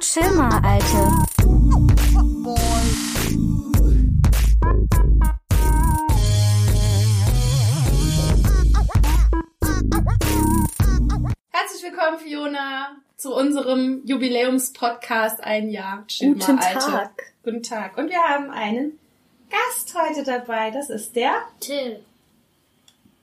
Chill 0.00 0.30
mal, 0.30 0.60
Alte. 0.62 1.10
Herzlich 11.50 11.82
willkommen, 11.82 12.18
Fiona, 12.20 12.96
zu 13.16 13.34
unserem 13.34 14.02
Jubiläumspodcast 14.04 15.42
Ein 15.42 15.70
Jahr. 15.70 16.06
Chill 16.06 16.34
Guten 16.34 16.54
mal, 16.54 16.64
Alte. 16.64 16.78
Tag. 16.78 17.10
Guten 17.42 17.62
Tag. 17.64 17.98
Und 17.98 18.08
wir 18.08 18.22
haben 18.22 18.50
einen 18.50 19.00
Gast 19.50 19.96
heute 19.98 20.22
dabei. 20.22 20.70
Das 20.70 20.90
ist 20.90 21.16
der. 21.16 21.42
Till. 21.58 22.04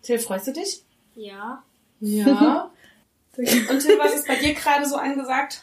Till, 0.01 0.19
freust 0.19 0.47
du 0.47 0.51
dich? 0.51 0.83
Ja. 1.15 1.63
Ja. 2.01 2.69
Und 3.37 3.45
Till, 3.45 3.97
was 3.97 4.13
ist 4.13 4.27
bei 4.27 4.35
dir 4.35 4.53
gerade 4.53 4.85
so 4.85 4.97
angesagt? 4.97 5.61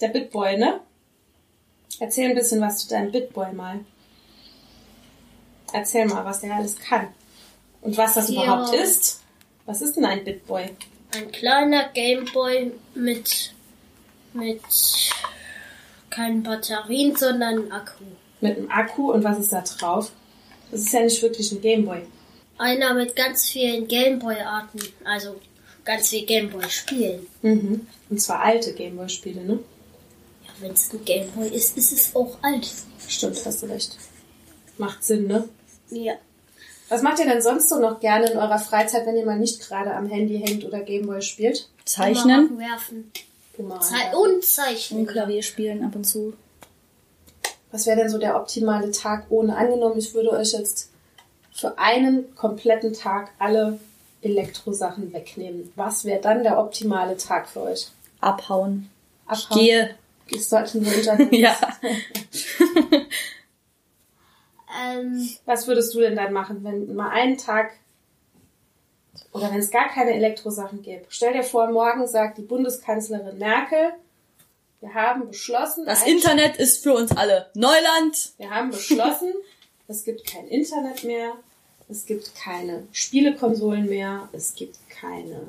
Der 0.00 0.08
Bitboy, 0.08 0.56
ne? 0.56 0.80
Erzähl 1.98 2.30
ein 2.30 2.34
bisschen 2.34 2.60
was 2.60 2.78
zu 2.78 2.88
deinem 2.88 3.12
Bitboy 3.12 3.52
mal. 3.52 3.80
Erzähl 5.72 6.06
mal, 6.06 6.24
was 6.24 6.40
der 6.40 6.54
alles 6.54 6.76
kann. 6.78 7.08
Und 7.82 7.96
was 7.96 8.14
das 8.14 8.28
Ja. 8.30 8.42
überhaupt 8.42 8.74
ist. 8.74 9.20
Was 9.66 9.82
ist 9.82 9.96
denn 9.96 10.04
ein 10.04 10.24
Bitboy? 10.24 10.70
Ein 11.14 11.30
kleiner 11.32 11.88
Gameboy 11.90 12.72
mit 12.94 13.54
mit 14.32 14.60
keinen 16.08 16.42
Batterien, 16.42 17.16
sondern 17.16 17.42
einem 17.58 17.72
Akku. 17.72 18.04
Mit 18.40 18.56
einem 18.58 18.70
Akku 18.70 19.12
und 19.12 19.24
was 19.24 19.38
ist 19.40 19.52
da 19.52 19.60
drauf? 19.62 20.12
Das 20.70 20.80
ist 20.82 20.92
ja 20.92 21.00
nicht 21.02 21.20
wirklich 21.22 21.50
ein 21.52 21.60
Gameboy. 21.60 22.02
Einer 22.58 22.94
mit 22.94 23.16
ganz 23.16 23.48
vielen 23.48 23.88
Gameboy-Arten, 23.88 24.80
also 25.04 25.40
ganz 25.84 26.10
viel 26.10 26.26
Gameboy-Spielen. 26.26 27.26
Mhm. 27.42 27.86
Und 28.08 28.20
zwar 28.20 28.40
alte 28.42 28.72
Gameboy-Spiele, 28.74 29.42
ne? 29.42 29.58
Wenn 30.60 30.72
es 30.72 30.92
ein 30.92 31.04
Gameboy 31.04 31.48
ist, 31.48 31.76
ist 31.76 31.92
es 31.92 32.14
auch 32.14 32.36
alt. 32.42 32.68
Stimmt, 33.08 33.38
hast 33.44 33.62
du 33.62 33.66
recht. 33.66 33.96
Macht 34.78 35.02
Sinn, 35.02 35.26
ne? 35.26 35.48
Ja. 35.90 36.14
Was 36.88 37.02
macht 37.02 37.18
ihr 37.18 37.26
denn 37.26 37.40
sonst 37.40 37.68
so 37.68 37.78
noch 37.78 38.00
gerne 38.00 38.30
in 38.30 38.36
eurer 38.36 38.58
Freizeit, 38.58 39.06
wenn 39.06 39.16
ihr 39.16 39.24
mal 39.24 39.38
nicht 39.38 39.60
gerade 39.60 39.94
am 39.94 40.08
Handy 40.08 40.38
hängt 40.38 40.64
oder 40.64 40.80
Gameboy 40.80 41.22
spielt? 41.22 41.68
Zeichnen 41.84 42.58
werfen. 42.58 43.10
Zei 43.80 44.16
und 44.16 44.34
und 44.34 44.44
zeichnen. 44.44 45.06
Klavier 45.06 45.42
spielen 45.42 45.84
ab 45.84 45.94
und 45.94 46.04
zu. 46.04 46.34
Was 47.70 47.86
wäre 47.86 47.98
denn 47.98 48.10
so 48.10 48.18
der 48.18 48.36
optimale 48.36 48.90
Tag 48.90 49.26
ohne? 49.30 49.56
Angenommen, 49.56 49.98
ich 49.98 50.12
würde 50.14 50.30
euch 50.32 50.52
jetzt 50.52 50.90
für 51.52 51.78
einen 51.78 52.34
kompletten 52.34 52.92
Tag 52.92 53.30
alle 53.38 53.78
Elektrosachen 54.22 55.12
wegnehmen. 55.12 55.72
Was 55.76 56.04
wäre 56.04 56.20
dann 56.20 56.42
der 56.42 56.58
optimale 56.58 57.16
Tag 57.16 57.48
für 57.48 57.62
euch? 57.62 57.88
Abhauen. 58.20 58.90
Abhauen? 59.26 59.60
Gehe. 59.60 59.94
Gehst 60.30 60.52
du 60.52 60.56
heute 60.58 60.78
nur 60.78 60.92
Internet? 60.92 61.32
Ja. 61.32 61.56
Ähm, 64.82 65.28
Was 65.46 65.66
würdest 65.66 65.94
du 65.94 66.00
denn 66.00 66.14
dann 66.16 66.32
machen, 66.32 66.62
wenn 66.62 66.94
mal 66.94 67.10
einen 67.10 67.36
Tag 67.36 67.72
oder 69.32 69.50
wenn 69.50 69.58
es 69.58 69.70
gar 69.70 69.88
keine 69.88 70.12
Elektrosachen 70.12 70.82
gäbe? 70.82 71.04
Stell 71.08 71.32
dir 71.32 71.42
vor, 71.42 71.68
morgen 71.70 72.06
sagt 72.06 72.38
die 72.38 72.42
Bundeskanzlerin 72.42 73.38
Merkel, 73.38 73.92
wir 74.80 74.94
haben 74.94 75.26
beschlossen, 75.28 75.84
Das 75.84 76.06
Internet 76.06 76.56
ist 76.56 76.82
für 76.82 76.94
uns 76.94 77.10
alle 77.16 77.50
Neuland. 77.54 78.32
wir 78.38 78.50
haben 78.50 78.70
beschlossen, 78.70 79.32
es 79.88 80.04
gibt 80.04 80.24
kein 80.26 80.46
Internet 80.46 81.02
mehr, 81.04 81.32
es 81.88 82.06
gibt 82.06 82.34
keine 82.36 82.86
Spielekonsolen 82.92 83.86
mehr, 83.86 84.28
es 84.32 84.54
gibt 84.54 84.76
keine 84.88 85.48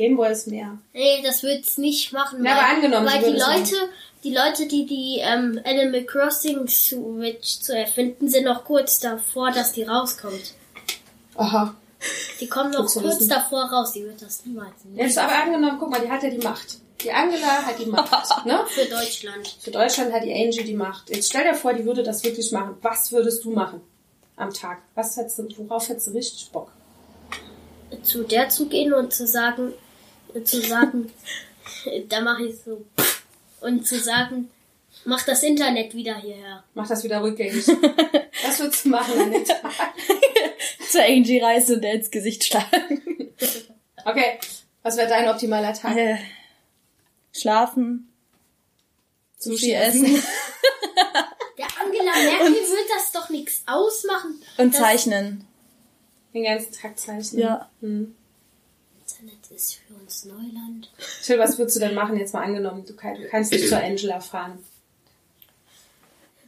Gameboys 0.00 0.46
mehr. 0.46 0.78
nee, 0.94 1.20
das 1.22 1.42
wird's 1.42 1.76
nicht 1.76 2.10
machen. 2.12 2.38
Na, 2.40 2.52
aber 2.52 2.68
angenommen, 2.68 3.06
weil 3.06 3.22
die 3.22 3.36
es 3.36 3.46
machen. 3.46 3.60
Leute, 3.60 3.76
die 4.24 4.34
Leute, 4.34 4.66
die 4.66 4.86
die 4.86 5.18
ähm, 5.20 5.60
Animal 5.64 6.04
Crossing 6.04 6.66
Switch 6.68 7.60
zu 7.60 7.76
erfinden, 7.76 8.28
sind 8.28 8.44
noch 8.44 8.64
kurz 8.64 8.98
davor, 8.98 9.50
dass 9.50 9.72
die 9.72 9.82
rauskommt. 9.82 10.54
Aha. 11.36 11.74
Die 12.40 12.46
kommen 12.48 12.70
noch 12.70 12.86
kurz 12.86 13.04
wissen. 13.04 13.28
davor 13.28 13.64
raus. 13.64 13.92
Die 13.92 14.02
wird 14.04 14.22
das 14.22 14.46
niemals 14.46 14.72
nicht. 14.84 14.98
Jetzt 14.98 15.18
aber 15.18 15.34
angenommen, 15.34 15.76
guck 15.78 15.90
mal, 15.90 16.00
die 16.00 16.10
hat 16.10 16.22
ja 16.22 16.30
die 16.30 16.38
Macht. 16.38 16.78
Die 17.02 17.12
Angela 17.12 17.62
hat 17.66 17.78
die 17.78 17.86
Macht, 17.86 18.46
ne? 18.46 18.60
Für 18.68 18.86
Deutschland. 18.86 19.56
Für 19.60 19.70
Deutschland 19.70 20.12
hat 20.14 20.24
die 20.24 20.32
Angie 20.32 20.64
die 20.64 20.74
Macht. 20.74 21.10
Jetzt 21.10 21.28
stell 21.28 21.44
dir 21.44 21.54
vor, 21.54 21.74
die 21.74 21.84
würde 21.84 22.02
das 22.02 22.24
wirklich 22.24 22.50
machen. 22.52 22.76
Was 22.80 23.12
würdest 23.12 23.44
du 23.44 23.50
machen 23.50 23.82
am 24.36 24.50
Tag? 24.52 24.78
Was 24.94 25.16
hättest 25.18 25.38
du, 25.38 25.48
worauf 25.58 25.88
hättest 25.90 26.08
du 26.08 26.12
richtig 26.12 26.50
Bock? 26.50 26.72
Zu 28.02 28.22
der 28.22 28.48
zu 28.48 28.66
gehen 28.66 28.92
und 28.94 29.12
zu 29.12 29.26
sagen, 29.26 29.72
zu 30.44 30.60
sagen, 30.60 31.12
da 32.08 32.20
mache 32.20 32.44
ich 32.44 32.56
so 32.56 32.84
und 33.60 33.86
zu 33.86 33.98
sagen, 33.98 34.50
mach 35.04 35.22
das 35.24 35.42
Internet 35.42 35.94
wieder 35.94 36.16
hierher. 36.16 36.64
Mach 36.74 36.88
das 36.88 37.04
wieder 37.04 37.22
rückgängig. 37.22 37.66
Was 38.44 38.60
würdest 38.60 38.84
du 38.84 38.88
machen 38.90 39.20
an 39.20 39.32
dem 39.32 39.44
Tag? 39.44 39.72
Zur 40.88 41.02
Angie 41.02 41.40
reißen 41.40 41.76
und 41.76 41.82
der 41.82 41.94
ins 41.94 42.10
Gesicht 42.10 42.44
schlagen. 42.44 43.32
Okay, 44.04 44.38
was 44.82 44.96
wäre 44.96 45.08
dein 45.08 45.28
optimaler 45.28 45.72
Tag? 45.72 45.96
Äh, 45.96 46.16
Schlafen. 47.32 48.12
Sushi 49.38 49.72
essen. 49.72 50.04
Der 51.58 51.66
Angela 51.80 52.12
Merkel 52.12 52.54
wird 52.54 52.90
das 52.94 53.12
doch 53.12 53.30
nichts 53.30 53.62
ausmachen. 53.66 54.42
Und 54.56 54.74
zeichnen. 54.74 55.46
Den 56.34 56.44
ganzen 56.44 56.72
Tag 56.72 56.98
zeichnen. 56.98 57.40
Ja. 57.40 57.70
Hm. 57.80 58.16
Internet 59.20 59.50
ist 59.50 59.74
für 59.74 59.94
uns 59.94 60.24
Neuland. 60.24 60.90
Till, 61.24 61.38
was 61.38 61.58
würdest 61.58 61.76
du 61.76 61.80
denn 61.80 61.94
machen, 61.94 62.16
jetzt 62.16 62.32
mal 62.32 62.42
angenommen? 62.42 62.84
Du, 62.86 62.94
kann, 62.94 63.14
du 63.16 63.28
kannst 63.28 63.52
nicht 63.52 63.68
zur 63.68 63.78
Angela 63.78 64.20
fahren. 64.20 64.58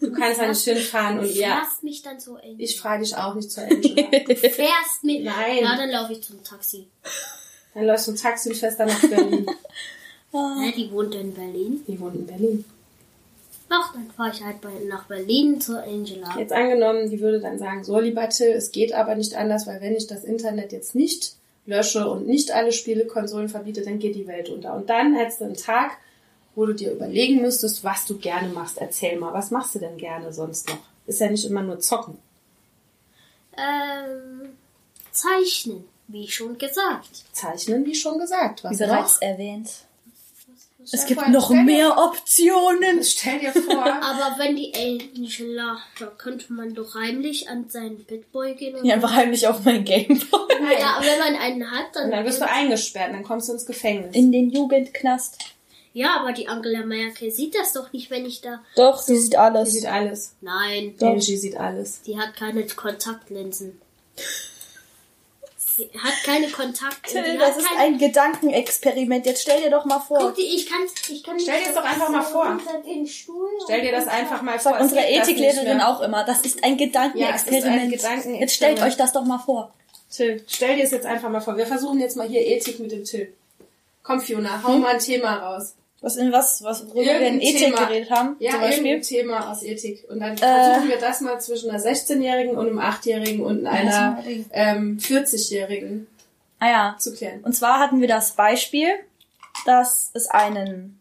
Du 0.00 0.10
kannst 0.12 0.40
da 0.40 0.48
nicht 0.48 0.64
hinfahren 0.64 1.18
und 1.20 1.28
Du 1.28 1.32
ja, 1.38 1.60
fährst 1.60 1.82
mich 1.82 2.02
dann 2.02 2.18
so 2.18 2.36
eng. 2.36 2.56
ich 2.58 2.80
frage 2.80 3.04
dich 3.04 3.16
auch 3.16 3.34
nicht 3.34 3.50
zur 3.50 3.64
Angela. 3.64 4.08
Du 4.26 4.34
fährst 4.34 5.04
mit. 5.04 5.24
Nein. 5.24 5.58
Ja, 5.62 5.76
dann 5.76 5.90
laufe 5.90 6.14
ich 6.14 6.22
zum 6.22 6.42
Taxi. 6.42 6.88
Dann 7.74 7.84
läufst 7.84 8.08
du 8.08 8.12
ein 8.12 8.16
Taxi 8.16 8.48
und 8.48 8.56
fährst 8.56 8.80
dann 8.80 8.88
nach 8.88 9.00
Berlin. 9.00 9.46
Hä, 10.32 10.72
die 10.74 10.90
wohnt 10.90 11.14
in 11.14 11.34
Berlin. 11.34 11.84
Die 11.86 12.00
wohnt 12.00 12.16
in 12.16 12.26
Berlin. 12.26 12.64
Ach, 13.68 13.92
dann 13.92 14.10
fahre 14.10 14.30
ich 14.34 14.42
halt 14.42 14.60
bei, 14.60 14.70
nach 14.88 15.04
Berlin 15.04 15.60
zur 15.60 15.82
Angela. 15.82 16.38
Jetzt 16.38 16.52
angenommen, 16.52 17.10
die 17.10 17.20
würde 17.20 17.40
dann 17.40 17.58
sagen, 17.58 17.84
so 17.84 17.98
lieber 18.00 18.28
Till, 18.28 18.50
es 18.50 18.72
geht 18.72 18.92
aber 18.92 19.14
nicht 19.14 19.34
anders, 19.34 19.66
weil 19.66 19.80
wenn 19.80 19.94
ich 19.94 20.06
das 20.06 20.24
Internet 20.24 20.72
jetzt 20.72 20.94
nicht 20.94 21.36
lösche 21.66 22.08
und 22.08 22.26
nicht 22.26 22.50
alle 22.50 22.72
Spielekonsolen 22.72 23.48
verbiete, 23.48 23.82
dann 23.82 23.98
geht 23.98 24.14
die 24.14 24.26
Welt 24.26 24.48
unter. 24.48 24.74
Und 24.74 24.90
dann 24.90 25.14
hättest 25.14 25.40
du 25.40 25.44
einen 25.44 25.56
Tag, 25.56 25.92
wo 26.54 26.66
du 26.66 26.74
dir 26.74 26.92
überlegen 26.92 27.40
müsstest, 27.40 27.84
was 27.84 28.04
du 28.04 28.18
gerne 28.18 28.48
machst. 28.48 28.78
Erzähl 28.78 29.18
mal, 29.18 29.32
was 29.32 29.50
machst 29.50 29.74
du 29.74 29.78
denn 29.78 29.96
gerne 29.96 30.32
sonst 30.32 30.68
noch? 30.68 30.78
Ist 31.06 31.20
ja 31.20 31.30
nicht 31.30 31.44
immer 31.44 31.62
nur 31.62 31.78
zocken. 31.80 32.18
Ähm, 33.56 34.50
zeichnen, 35.10 35.84
wie 36.08 36.28
schon 36.28 36.58
gesagt. 36.58 37.24
Zeichnen, 37.32 37.84
wie 37.86 37.94
schon 37.94 38.18
gesagt. 38.18 38.64
Was 38.64 38.78
Wie 38.78 38.82
noch? 38.84 38.90
bereits 38.90 39.18
erwähnt. 39.18 39.70
Es 40.90 41.06
gibt 41.06 41.28
noch 41.28 41.50
mehr 41.50 41.96
Optionen. 41.98 43.02
Stell 43.04 43.38
dir 43.40 43.52
vor, 43.52 43.84
Aber 43.86 44.34
wenn 44.38 44.56
die 44.56 44.72
Angela, 44.74 45.78
da 45.98 46.06
könnte 46.06 46.52
man 46.52 46.74
doch 46.74 46.94
heimlich 46.94 47.48
an 47.48 47.68
seinen 47.68 48.04
Bitboy 48.04 48.54
gehen. 48.54 48.76
Und 48.76 48.84
Ja, 48.84 48.94
einfach 48.94 49.12
heimlich 49.14 49.46
auf 49.46 49.64
mein 49.64 49.84
Gameboy. 49.84 50.40
ja, 50.78 50.96
aber 50.96 51.06
wenn 51.06 51.18
man 51.18 51.34
einen 51.40 51.70
hat, 51.70 51.94
dann. 51.94 52.04
und 52.06 52.10
dann 52.12 52.24
wirst 52.24 52.40
du 52.40 52.48
eingesperrt, 52.48 53.12
dann 53.12 53.22
kommst 53.22 53.48
du 53.48 53.52
ins 53.52 53.66
Gefängnis. 53.66 54.14
In 54.16 54.32
den 54.32 54.50
Jugendknast. 54.50 55.38
ja, 55.92 56.16
aber 56.20 56.32
die 56.32 56.48
Angela 56.48 56.84
Merkel 56.84 57.30
sieht 57.30 57.54
das 57.54 57.72
doch 57.72 57.92
nicht, 57.92 58.10
wenn 58.10 58.24
ich 58.26 58.40
da. 58.40 58.62
Doch, 58.76 58.98
sie 59.00 59.16
sieht 59.18 59.36
alles. 59.36 59.72
sieht 59.72 59.86
alles. 59.86 60.34
Nein, 60.40 60.94
Doch. 60.98 61.08
Angie 61.08 61.36
sieht 61.36 61.56
alles. 61.56 62.02
die 62.02 62.18
hat 62.18 62.34
keine 62.34 62.64
Kontaktlinsen. 62.66 63.80
Sie 65.76 65.90
hat 65.98 66.12
keine 66.24 66.48
Kontakte. 66.48 67.10
Till, 67.10 67.38
das 67.38 67.56
ist 67.56 67.66
kein- 67.68 67.78
ein 67.94 67.98
Gedankenexperiment. 67.98 69.24
Jetzt 69.26 69.42
stell 69.42 69.62
dir 69.62 69.70
doch 69.70 69.84
mal 69.84 70.00
vor. 70.00 70.18
Guck 70.18 70.34
dir, 70.34 70.42
ich 70.44 70.66
kann, 70.68 70.80
ich 71.08 71.22
kann 71.22 71.38
Stell 71.40 71.60
dir 71.60 71.66
das 71.66 71.74
doch 71.74 71.84
einfach 71.84 72.08
mal 72.10 72.22
vor. 72.22 72.46
Unter 72.46 72.78
den 72.82 73.06
Stuhl 73.06 73.48
Stell 73.64 73.80
dir 73.82 73.92
das 73.92 74.06
einfach 74.06 74.42
mal 74.42 74.58
vor. 74.58 74.72
Sagt 74.72 74.82
unsere 74.82 75.06
Ethiklehrerin 75.06 75.80
auch 75.80 76.00
immer. 76.00 76.24
Das 76.24 76.40
ist 76.42 76.62
ein 76.64 76.76
Ja, 76.78 76.86
es 77.34 77.42
ist 77.42 77.48
ein 77.48 77.52
Gedankenexperiment. 77.54 77.92
Gedankenexperiment. 77.92 78.40
Jetzt 78.40 78.54
stellt 78.54 78.82
euch 78.82 78.96
das 78.96 79.12
doch 79.12 79.24
mal 79.24 79.38
vor. 79.38 79.72
Till, 80.10 80.44
stell 80.46 80.76
dir 80.76 80.84
es 80.84 80.90
jetzt 80.90 81.06
einfach 81.06 81.30
mal 81.30 81.40
vor. 81.40 81.56
Wir 81.56 81.66
versuchen 81.66 81.98
jetzt 81.98 82.16
mal 82.16 82.28
hier 82.28 82.46
Ethik 82.46 82.78
mit 82.80 82.92
dem 82.92 83.04
Till. 83.04 83.32
Komm, 84.02 84.20
Fiona, 84.20 84.62
hau 84.62 84.72
mal 84.78 84.94
ein 84.94 84.98
Thema 84.98 85.36
raus. 85.36 85.74
Was 86.02 86.16
in 86.16 86.32
was, 86.32 86.62
was 86.64 86.84
worüber 86.88 87.04
wir 87.20 87.28
in 87.28 87.40
Ethik 87.40 87.58
Thema. 87.66 87.86
geredet 87.86 88.10
haben, 88.10 88.36
Ja, 88.40 88.50
zum 88.52 88.60
Beispiel. 88.60 89.00
Thema 89.00 89.50
aus 89.50 89.62
Ethik. 89.62 90.04
Und 90.10 90.18
dann 90.20 90.32
Äh. 90.34 90.36
versuchen 90.36 90.88
wir 90.88 90.98
das 90.98 91.20
mal 91.20 91.40
zwischen 91.40 91.70
einer 91.70 91.78
16-Jährigen 91.80 92.56
und 92.56 92.66
einem 92.66 92.80
8-Jährigen 92.80 93.40
und 93.40 93.66
einer 93.66 94.22
ähm, 94.52 94.98
40-Jährigen 95.00 96.06
Ah 96.58 96.68
ja. 96.70 96.96
zu 96.98 97.14
klären. 97.14 97.40
Und 97.44 97.54
zwar 97.54 97.78
hatten 97.78 98.00
wir 98.00 98.08
das 98.08 98.32
Beispiel, 98.32 98.88
dass 99.64 100.10
es 100.14 100.26
einen 100.28 100.98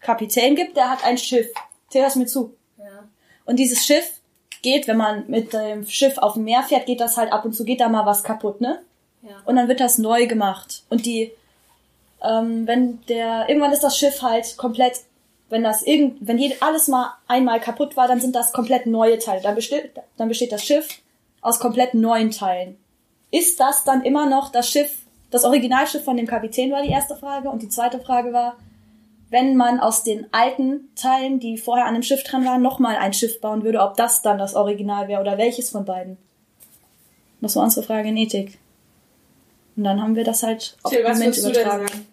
Kapitän 0.00 0.56
gibt, 0.56 0.76
der 0.76 0.90
hat 0.90 1.04
ein 1.04 1.18
Schiff. 1.18 1.48
Zähl 1.90 2.02
das 2.02 2.16
mir 2.16 2.26
zu. 2.26 2.54
Ja. 2.78 3.04
Und 3.44 3.56
dieses 3.56 3.84
Schiff 3.84 4.10
geht, 4.62 4.88
wenn 4.88 4.96
man 4.96 5.24
mit 5.28 5.52
dem 5.52 5.86
Schiff 5.86 6.16
auf 6.18 6.34
dem 6.34 6.44
Meer 6.44 6.62
fährt, 6.62 6.86
geht 6.86 7.00
das 7.00 7.16
halt 7.16 7.32
ab 7.32 7.44
und 7.44 7.52
zu, 7.54 7.64
geht 7.64 7.80
da 7.80 7.88
mal 7.88 8.06
was 8.06 8.22
kaputt, 8.22 8.60
ne? 8.60 8.80
Ja. 9.22 9.36
Und 9.44 9.56
dann 9.56 9.68
wird 9.68 9.80
das 9.80 9.98
neu 9.98 10.26
gemacht. 10.26 10.82
Und 10.88 11.04
die, 11.06 11.32
ähm, 12.22 12.66
wenn 12.66 13.00
der, 13.06 13.48
irgendwann 13.48 13.72
ist 13.72 13.82
das 13.82 13.98
Schiff 13.98 14.22
halt 14.22 14.56
komplett 14.56 15.00
wenn 15.52 15.62
das 15.62 15.82
irgend, 15.82 16.26
wenn 16.26 16.38
jede, 16.38 16.56
alles 16.62 16.88
mal 16.88 17.12
einmal 17.28 17.60
kaputt 17.60 17.94
war, 17.94 18.08
dann 18.08 18.22
sind 18.22 18.34
das 18.34 18.54
komplett 18.54 18.86
neue 18.86 19.18
Teile. 19.18 19.42
Dann 19.42 19.54
besteht, 19.54 19.92
dann 20.16 20.28
besteht 20.28 20.50
das 20.50 20.64
Schiff 20.64 20.88
aus 21.42 21.60
komplett 21.60 21.92
neuen 21.92 22.30
Teilen. 22.30 22.78
Ist 23.30 23.60
das 23.60 23.84
dann 23.84 24.02
immer 24.02 24.26
noch 24.26 24.50
das 24.50 24.70
Schiff, 24.70 25.00
das 25.30 25.44
Originalschiff 25.44 26.04
von 26.04 26.16
dem 26.16 26.26
Kapitän 26.26 26.72
war 26.72 26.82
die 26.82 26.88
erste 26.88 27.16
Frage 27.16 27.50
und 27.50 27.60
die 27.60 27.68
zweite 27.68 28.00
Frage 28.00 28.32
war, 28.32 28.56
wenn 29.28 29.54
man 29.54 29.78
aus 29.78 30.02
den 30.02 30.26
alten 30.32 30.88
Teilen, 30.94 31.38
die 31.38 31.58
vorher 31.58 31.84
an 31.84 31.94
dem 31.94 32.02
Schiff 32.02 32.24
dran 32.24 32.46
waren, 32.46 32.62
nochmal 32.62 32.96
ein 32.96 33.12
Schiff 33.12 33.38
bauen 33.42 33.62
würde, 33.62 33.80
ob 33.80 33.98
das 33.98 34.22
dann 34.22 34.38
das 34.38 34.54
Original 34.54 35.08
wäre 35.08 35.20
oder 35.20 35.36
welches 35.36 35.68
von 35.68 35.84
beiden. 35.84 36.16
Das 37.42 37.56
war 37.56 37.64
unsere 37.64 37.84
Frage 37.84 38.08
in 38.08 38.16
Ethik. 38.16 38.58
Und 39.76 39.84
dann 39.84 40.00
haben 40.00 40.16
wir 40.16 40.24
das 40.24 40.42
halt 40.42 40.78
auf 40.82 40.92
Till, 40.92 41.04
den 41.04 41.18
denn 41.18 41.32
übertragen. 41.34 42.11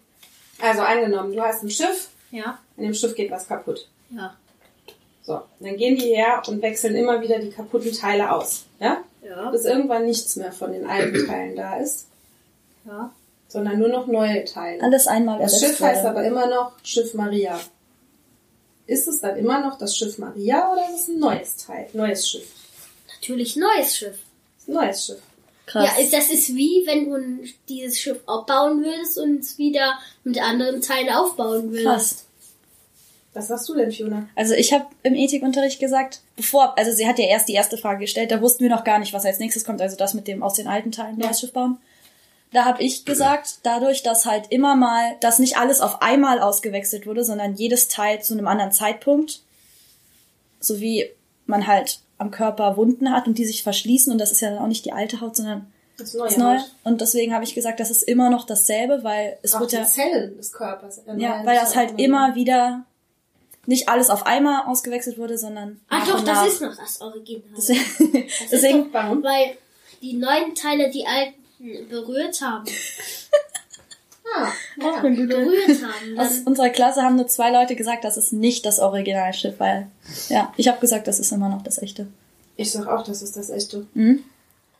Also 0.62 0.82
angenommen, 0.82 1.32
du 1.34 1.40
hast 1.42 1.62
ein 1.62 1.70
Schiff, 1.70 2.08
Ja. 2.30 2.58
in 2.76 2.84
dem 2.84 2.94
Schiff 2.94 3.14
geht 3.14 3.30
was 3.30 3.46
kaputt. 3.48 3.88
Ja. 4.10 4.34
So, 5.22 5.42
dann 5.60 5.76
gehen 5.76 5.96
die 5.96 6.14
her 6.14 6.42
und 6.46 6.60
wechseln 6.62 6.94
immer 6.96 7.20
wieder 7.20 7.38
die 7.38 7.50
kaputten 7.50 7.92
Teile 7.92 8.32
aus. 8.32 8.64
Ja? 8.80 8.98
Ja. 9.22 9.50
Bis 9.50 9.64
irgendwann 9.64 10.06
nichts 10.06 10.36
mehr 10.36 10.52
von 10.52 10.72
den 10.72 10.86
alten 10.86 11.26
Teilen 11.28 11.56
da 11.56 11.76
ist, 11.76 12.06
Ja. 12.84 13.12
sondern 13.48 13.78
nur 13.78 13.88
noch 13.88 14.06
neue 14.06 14.44
Teile. 14.44 14.82
Alles 14.82 15.06
einmal 15.06 15.38
Das 15.38 15.60
Schiff 15.60 15.80
heißt 15.80 16.04
aber 16.04 16.24
immer 16.24 16.46
noch 16.46 16.72
Schiff 16.82 17.14
Maria. 17.14 17.60
Ist 18.86 19.06
es 19.06 19.20
dann 19.20 19.36
immer 19.36 19.60
noch 19.60 19.78
das 19.78 19.96
Schiff 19.96 20.18
Maria 20.18 20.72
oder 20.72 20.82
ist 20.88 21.02
es 21.02 21.08
ein 21.08 21.20
neues 21.20 21.56
Teil, 21.58 21.88
neues 21.92 22.28
Schiff? 22.28 22.50
Natürlich 23.20 23.54
neues 23.56 23.96
Schiff. 23.96 24.18
Neues 24.66 25.06
Schiff. 25.06 25.20
Krass. 25.66 25.88
Ja, 25.96 26.02
ist- 26.02 26.12
das 26.12 26.30
ist 26.30 26.54
wie, 26.54 26.82
wenn 26.86 27.08
du 27.08 27.44
dieses 27.68 27.98
Schiff 28.00 28.18
abbauen 28.26 28.82
würdest 28.84 29.18
und 29.18 29.40
es 29.40 29.56
wieder 29.58 29.98
mit 30.24 30.40
anderen 30.42 30.80
Teilen 30.82 31.10
aufbauen 31.10 31.70
würdest. 31.70 31.84
Krass. 31.86 32.24
Was 33.32 33.46
sagst 33.46 33.68
du 33.68 33.74
denn, 33.76 33.92
Fiona? 33.92 34.28
Also 34.34 34.54
ich 34.54 34.72
habe 34.72 34.86
im 35.04 35.14
Ethikunterricht 35.14 35.78
gesagt, 35.78 36.20
bevor, 36.34 36.76
also 36.76 36.90
sie 36.90 37.06
hat 37.06 37.18
ja 37.20 37.26
erst 37.26 37.48
die 37.48 37.52
erste 37.54 37.78
Frage 37.78 38.00
gestellt, 38.00 38.32
da 38.32 38.40
wussten 38.42 38.64
wir 38.64 38.70
noch 38.70 38.82
gar 38.82 38.98
nicht, 38.98 39.12
was 39.12 39.24
als 39.24 39.38
nächstes 39.38 39.64
kommt, 39.64 39.80
also 39.80 39.94
das 39.96 40.14
mit 40.14 40.26
dem 40.26 40.42
aus 40.42 40.54
den 40.54 40.66
alten 40.66 40.90
Teilen 40.90 41.20
Ja. 41.20 41.26
neues 41.26 41.38
Schiff 41.38 41.52
bauen. 41.52 41.78
Da 42.52 42.64
habe 42.64 42.82
ich 42.82 43.04
gesagt, 43.04 43.60
dadurch, 43.62 44.02
dass 44.02 44.26
halt 44.26 44.46
immer 44.50 44.74
mal, 44.74 45.14
dass 45.20 45.38
nicht 45.38 45.56
alles 45.56 45.80
auf 45.80 46.02
einmal 46.02 46.40
ausgewechselt 46.40 47.06
wurde, 47.06 47.22
sondern 47.22 47.54
jedes 47.54 47.86
Teil 47.86 48.20
zu 48.20 48.34
einem 48.34 48.48
anderen 48.48 48.72
Zeitpunkt, 48.72 49.42
so 50.58 50.80
wie 50.80 51.08
man 51.46 51.68
halt 51.68 52.00
am 52.20 52.30
Körper 52.30 52.76
Wunden 52.76 53.10
hat 53.12 53.26
und 53.26 53.38
die 53.38 53.44
sich 53.46 53.62
verschließen 53.62 54.12
und 54.12 54.18
das 54.18 54.30
ist 54.30 54.40
ja 54.40 54.50
dann 54.50 54.58
auch 54.58 54.66
nicht 54.68 54.84
die 54.84 54.92
alte 54.92 55.20
Haut, 55.20 55.34
sondern 55.36 55.66
Das 55.98 56.14
neue. 56.14 56.28
das 56.28 56.36
neue. 56.36 56.64
Und 56.84 57.00
deswegen 57.00 57.34
habe 57.34 57.44
ich 57.44 57.54
gesagt, 57.54 57.80
das 57.80 57.90
ist 57.90 58.02
immer 58.02 58.30
noch 58.30 58.44
dasselbe, 58.46 59.02
weil 59.02 59.38
es 59.42 59.54
Auch 59.54 59.60
wird 59.60 59.72
die 59.72 59.76
ja 59.76 59.84
Zellen 59.84 60.36
des 60.36 60.52
Körpers. 60.52 61.00
ja, 61.16 61.40
weil 61.44 61.56
das 61.56 61.74
halt 61.76 61.98
immer 61.98 62.34
wieder 62.34 62.84
nicht 63.66 63.88
alles 63.88 64.10
auf 64.10 64.26
einmal 64.26 64.64
ausgewechselt 64.66 65.18
wurde, 65.18 65.36
sondern 65.38 65.80
Ah 65.88 66.04
doch, 66.06 66.24
das 66.24 66.46
ist 66.48 66.62
noch 66.62 66.76
das 66.76 67.00
Original. 67.00 67.42
Deswegen, 67.56 67.80
Das 68.12 68.40
ist 68.40 68.40
deswegen 68.52 68.84
doch, 68.84 68.92
Warum? 68.92 69.22
weil 69.22 69.56
die 70.02 70.14
neuen 70.14 70.54
Teile 70.54 70.90
die 70.90 71.06
alten 71.06 71.34
berührt 71.88 72.40
haben. 72.40 72.64
Ah, 74.36 74.48
ja. 74.80 75.00
Berührt 75.00 75.28
haben. 75.82 76.18
aus 76.18 76.38
unserer 76.44 76.68
Klasse 76.70 77.02
haben 77.02 77.16
nur 77.16 77.26
zwei 77.26 77.50
Leute 77.50 77.74
gesagt, 77.76 78.04
das 78.04 78.16
ist 78.16 78.32
nicht 78.32 78.64
das 78.66 78.78
Originalschiff, 78.78 79.54
weil 79.58 79.88
ja, 80.28 80.52
ich 80.56 80.68
habe 80.68 80.80
gesagt, 80.80 81.08
das 81.08 81.18
ist 81.20 81.32
immer 81.32 81.48
noch 81.48 81.62
das 81.62 81.78
echte. 81.82 82.06
Ich 82.56 82.70
sag 82.70 82.86
auch, 82.86 83.02
das 83.04 83.22
ist 83.22 83.36
das 83.36 83.50
echte. 83.50 83.86
Mhm. 83.94 84.22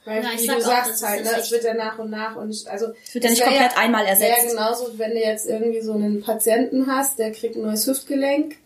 Weil, 0.05 0.23
Ja, 0.23 0.31
ich 0.35 0.43
wie 0.43 0.47
sag 0.47 0.57
du 0.59 0.63
auch, 0.63 0.67
sagst 0.67 0.91
das 0.91 0.97
ist 1.03 1.09
halt, 1.09 1.21
das 1.21 1.33
ne, 1.33 1.39
es 1.39 1.43
Echte. 1.45 1.55
wird 1.55 1.65
ja 1.65 1.75
nach 1.75 1.99
und 1.99 2.11
nach 2.11 2.37
und 2.37 2.51
ich, 2.51 2.71
also. 2.71 2.87
Es 3.07 3.15
wird 3.15 3.25
ja 3.25 3.31
nicht 3.31 3.43
komplett 3.45 3.77
einmal 3.77 4.03
Wäre 4.05 4.11
ersetzt. 4.13 4.51
genauso, 4.51 4.99
wenn 4.99 5.11
du 5.11 5.19
jetzt 5.19 5.47
irgendwie 5.47 5.81
so 5.81 5.93
einen 5.95 6.23
Patienten 6.23 6.87
hast, 6.87 7.19
der 7.19 7.33
kriegt 7.33 7.57
ein 7.57 7.63
neues 7.63 7.87
Hüftgelenk 7.87 8.57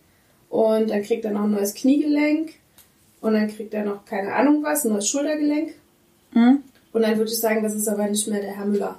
und 0.49 0.91
dann 0.91 1.03
kriegt 1.03 1.25
er 1.25 1.33
noch 1.33 1.45
ein 1.45 1.51
neues 1.51 1.75
Kniegelenk 1.75 2.53
und 3.21 3.33
dann 3.35 3.49
kriegt 3.49 3.75
er 3.75 3.85
noch 3.85 4.05
keine 4.05 4.33
Ahnung 4.35 4.63
was, 4.63 4.85
ein 4.85 4.93
neues 4.93 5.09
Schultergelenk 5.09 5.75
Mhm. 6.33 6.63
und 6.93 7.03
dann 7.03 7.17
würde 7.17 7.31
ich 7.31 7.39
sagen, 7.39 7.63
das 7.63 7.75
ist 7.75 7.89
aber 7.89 8.07
nicht 8.09 8.27
mehr 8.29 8.41
der 8.41 8.57
Herr 8.57 8.67
Müller. 8.67 8.97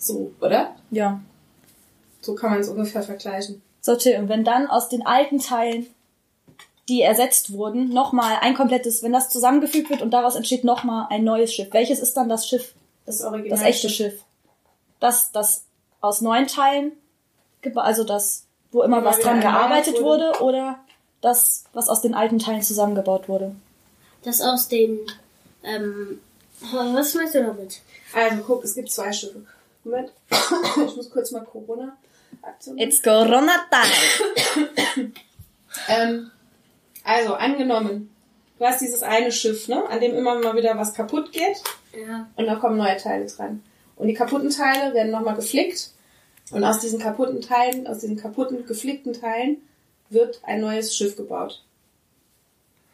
So, 0.00 0.32
oder? 0.40 0.74
Ja. 0.90 1.20
So 2.20 2.34
kann 2.34 2.50
man 2.50 2.60
es 2.60 2.68
ungefähr 2.68 3.02
vergleichen. 3.02 3.62
So, 3.80 3.96
Till, 3.96 4.18
und 4.18 4.28
wenn 4.28 4.44
dann 4.44 4.66
aus 4.66 4.88
den 4.88 5.06
alten 5.06 5.38
Teilen, 5.38 5.86
die 6.88 7.02
ersetzt 7.02 7.52
wurden, 7.52 7.88
nochmal 7.90 8.38
ein 8.40 8.54
komplettes, 8.54 9.02
wenn 9.02 9.12
das 9.12 9.30
zusammengefügt 9.30 9.90
wird 9.90 10.02
und 10.02 10.10
daraus 10.10 10.34
entsteht 10.34 10.64
nochmal 10.64 11.06
ein 11.10 11.24
neues 11.24 11.54
Schiff, 11.54 11.68
welches 11.72 12.00
ist 12.00 12.14
dann 12.16 12.28
das 12.28 12.48
Schiff? 12.48 12.74
Das 13.06 13.22
Original. 13.22 13.58
Das 13.58 13.66
echte 13.66 13.88
Schiff. 13.88 14.22
Das, 14.98 15.32
das 15.32 15.64
aus 16.00 16.20
neun 16.20 16.46
Teilen, 16.46 16.92
also 17.74 18.04
das, 18.04 18.44
wo 18.72 18.82
immer 18.82 18.98
Immer 18.98 19.06
was 19.06 19.20
dran 19.20 19.40
gearbeitet 19.40 20.02
wurde. 20.02 20.32
wurde, 20.32 20.42
oder 20.42 20.78
das, 21.20 21.64
was 21.72 21.88
aus 21.88 22.00
den 22.00 22.14
alten 22.14 22.38
Teilen 22.38 22.62
zusammengebaut 22.62 23.28
wurde. 23.28 23.54
das 24.24 24.40
aus 24.40 24.68
den. 24.68 24.98
Ähm, 25.62 26.20
was 26.72 27.14
meinst 27.14 27.34
du 27.34 27.42
damit? 27.42 27.80
Also 28.14 28.42
guck, 28.46 28.64
es 28.64 28.74
gibt 28.74 28.90
zwei 28.90 29.12
Schiffe. 29.12 29.42
Moment. 29.84 30.12
ich 30.30 30.96
muss 30.96 31.10
kurz 31.10 31.30
mal 31.32 31.44
Corona 31.44 31.96
Aktion. 32.42 32.78
It's 32.78 33.02
Corona 33.02 33.66
Time. 33.70 35.12
Ähm, 35.88 36.32
also 37.04 37.34
angenommen, 37.34 38.10
du 38.58 38.64
hast 38.64 38.80
dieses 38.80 39.04
eine 39.04 39.30
Schiff, 39.30 39.68
ne, 39.68 39.88
an 39.88 40.00
dem 40.00 40.14
immer 40.16 40.34
mal 40.40 40.56
wieder 40.56 40.76
was 40.76 40.94
kaputt 40.94 41.30
geht 41.30 41.62
Ja. 41.94 42.28
und 42.34 42.46
da 42.46 42.56
kommen 42.56 42.76
neue 42.76 42.96
Teile 42.96 43.26
dran. 43.26 43.62
Und 43.94 44.08
die 44.08 44.14
kaputten 44.14 44.50
Teile 44.50 44.92
werden 44.92 45.12
nochmal 45.12 45.36
geflickt 45.36 45.90
und 46.50 46.64
aus 46.64 46.80
diesen 46.80 46.98
kaputten 46.98 47.40
Teilen, 47.40 47.86
aus 47.86 47.98
diesen 48.00 48.16
kaputten, 48.16 48.66
geflickten 48.66 49.12
Teilen 49.12 49.58
wird 50.08 50.40
ein 50.44 50.60
neues 50.60 50.96
Schiff 50.96 51.16
gebaut. 51.16 51.62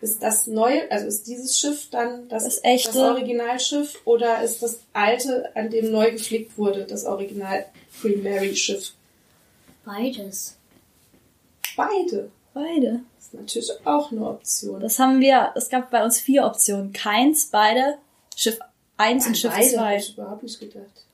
Ist 0.00 0.22
das 0.22 0.46
neue, 0.46 0.90
also 0.90 1.06
ist 1.06 1.26
dieses 1.26 1.58
Schiff 1.58 1.88
dann 1.90 2.28
das, 2.28 2.44
Das 2.44 2.62
echte? 2.64 2.88
das 2.88 2.96
Originalschiff 2.98 4.00
oder 4.04 4.43
ist 4.43 4.62
das 4.62 4.81
alte, 4.93 5.50
an 5.56 5.70
dem 5.70 5.90
neu 5.90 6.12
geflickt 6.12 6.58
wurde, 6.58 6.84
das 6.84 7.04
Original 7.06 7.64
Queen 8.00 8.22
Mary 8.22 8.54
Schiff? 8.54 8.93
Beides. 9.84 10.56
Beide. 11.76 12.31
Beide. 12.52 13.00
Das 13.16 13.26
ist 13.26 13.34
natürlich 13.34 13.70
auch 13.87 14.12
eine 14.12 14.26
Option. 14.28 14.81
Das 14.81 14.98
haben 14.98 15.20
wir, 15.20 15.52
es 15.56 15.69
gab 15.69 15.90
bei 15.90 16.04
uns 16.04 16.19
vier 16.20 16.44
Optionen. 16.44 16.92
Keins, 16.92 17.46
beide, 17.46 17.96
Schiff 18.34 18.58
1 18.99 19.26
und 19.26 19.38
Schiff 19.38 19.52
Beide 19.52 19.70
2. 19.70 19.78
hab 19.78 19.96
ich 19.99 20.12
überhaupt 20.14 20.42
nicht 20.42 20.60
gedacht. 20.60 21.04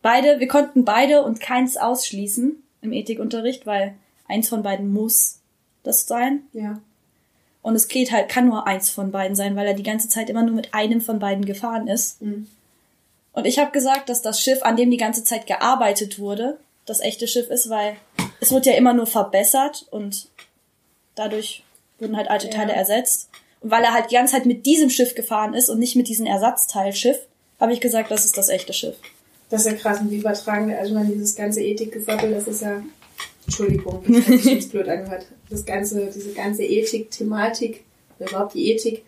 Beide, 0.00 0.40
wir 0.40 0.48
konnten 0.48 0.84
beide 0.84 1.22
und 1.22 1.40
keins 1.40 1.76
ausschließen 1.76 2.60
im 2.82 2.92
Ethikunterricht, 2.92 3.66
weil 3.66 3.94
eins 4.26 4.48
von 4.48 4.62
beiden 4.62 4.92
muss 4.92 5.38
das 5.84 6.06
sein. 6.06 6.42
Ja. 6.52 6.80
Und 7.62 7.76
es 7.76 7.88
geht 7.88 8.10
halt, 8.10 8.28
kann 8.28 8.48
nur 8.48 8.66
eins 8.66 8.90
von 8.90 9.12
beiden 9.12 9.36
sein, 9.36 9.54
weil 9.56 9.66
er 9.66 9.74
die 9.74 9.84
ganze 9.84 10.08
Zeit 10.08 10.28
immer 10.28 10.42
nur 10.42 10.54
mit 10.54 10.74
einem 10.74 11.00
von 11.00 11.18
beiden 11.18 11.44
gefahren 11.44 11.86
ist. 11.86 12.20
Mhm. 12.20 12.48
Und 13.32 13.46
ich 13.46 13.58
habe 13.58 13.70
gesagt, 13.70 14.08
dass 14.08 14.20
das 14.20 14.40
Schiff, 14.40 14.62
an 14.62 14.76
dem 14.76 14.90
die 14.90 14.96
ganze 14.96 15.24
Zeit 15.24 15.46
gearbeitet 15.46 16.18
wurde, 16.18 16.58
das 16.86 17.00
echte 17.00 17.28
Schiff 17.28 17.48
ist, 17.48 17.70
weil 17.70 17.96
es 18.40 18.50
wurde 18.50 18.70
ja 18.70 18.76
immer 18.76 18.92
nur 18.92 19.06
verbessert 19.06 19.86
und 19.90 20.28
dadurch 21.14 21.62
wurden 21.98 22.16
halt 22.16 22.28
alte 22.28 22.48
Ja. 22.48 22.52
Teile 22.52 22.72
ersetzt. 22.72 23.28
Und 23.60 23.70
weil 23.70 23.84
er 23.84 23.92
halt 23.92 24.10
die 24.10 24.16
ganze 24.16 24.34
Zeit 24.34 24.46
mit 24.46 24.66
diesem 24.66 24.90
Schiff 24.90 25.14
gefahren 25.14 25.54
ist 25.54 25.70
und 25.70 25.78
nicht 25.78 25.94
mit 25.94 26.08
diesem 26.08 26.26
Ersatzteilschiff, 26.26 27.18
habe 27.60 27.72
ich 27.72 27.80
gesagt, 27.80 28.10
das 28.10 28.24
ist 28.24 28.36
das 28.36 28.48
echte 28.48 28.72
Schiff. 28.72 28.96
Das 29.48 29.64
ist 29.64 29.72
ja 29.72 29.78
krass, 29.78 30.00
und 30.00 30.10
wie 30.10 30.16
übertragen 30.16 30.66
wir, 30.68 30.78
also 30.78 30.94
meine, 30.94 31.10
dieses 31.10 31.36
ganze 31.36 31.62
Ethikgesabbel, 31.62 32.32
das 32.32 32.48
ist 32.48 32.62
ja, 32.62 32.82
Entschuldigung, 33.44 34.02
das 34.06 34.66
blöd 34.68 34.88
angehört. 34.88 35.26
Das 35.50 35.64
ganze, 35.64 36.06
diese 36.06 36.32
ganze 36.32 36.62
Ethik, 36.64 37.10
Thematik, 37.10 37.84
oder 38.18 38.30
überhaupt 38.30 38.54
die 38.54 38.70
Ethik, 38.70 39.04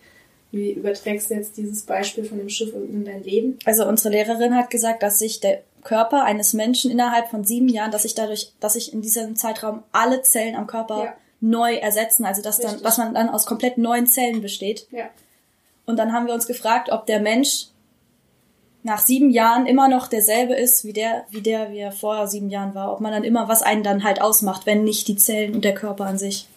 wie 0.51 0.71
überträgst 0.71 1.29
du 1.29 1.33
jetzt 1.35 1.57
dieses 1.57 1.83
Beispiel 1.83 2.23
von 2.25 2.37
dem 2.37 2.49
Schiff 2.49 2.73
in 2.73 3.03
dein 3.05 3.23
Leben? 3.23 3.57
Also 3.65 3.85
unsere 3.87 4.09
Lehrerin 4.13 4.55
hat 4.55 4.69
gesagt, 4.69 5.03
dass 5.03 5.19
sich 5.19 5.39
der 5.39 5.61
Körper 5.83 6.23
eines 6.23 6.53
Menschen 6.53 6.91
innerhalb 6.91 7.29
von 7.29 7.43
sieben 7.43 7.67
Jahren, 7.67 7.91
dass 7.91 8.03
sich 8.03 8.15
dadurch, 8.15 8.51
dass 8.59 8.73
sich 8.73 8.93
in 8.93 9.01
diesem 9.01 9.35
Zeitraum 9.35 9.83
alle 9.91 10.21
Zellen 10.21 10.55
am 10.55 10.65
Körper 10.67 11.03
Ja. 11.05 11.13
neu 11.41 11.75
ersetzen, 11.75 12.25
also 12.25 12.41
dass 12.41 12.59
dann, 12.59 12.83
was 12.83 12.97
man 12.97 13.13
dann 13.13 13.29
aus 13.29 13.45
komplett 13.45 13.77
neuen 13.77 14.07
Zellen 14.07 14.41
besteht. 14.41 14.87
Ja. 14.91 15.09
Und 15.85 15.97
dann 15.97 16.13
haben 16.13 16.25
wir 16.25 16.33
uns 16.33 16.47
gefragt, 16.47 16.89
ob 16.91 17.05
der 17.05 17.19
Mensch 17.19 17.67
nach 18.85 18.99
sieben 18.99 19.31
Jahren 19.31 19.65
immer 19.65 19.87
noch 19.87 20.07
derselbe 20.07 20.53
ist, 20.53 20.85
wie 20.85 20.93
der, 20.93 21.25
wie 21.31 21.41
der, 21.41 21.71
wie 21.71 21.79
er 21.79 21.91
vor 21.91 22.27
sieben 22.27 22.51
Jahren 22.51 22.75
war. 22.75 22.93
Ob 22.93 23.01
man 23.01 23.11
dann 23.11 23.23
immer, 23.23 23.47
was 23.47 23.63
einen 23.63 23.81
dann 23.81 24.03
halt 24.03 24.21
ausmacht, 24.21 24.67
wenn 24.67 24.83
nicht 24.83 25.07
die 25.07 25.15
Zellen 25.15 25.55
und 25.55 25.65
der 25.65 25.73
Körper 25.73 26.05
an 26.05 26.19
sich. 26.19 26.47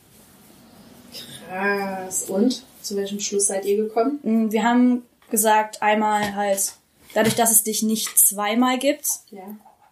Krass. 1.48 2.24
Und? 2.28 2.62
Zu 2.82 2.96
welchem 2.96 3.18
Schluss 3.18 3.46
seid 3.46 3.64
ihr 3.64 3.76
gekommen? 3.78 4.18
Mm, 4.22 4.52
Wir 4.52 4.62
haben 4.62 5.02
gesagt, 5.30 5.80
einmal 5.82 6.34
halt, 6.36 6.74
dadurch, 7.14 7.34
dass 7.34 7.50
es 7.50 7.62
dich 7.62 7.82
nicht 7.82 8.18
zweimal 8.18 8.78
gibt, 8.78 9.06
Ja. 9.30 9.42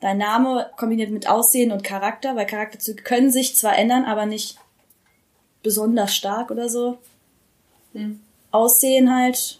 dein 0.02 0.18
Name 0.18 0.70
kombiniert 0.76 1.10
mit 1.10 1.28
Aussehen 1.28 1.72
und 1.72 1.84
Charakter, 1.84 2.36
weil 2.36 2.46
Charakterzüge 2.46 3.02
können 3.02 3.30
sich 3.30 3.56
zwar 3.56 3.76
ändern, 3.78 4.04
aber 4.04 4.26
nicht 4.26 4.58
besonders 5.62 6.14
stark 6.14 6.50
oder 6.50 6.68
so. 6.68 6.98
Hm. 7.94 8.20
Aussehen 8.50 9.14
halt. 9.14 9.58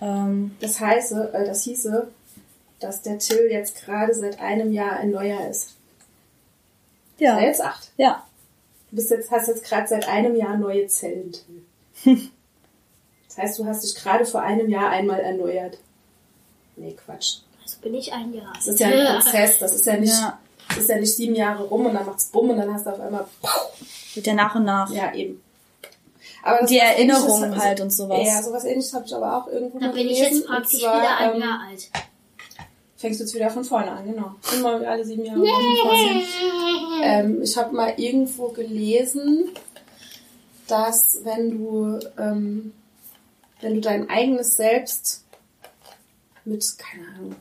Ähm, 0.00 0.56
Das 0.60 0.80
heiße, 0.80 1.32
äh, 1.34 1.46
das 1.46 1.62
hieße, 1.64 2.08
dass 2.80 3.02
der 3.02 3.18
Till 3.18 3.48
jetzt 3.50 3.84
gerade 3.84 4.14
seit 4.14 4.40
einem 4.40 4.72
Jahr 4.72 4.92
ein 4.96 5.10
neuer 5.10 5.48
ist. 5.48 5.70
ja. 7.18 7.36
Er 7.38 7.50
ist 7.50 7.58
jetzt 7.58 7.66
acht. 7.66 7.90
Ja. 7.96 8.24
Du 8.90 8.96
bist 8.96 9.10
jetzt, 9.10 9.30
hast 9.30 9.48
jetzt 9.48 9.64
gerade 9.64 9.86
seit 9.88 10.08
einem 10.08 10.34
Jahr 10.36 10.56
neue 10.56 10.86
Zellen. 10.86 11.32
Das 13.28 13.36
heißt, 13.50 13.58
du 13.60 13.66
hast 13.66 13.84
dich 13.84 13.94
gerade 13.94 14.24
vor 14.24 14.40
einem 14.42 14.68
Jahr 14.68 14.88
einmal 14.90 15.20
erneuert. 15.20 15.78
Nee, 16.74 16.96
Quatsch. 17.04 17.36
Also 17.62 17.78
bin 17.82 17.94
ich 17.94 18.12
ein 18.12 18.34
Jahr. 18.34 18.52
Das 18.54 18.66
ist 18.66 18.80
ja 18.80 18.88
ein 18.88 19.20
Prozess. 19.20 19.58
Das 19.58 19.72
ist 19.74 19.86
ja 19.86 19.96
nicht, 19.96 20.12
Ja. 20.18 20.38
das 20.68 20.78
ist 20.78 20.88
ja 20.88 20.96
nicht 20.98 21.14
sieben 21.14 21.36
Jahre 21.36 21.62
rum 21.64 21.86
und 21.86 21.94
dann 21.94 22.04
macht's 22.04 22.24
bumm 22.24 22.50
und 22.50 22.56
dann 22.56 22.72
hast 22.74 22.86
du 22.86 22.90
auf 22.90 22.98
einmal, 23.00 23.26
Wird 24.14 24.26
ja 24.26 24.34
nach 24.34 24.56
und 24.56 24.64
nach. 24.64 24.90
ja, 24.92 25.14
eben. 25.14 25.40
Aber 26.48 26.60
das 26.60 26.70
Die 26.70 26.78
Erinnerungen 26.78 27.56
halt 27.56 27.80
und 27.80 27.90
sowas. 27.90 28.26
Ja, 28.26 28.42
sowas 28.42 28.64
ähnliches 28.64 28.94
habe 28.94 29.04
ich 29.04 29.14
aber 29.14 29.36
auch 29.36 29.48
irgendwo 29.48 29.78
Da 29.78 29.86
mal 29.88 29.92
bin 29.92 30.08
ich 30.08 30.18
gelesen. 30.18 30.36
jetzt 30.38 30.46
praktisch 30.46 30.80
zwar, 30.80 31.00
wieder 31.00 31.16
ein 31.18 31.34
ähm, 31.34 31.40
Jahr 31.42 31.60
alt. 31.68 31.90
Fängst 32.96 33.20
du 33.20 33.24
jetzt 33.24 33.34
wieder 33.34 33.50
von 33.50 33.64
vorne 33.64 33.90
an, 33.92 34.06
genau. 34.06 34.34
Immer 34.54 34.88
alle 34.88 35.04
sieben 35.04 35.24
Jahre. 35.24 35.38
von 35.40 35.76
vorne. 35.82 36.22
Ähm, 37.02 37.42
ich 37.42 37.56
habe 37.56 37.76
mal 37.76 37.92
irgendwo 37.96 38.48
gelesen, 38.48 39.50
dass 40.66 41.18
wenn 41.22 41.50
du, 41.50 41.98
ähm, 42.18 42.72
wenn 43.60 43.74
du 43.74 43.80
dein 43.80 44.08
eigenes 44.08 44.54
Selbst 44.56 45.24
mit, 46.46 46.64
keine 46.78 47.06
Ahnung, 47.08 47.36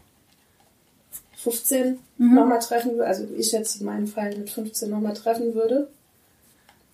15 1.38 2.00
nochmal 2.18 2.60
treffen 2.60 2.92
würde, 2.92 3.08
also 3.08 3.26
ich 3.38 3.52
jetzt 3.54 3.80
in 3.80 3.86
meinem 3.86 4.08
Fall 4.08 4.36
mit 4.36 4.50
15 4.50 4.90
nochmal 4.90 5.14
treffen 5.14 5.54
würde, 5.56 5.88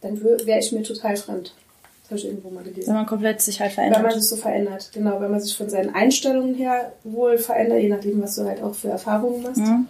dann 0.01 0.21
wäre 0.23 0.59
ich 0.59 0.71
mir 0.71 0.83
total 0.83 1.17
fremd. 1.17 1.55
Das 2.03 2.09
habe 2.11 2.19
ich 2.19 2.25
irgendwo 2.25 2.49
mal 2.49 2.63
gelesen. 2.63 2.87
Wenn 2.87 2.95
man 2.95 3.05
komplett 3.05 3.41
sich 3.41 3.59
halt 3.61 3.75
Wenn 3.77 3.85
man 3.85 3.93
verändert. 4.01 4.19
sich 4.21 4.29
so 4.29 4.35
verändert, 4.35 4.89
genau, 4.93 5.21
wenn 5.21 5.31
man 5.31 5.39
sich 5.39 5.55
von 5.55 5.69
seinen 5.69 5.95
Einstellungen 5.95 6.53
her 6.55 6.91
wohl 7.03 7.37
verändert, 7.37 7.81
je 7.81 7.89
nachdem, 7.89 8.21
was 8.21 8.35
du 8.35 8.43
halt 8.45 8.61
auch 8.61 8.75
für 8.75 8.89
Erfahrungen 8.89 9.41
machst. 9.41 9.57
Mhm. 9.57 9.87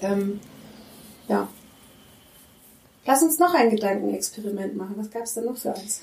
Ähm, 0.00 0.40
ja. 1.28 1.48
Lass 3.06 3.22
uns 3.22 3.38
noch 3.38 3.52
ein 3.54 3.68
Gedankenexperiment 3.70 4.74
machen. 4.76 4.94
Was 4.96 5.10
gab 5.10 5.24
es 5.24 5.34
denn 5.34 5.44
noch 5.44 5.56
für 5.58 5.74
eins? 5.74 6.00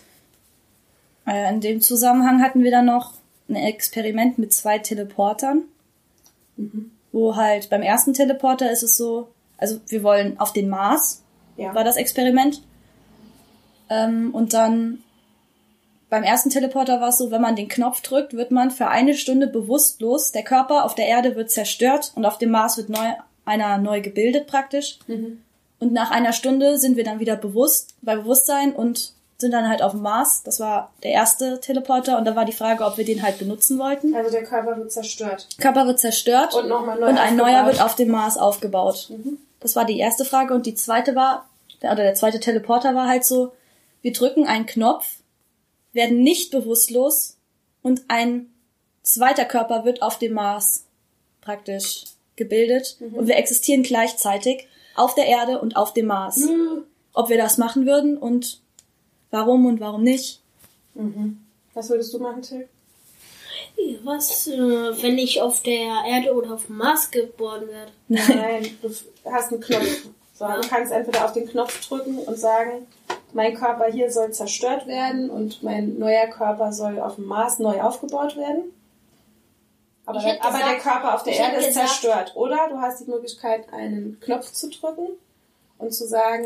Äh, 1.28 1.52
In 1.52 1.60
dem 1.62 1.82
Zusammenhang 1.82 2.42
hatten 2.44 2.64
wir 2.64 2.70
dann 2.72 2.86
noch 2.86 3.14
ein 3.50 3.56
Experiment 3.56 4.38
mit 4.38 4.54
zwei 4.54 4.78
Teleportern. 4.78 5.64
Wo 7.12 7.36
halt 7.36 7.70
beim 7.72 7.82
ersten 7.82 8.14
Teleporter 8.14 8.72
ist 8.72 8.84
es 8.84 8.96
so, 8.96 9.30
also 9.58 9.80
wir 9.88 10.04
wollen 10.04 10.40
auf 10.40 10.54
den 10.54 10.70
Mars, 10.70 11.24
Ja. 11.58 11.74
war 11.74 11.84
das 11.84 11.98
Experiment. 11.98 12.62
Ähm, 13.90 14.30
und 14.34 14.54
dann 14.54 15.00
beim 16.12 16.24
ersten 16.24 16.50
Teleporter 16.52 17.00
war 17.02 17.08
es 17.10 17.18
so, 17.18 17.32
wenn 17.32 17.42
man 17.42 17.56
den 17.56 17.70
Knopf 17.70 18.02
drückt, 18.02 18.34
wird 18.36 18.52
man 18.52 18.70
für 18.70 18.88
eine 18.88 19.14
Stunde 19.16 19.48
bewusstlos. 19.48 20.32
Der 20.34 20.44
Körper 20.44 20.84
auf 20.86 20.94
der 20.94 21.08
Erde 21.08 21.36
wird 21.36 21.50
zerstört 21.50 22.12
und 22.16 22.26
auf 22.26 22.38
dem 22.38 22.52
Mars 22.52 22.76
wird 22.78 22.90
neu, 22.90 23.14
einer 23.46 23.78
neu 23.78 24.02
gebildet 24.02 24.46
praktisch. 24.46 25.00
Und 25.80 25.94
nach 25.94 26.12
einer 26.12 26.34
Stunde 26.34 26.78
sind 26.78 26.98
wir 26.98 27.04
dann 27.06 27.20
wieder 27.22 27.36
bewusst, 27.38 27.96
bei 28.02 28.16
Bewusstsein 28.18 28.74
und 28.74 29.14
sind 29.38 29.52
dann 29.54 29.68
halt 29.70 29.82
auf 29.82 29.94
dem 29.94 30.02
Mars. 30.02 30.44
Das 30.44 30.60
war 30.60 30.92
der 31.02 31.12
erste 31.12 31.60
Teleporter 31.62 32.18
und 32.20 32.26
da 32.26 32.36
war 32.36 32.44
die 32.46 32.52
Frage, 32.52 32.84
ob 32.86 32.98
wir 32.98 33.06
den 33.06 33.24
halt 33.24 33.40
benutzen 33.40 33.80
wollten. 33.80 34.14
Also 34.14 34.30
der 34.30 34.44
Körper 34.44 34.78
wird 34.78 34.92
zerstört. 34.92 35.48
Körper 35.60 35.88
wird 35.88 36.00
zerstört 36.00 36.54
Und 36.54 36.68
nochmal 36.68 37.00
neu 37.00 37.08
und 37.08 37.18
ein 37.18 37.36
neuer 37.38 37.62
aufgebaut. 37.62 37.74
wird 37.74 37.82
auf 37.86 37.96
dem 37.96 38.10
Mars 38.12 38.38
aufgebaut. 38.38 39.10
Das 39.62 39.76
war 39.78 39.86
die 39.86 39.98
erste 39.98 40.26
Frage 40.26 40.54
und 40.54 40.66
die 40.66 40.76
zweite 40.76 41.16
war, 41.16 41.48
der- 41.82 41.94
oder 41.94 42.04
der 42.04 42.16
zweite 42.16 42.40
Teleporter 42.42 42.94
war 42.96 43.08
halt 43.08 43.24
so, 43.26 43.54
wir 44.02 44.12
drücken 44.14 44.46
einen 44.46 44.66
Knopf, 44.68 45.06
werden 45.94 46.24
nicht 46.24 46.52
bewusstlos 46.52 47.38
und 47.82 48.04
ein 48.08 48.52
zweiter 49.04 49.46
Körper 49.46 49.86
wird 49.86 50.02
auf 50.02 50.20
dem 50.20 50.34
Mars 50.34 50.86
praktisch 51.42 52.06
gebildet 52.36 52.98
und 53.00 53.28
wir 53.28 53.38
existieren 53.38 53.84
gleichzeitig 53.84 54.68
auf 54.96 55.16
der 55.16 55.26
Erde 55.26 55.60
und 55.60 55.76
auf 55.76 55.94
dem 55.94 56.08
Mars. 56.08 56.48
Ob 57.14 57.30
wir 57.30 57.38
das 57.38 57.58
machen 57.58 57.86
würden 57.86 58.18
und 58.18 58.62
warum 59.32 59.66
und 59.66 59.80
warum 59.80 60.04
nicht. 60.04 60.42
Was 61.74 61.90
würdest 61.90 62.14
du 62.14 62.20
machen, 62.20 62.42
Till? 62.42 62.68
Was, 64.04 64.48
äh, 64.48 64.58
wenn 65.02 65.18
ich 65.18 65.42
auf 65.42 65.64
der 65.64 66.04
Erde 66.08 66.34
oder 66.34 66.54
auf 66.54 66.68
dem 66.68 66.78
Mars 66.78 67.10
geboren 67.10 67.68
werde? 67.68 67.92
Nein, 68.08 68.78
du 68.82 68.90
hast 69.26 69.52
einen 69.52 69.62
Knopf. 69.62 70.06
So, 70.38 70.46
du 70.46 70.68
kannst 70.68 70.92
entweder 70.92 71.26
auf 71.26 71.34
den 71.34 71.48
Knopf 71.48 71.88
drücken 71.88 72.18
und 72.18 72.38
sagen, 72.38 72.88
mein 73.34 73.54
Körper 73.56 73.86
hier 73.92 74.12
soll 74.12 74.32
zerstört 74.32 74.88
werden 74.88 75.30
und 75.30 75.64
mein 75.64 75.98
neuer 75.98 76.28
Körper 76.28 76.72
soll 76.74 77.00
auf 77.00 77.16
dem 77.16 77.26
Mars 77.26 77.60
neu 77.60 77.82
aufgebaut 77.82 78.36
werden. 78.38 78.64
Aber, 80.06 80.18
Ich 80.18 80.24
der, 80.26 80.34
hätte 80.34 80.44
aber 80.46 80.58
der 80.58 80.76
gesagt- 80.76 80.82
Körper 80.84 81.16
auf 81.16 81.24
der 81.24 81.34
ich 81.34 81.40
Erde 81.40 81.58
ist 81.58 81.68
gesagt- 81.68 81.88
zerstört. 81.88 82.32
Oder 82.36 82.58
du 82.70 82.78
hast 82.82 83.00
die 83.06 83.10
Möglichkeit, 83.10 83.72
einen 83.72 84.20
Knopf 84.20 84.52
zu 84.52 84.70
drücken 84.70 85.08
und 85.78 85.94
zu 85.94 86.08
sagen, 86.08 86.46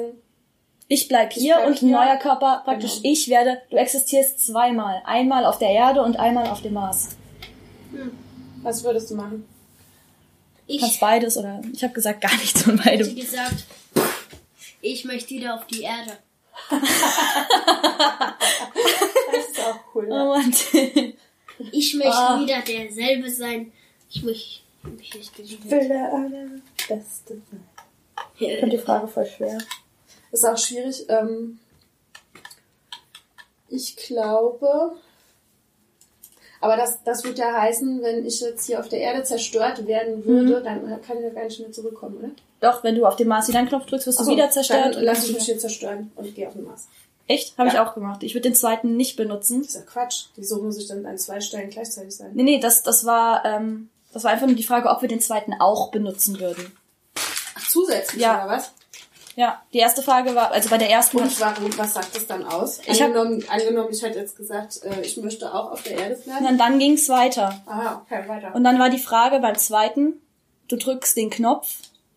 Ich 0.88 1.08
bleib 1.08 1.32
hier 1.34 1.56
bleib 1.56 1.68
und 1.68 1.74
ein 1.74 1.80
hier. 1.88 1.98
neuer 1.98 2.18
Körper, 2.18 2.62
praktisch 2.66 2.98
Genau. 3.02 3.10
ich 3.14 3.28
werde, 3.30 3.62
du 3.72 3.78
existierst 3.78 4.46
zweimal. 4.46 5.02
Einmal 5.06 5.46
auf 5.46 5.58
der 5.58 5.70
Erde 5.70 6.04
und 6.04 6.18
einmal 6.20 6.48
auf 6.50 6.62
dem 6.62 6.74
Mars. 6.74 7.16
was 8.62 8.84
würdest 8.84 9.10
du 9.12 9.16
machen? 9.16 9.48
Ich 10.68 10.82
Kannst 10.82 11.00
beides 11.00 11.38
oder 11.38 11.62
ich 11.74 11.84
habe 11.84 11.94
gesagt 11.94 12.22
gar 12.22 12.36
nichts 12.38 12.62
von 12.64 12.78
hätte 12.80 13.04
beidem. 13.06 13.16
gesagt, 13.16 13.66
ich 14.82 15.06
möchte 15.06 15.30
wieder 15.36 15.56
auf 15.56 15.66
die 15.68 15.82
Erde. 15.84 16.12
Das 19.32 19.48
ist 19.50 19.60
auch 19.60 19.80
cool. 19.94 20.08
Oh 20.10 20.14
Ja. 20.14 20.26
Mann. 20.26 20.54
Ich 21.72 21.94
möchte 21.94 22.12
Ah. 22.14 22.38
wieder 22.42 22.60
derselbe 22.60 23.30
sein. 23.32 23.72
Ich 24.10 24.24
möchte, 24.24 24.60
ich. 25.00 25.70
Will 25.72 25.88
der 25.88 26.12
allerbeste 26.14 27.42
sein. 27.50 27.64
Ich 28.38 28.60
finde 28.60 28.76
die 28.76 28.84
Frage 28.84 29.08
voll 29.08 29.26
schwer. 29.26 29.58
Ist 30.34 30.44
auch 30.44 30.58
schwierig. 30.58 31.06
Ähm, 31.08 31.60
ich 33.70 33.96
glaube, 33.96 34.98
aber 36.60 36.76
das, 36.76 37.02
das 37.06 37.24
würde 37.24 37.40
ja 37.40 37.54
heißen, 37.62 38.02
wenn 38.02 38.26
ich 38.26 38.42
jetzt 38.42 38.66
hier 38.66 38.82
auf 38.82 38.90
der 38.90 39.00
Erde 39.00 39.24
zerstört 39.24 39.88
werden 39.88 40.26
würde, 40.26 40.62
dann 40.62 41.02
kann 41.04 41.18
ich 41.20 41.24
ja 41.24 41.30
gar 41.30 41.46
nicht 41.46 41.60
mehr 41.62 41.72
zurückkommen, 41.72 42.18
oder? 42.18 42.30
Doch, 42.66 42.84
wenn 42.84 42.96
du 42.96 43.06
auf 43.06 43.16
dem 43.16 43.28
Mars 43.28 43.48
wieder 43.48 43.60
einen 43.60 43.68
Knopf 43.70 43.86
drückst, 43.86 44.08
wirst 44.08 44.20
du 44.20 44.24
so, 44.24 44.32
wieder 44.32 44.50
zerstört. 44.50 44.96
Dann 44.96 45.04
lass 45.04 45.26
ich 45.28 45.34
mich 45.36 45.44
hier 45.46 45.58
zerstören 45.60 46.12
und 46.16 46.34
gehe 46.34 46.48
auf 46.48 46.54
den 46.54 46.64
Mars. 46.66 46.88
Echt? 47.28 47.58
Habe 47.58 47.70
ich 47.70 47.76
Ja. 47.76 47.88
auch 47.88 47.94
gemacht. 47.94 48.24
Ich 48.24 48.34
würde 48.34 48.50
den 48.50 48.56
zweiten 48.56 48.96
nicht 48.98 49.16
benutzen. 49.16 49.60
Das 49.62 49.70
ist 49.70 49.76
ja 49.76 49.82
Quatsch. 49.82 50.26
Wieso 50.36 50.62
muss 50.62 50.78
ich 50.78 50.88
dann 50.88 51.06
an 51.06 51.18
zwei 51.18 51.42
Stellen 51.42 51.70
gleichzeitig 51.70 52.16
sein? 52.16 52.32
Nee, 52.34 52.44
nee, 52.44 52.60
das, 52.60 52.84
das 52.84 53.06
war, 53.06 53.44
ähm, 53.46 53.90
das 54.14 54.24
war 54.24 54.32
einfach 54.32 54.48
nur 54.48 54.56
die 54.56 54.64
Frage, 54.64 54.90
ob 54.90 55.02
wir 55.02 55.10
den 55.10 55.20
zweiten 55.22 55.54
auch 55.60 55.90
benutzen 55.92 56.40
würden. 56.40 56.76
Ach, 57.58 57.68
zusätzlich 57.68 58.22
Ja. 58.22 58.46
oder 58.46 58.56
was? 58.58 58.72
Ja, 59.36 59.62
die 59.74 59.80
erste 59.80 60.02
Frage 60.02 60.34
war, 60.34 60.52
also 60.52 60.70
bei 60.70 60.78
der 60.78 60.90
ersten, 60.90 61.18
Und 61.18 61.40
warum, 61.42 61.78
was 61.78 61.94
sagt 61.94 62.16
das 62.16 62.26
dann 62.26 62.46
aus? 62.46 62.80
Ich 62.86 63.02
hab- 63.02 63.10
angenommen, 63.10 63.44
angenommen, 63.50 63.90
ich 63.92 64.02
hätte 64.02 64.18
jetzt 64.20 64.38
gesagt, 64.38 64.82
äh, 64.84 65.02
ich 65.02 65.18
möchte 65.18 65.54
auch 65.54 65.72
auf 65.72 65.84
der 65.84 65.98
Erde 65.98 66.16
bleiben. 66.16 66.46
und 66.46 66.58
dann 66.58 66.80
ging's 66.80 67.10
weiter. 67.10 67.62
Aha, 67.66 68.02
okay, 68.06 68.24
weiter. 68.30 68.56
Und 68.56 68.64
dann 68.64 68.80
war 68.80 68.90
die 68.90 68.98
Frage 69.00 69.40
beim 69.40 69.58
zweiten, 69.58 70.22
du 70.70 70.78
drückst 70.78 71.18
den 71.18 71.30
Knopf 71.30 71.68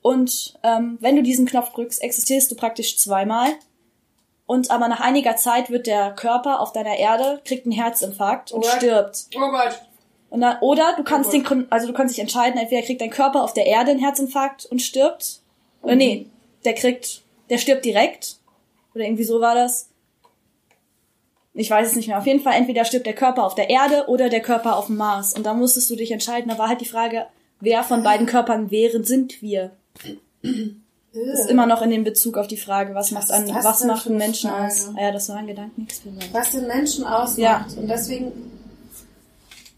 und 0.09 0.55
ähm, 0.63 0.97
wenn 1.03 1.17
du 1.17 1.23
diesen 1.23 1.45
Knopf 1.45 1.75
drückst, 1.75 2.03
existierst 2.03 2.51
du 2.51 2.57
praktisch 2.57 2.97
zweimal. 2.97 3.51
Und 4.47 4.71
aber 4.71 4.89
nach 4.89 5.01
einiger 5.01 5.37
Zeit 5.37 5.69
wird 5.69 5.87
der 5.87 6.15
Körper 6.15 6.61
auf 6.61 6.73
deiner 6.73 6.97
Erde, 6.97 7.43
kriegt 7.45 7.67
einen 7.67 7.73
Herzinfarkt 7.73 8.51
und 8.51 8.65
What? 8.65 8.73
stirbt. 8.73 9.27
oh 9.37 9.51
Gott. 9.51 9.83
Und 10.31 10.41
dann, 10.41 10.57
oder 10.63 10.95
du 10.97 11.05
kannst 11.05 11.29
Oh 11.29 11.33
den, 11.33 11.71
also 11.71 11.87
du 11.87 11.93
kannst 11.93 12.17
dich 12.17 12.23
entscheiden, 12.23 12.59
entweder 12.59 12.81
kriegt 12.81 13.03
dein 13.03 13.11
Körper 13.11 13.45
auf 13.45 13.53
der 13.53 13.67
Erde 13.67 13.91
einen 13.91 14.01
Herzinfarkt 14.01 14.65
und 14.65 14.81
stirbt, 14.81 15.43
oder 15.83 15.95
nee, 15.95 16.25
der 16.65 16.75
kriegt, 16.75 17.21
der 17.51 17.59
stirbt 17.59 17.85
direkt, 17.85 18.37
oder 18.95 19.05
irgendwie 19.05 19.25
so 19.25 19.43
war 19.43 19.55
das. 19.55 19.91
Ich 21.53 21.69
weiß 21.69 21.87
es 21.87 21.97
nicht 21.97 22.09
mehr. 22.09 22.17
Auf 22.17 22.27
jeden 22.27 22.41
Fall, 22.41 22.55
entweder 22.55 22.87
stirbt 22.87 23.05
der 23.05 23.15
Körper 23.15 23.45
auf 23.45 23.55
der 23.55 23.69
Erde 23.69 24.07
oder 24.07 24.31
der 24.31 24.41
Körper 24.41 24.79
auf 24.79 24.87
dem 24.87 24.97
Mars. 24.97 25.35
Und 25.35 25.45
da 25.45 25.53
musstest 25.53 25.91
du 25.91 25.97
dich 25.97 26.13
entscheiden. 26.13 26.49
Da 26.49 26.57
war 26.57 26.69
halt 26.69 26.81
die 26.81 26.87
Frage, 26.87 27.27
wer 27.61 27.83
von 27.83 28.03
beiden 28.03 28.27
Körpern 28.27 28.71
wären, 28.71 29.05
sind 29.05 29.43
wir? 29.43 29.73
Ist 31.13 31.51
immer 31.51 31.67
noch 31.67 31.83
in 31.83 31.91
dem 31.91 32.05
Bezug 32.05 32.37
auf 32.37 32.47
die 32.47 32.57
Frage, 32.57 32.95
was 32.95 33.11
macht, 33.11 33.31
an, 33.31 33.49
was 33.65 33.79
denn 33.81 33.89
macht 33.89 34.07
einen 34.07 34.19
Menschen 34.19 34.51
Frage? 34.51 34.67
aus? 34.67 34.89
Ah 34.97 35.01
ja, 35.03 35.13
das 35.13 35.29
war 35.31 35.37
ein 35.37 35.47
Gedankenexperiment. 35.47 36.33
Was 36.33 36.51
den 36.53 36.67
Menschen 36.67 37.05
ausmacht. 37.05 37.39
Ja. 37.39 37.67
Und 37.77 37.89
deswegen 37.89 38.33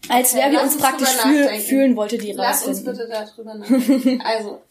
Als 0.09 0.33
Okay, 0.33 0.41
wer 0.43 0.51
wir 0.51 0.61
uns 0.61 0.73
uns 0.73 0.81
praktisch 0.83 1.09
fühl, 1.09 1.47
fühlen 1.59 1.95
wollte, 1.95 2.17
die 2.17 2.33
lass 2.33 2.67
uns 2.67 2.79
rausfinden. 2.85 3.07
bitte 3.07 3.09
darüber 3.35 3.53
nachdenken. 3.55 4.21
also, 4.25 4.61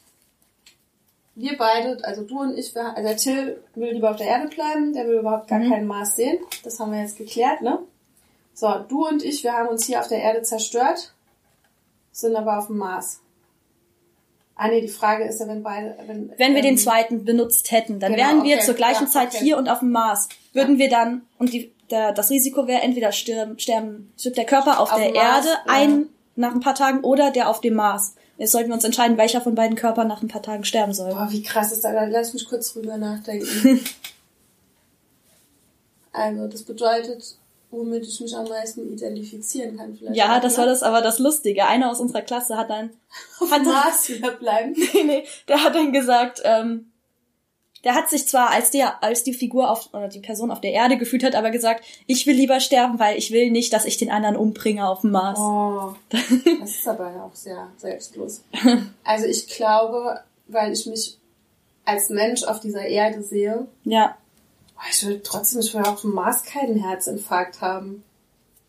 wir 1.35 1.57
beide, 1.57 1.99
also 2.04 2.23
du 2.23 2.40
und 2.40 2.59
ich, 2.59 2.75
wir, 2.75 2.95
also 2.95 3.02
der 3.09 3.16
Till 3.16 3.62
will 3.75 3.92
lieber 3.92 4.11
auf 4.11 4.16
der 4.16 4.26
Erde 4.26 4.49
bleiben, 4.49 4.92
der 4.92 5.07
will 5.09 5.19
überhaupt 5.21 5.49
gar 5.49 5.59
Mhm. 5.61 5.71
keinen 5.71 5.87
Mars 5.87 6.16
sehen. 6.16 6.38
Das 6.62 6.78
haben 6.78 6.92
wir 6.92 7.00
jetzt 7.00 7.16
geklärt, 7.16 7.62
ne? 7.62 7.78
So, 8.54 8.69
du 8.88 9.09
und 9.09 9.25
ich, 9.25 9.42
wir 9.42 9.54
haben 9.54 9.69
uns 9.69 9.87
hier 9.87 10.00
auf 10.00 10.09
der 10.09 10.19
Erde 10.21 10.42
zerstört, 10.42 11.14
sind 12.12 12.37
aber 12.37 12.59
auf 12.59 12.66
dem 12.66 12.76
Mars. 12.76 13.21
Ah 14.62 14.69
nee, 14.69 14.83
die 14.83 14.88
Frage 14.88 15.25
ist 15.25 15.40
ja, 15.40 15.49
wenn 15.49 15.62
beide... 15.62 15.97
Wenn, 16.07 16.33
Wenn 16.37 16.55
wir 16.55 16.61
den 16.61 16.73
ähm, 16.73 16.76
zweiten 16.76 17.25
benutzt 17.25 17.71
hätten, 17.71 17.99
dann 17.99 18.12
Genau, 18.12 18.25
wären 18.26 18.43
wir 18.45 18.57
okay. 18.57 18.67
zur 18.67 18.75
gleichen 18.75 19.05
Ja, 19.05 19.11
Zeit 19.11 19.29
okay. 19.29 19.38
hier 19.43 19.57
und 19.57 19.71
auf 19.71 19.79
dem 19.79 19.90
Mars. 19.90 20.29
Würden 20.52 20.79
wir 20.79 20.90
dann, 20.90 21.23
und 21.38 21.55
die, 21.55 21.73
der, 21.90 22.12
das 22.12 22.29
Risiko 22.29 22.67
wäre, 22.67 22.83
entweder 22.83 23.11
sterben, 23.11 23.59
sterben, 23.59 24.12
stirbt 24.19 24.37
der 24.37 24.45
Körper 24.45 24.79
auf, 24.81 24.93
Auf 24.93 25.00
der 25.00 25.12
Mars, 25.12 25.47
Erde 25.47 25.49
ja. 25.49 25.73
ein, 25.73 26.07
nach 26.37 26.52
ein 26.52 26.61
paar 26.61 26.75
Tagen 26.75 27.00
oder 27.00 27.31
der 27.31 27.49
auf 27.49 27.62
dem 27.62 27.73
Mars. 27.73 28.17
Jetzt 28.37 28.52
sollten 28.52 28.69
wir 28.69 28.75
uns 28.75 28.85
entscheiden, 28.85 29.17
welcher 29.17 29.40
von 29.40 29.55
beiden 29.55 29.76
Körpern 29.76 30.07
nach 30.07 30.21
ein 30.21 30.29
paar 30.29 30.43
Tagen 30.43 30.64
sterben 30.64 30.93
soll. 30.93 31.11
Boah, 31.11 31.29
wie 31.31 31.43
krass 31.43 31.73
ist 31.73 31.83
das? 31.83 31.95
Da 31.95 32.05
Lass 32.05 32.35
mich 32.35 32.47
kurz 32.47 32.75
drüber 32.75 32.99
nachdenken. 32.99 33.81
Also 36.12 36.49
das 36.49 36.64
bedeutet, 36.64 37.37
womit 37.71 38.07
ich 38.07 38.21
mich 38.21 38.35
am 38.37 38.49
meisten 38.49 38.93
identifizieren 38.93 39.77
kann. 39.77 39.97
Vielleicht 39.97 40.17
Ja, 40.17 40.41
das 40.41 40.59
war 40.59 40.67
das 40.67 40.83
aber 40.83 41.00
das 41.00 41.19
Lustige. 41.19 41.67
Einer 41.67 41.91
aus 41.91 42.00
unserer 42.00 42.23
Klasse 42.23 42.57
hat 42.57 42.71
dann, 42.71 42.91
hat 43.50 43.65
Mars 43.65 44.09
wieder 44.09 44.33
bleiben. 44.33 44.75
nee, 44.95 45.03
nee, 45.05 45.25
der 45.49 45.62
hat 45.62 45.75
dann 45.75 45.93
gesagt, 45.93 46.43
ähm, 46.45 46.91
der 47.85 47.95
hat 47.95 48.11
sich 48.11 48.29
zwar 48.29 48.50
als 48.50 48.71
die, 48.71 48.83
als 48.83 49.23
die 49.23 49.33
Figur 49.33 49.71
auf, 49.71 49.89
oder 49.95 50.09
die 50.09 50.21
Person 50.21 50.50
auf 50.50 50.61
der 50.61 50.73
Erde 50.73 50.99
gefühlt 50.99 51.25
hat, 51.25 51.35
aber 51.35 51.50
gesagt, 51.50 51.85
ich 52.07 52.27
will 52.27 52.35
lieber 52.35 52.61
sterben, 52.61 52.99
weil 52.99 53.17
ich 53.17 53.31
will 53.31 53.50
nicht, 53.50 53.73
dass 53.73 53.87
ich 53.87 53.97
den 53.97 54.11
anderen 54.11 54.37
umbringe 54.37 54.87
auf 54.87 55.00
dem 55.00 55.12
Mars. 55.12 55.39
Oh, 55.39 55.95
das 56.11 56.71
ist 56.71 56.89
aber 56.89 57.11
ja 57.11 57.25
auch 57.25 57.35
sehr 57.35 57.69
selbstlos. 57.79 58.43
Also 59.03 59.27
ich 59.27 59.47
glaube, 59.47 60.21
weil 60.49 60.73
ich 60.73 60.85
mich 60.87 61.17
als 61.85 62.11
Mensch 62.11 62.43
auf 62.45 62.61
dieser 62.61 62.85
Erde 62.85 63.23
sehe, 63.23 63.67
Ja. 63.85 64.17
Oh, 64.81 64.87
ich 64.91 65.07
will 65.07 65.21
trotzdem, 65.23 65.63
will 65.63 65.83
auf 65.89 66.01
dem 66.01 66.11
Mars 66.13 66.43
keinen 66.45 66.77
Herzinfarkt 66.77 67.61
haben. 67.61 68.03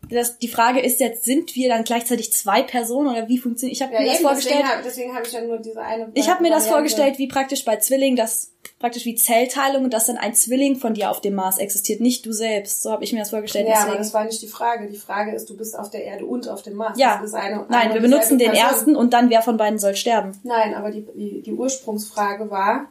Das, 0.10 0.40
die 0.40 0.48
Frage 0.48 0.80
ist 0.82 1.00
jetzt, 1.00 1.24
sind 1.24 1.56
wir 1.56 1.70
dann 1.70 1.84
gleichzeitig 1.84 2.34
zwei 2.34 2.64
Personen 2.64 3.10
oder 3.10 3.30
wie 3.30 3.38
funktioniert? 3.38 3.76
Ich 3.78 3.82
habe 3.84 3.94
Ja, 3.94 4.00
mir 4.02 4.08
das 4.08 4.20
eben, 4.20 4.28
deswegen 4.30 4.44
vorgestellt. 4.58 4.66
habe 4.74 4.84
deswegen 4.84 5.16
hab 5.16 5.28
ich 5.28 5.32
ja 5.32 5.42
nur 5.42 5.58
diese 5.60 5.80
eine 5.82 6.12
Ich 6.16 6.28
habe 6.28 6.42
mir 6.42 6.50
das 6.50 6.64
Variante. 6.66 6.70
vorgestellt, 6.90 7.18
wie 7.20 7.28
praktisch 7.28 7.64
bei 7.64 7.78
Zwillingen, 7.78 8.18
dass 8.18 8.52
praktisch 8.80 9.06
wie 9.06 9.14
Zellteilung 9.16 9.84
und 9.86 9.94
dass 9.94 10.08
dann 10.08 10.18
ein 10.18 10.34
Zwilling 10.34 10.76
von 10.78 10.96
dir 10.96 11.12
auf 11.12 11.22
dem 11.22 11.36
Mars 11.36 11.60
existiert, 11.60 12.02
nicht 12.02 12.26
du 12.26 12.34
selbst. 12.34 12.82
So 12.82 12.92
habe 12.92 13.04
ich 13.04 13.14
mir 13.14 13.20
das 13.20 13.30
vorgestellt. 13.30 13.68
Ja, 13.68 13.76
aber 13.76 13.84
deswegen. 13.86 13.98
das 14.04 14.14
war 14.16 14.24
nicht 14.26 14.42
die 14.42 14.48
Frage. 14.48 14.90
Die 14.90 14.98
Frage 14.98 15.34
ist, 15.36 15.50
du 15.50 15.56
bist 15.56 15.78
auf 15.78 15.92
der 15.92 16.04
Erde 16.04 16.26
und 16.26 16.50
auf 16.50 16.64
dem 16.64 16.74
Mars. 16.74 16.98
Ja. 16.98 17.18
Das 17.22 17.30
ist 17.30 17.36
eine, 17.36 17.66
Nein, 17.70 17.94
wir 17.94 18.02
benutzen 18.02 18.40
den 18.40 18.52
Person. 18.52 18.68
ersten 18.70 18.96
und 18.96 19.14
dann 19.14 19.30
wer 19.30 19.44
von 19.44 19.56
beiden 19.56 19.78
soll 19.78 19.96
sterben. 19.96 20.38
Nein, 20.44 20.74
aber 20.74 20.90
die, 20.92 21.06
die, 21.16 21.42
die 21.44 21.54
Ursprungsfrage 21.54 22.50
war, 22.50 22.88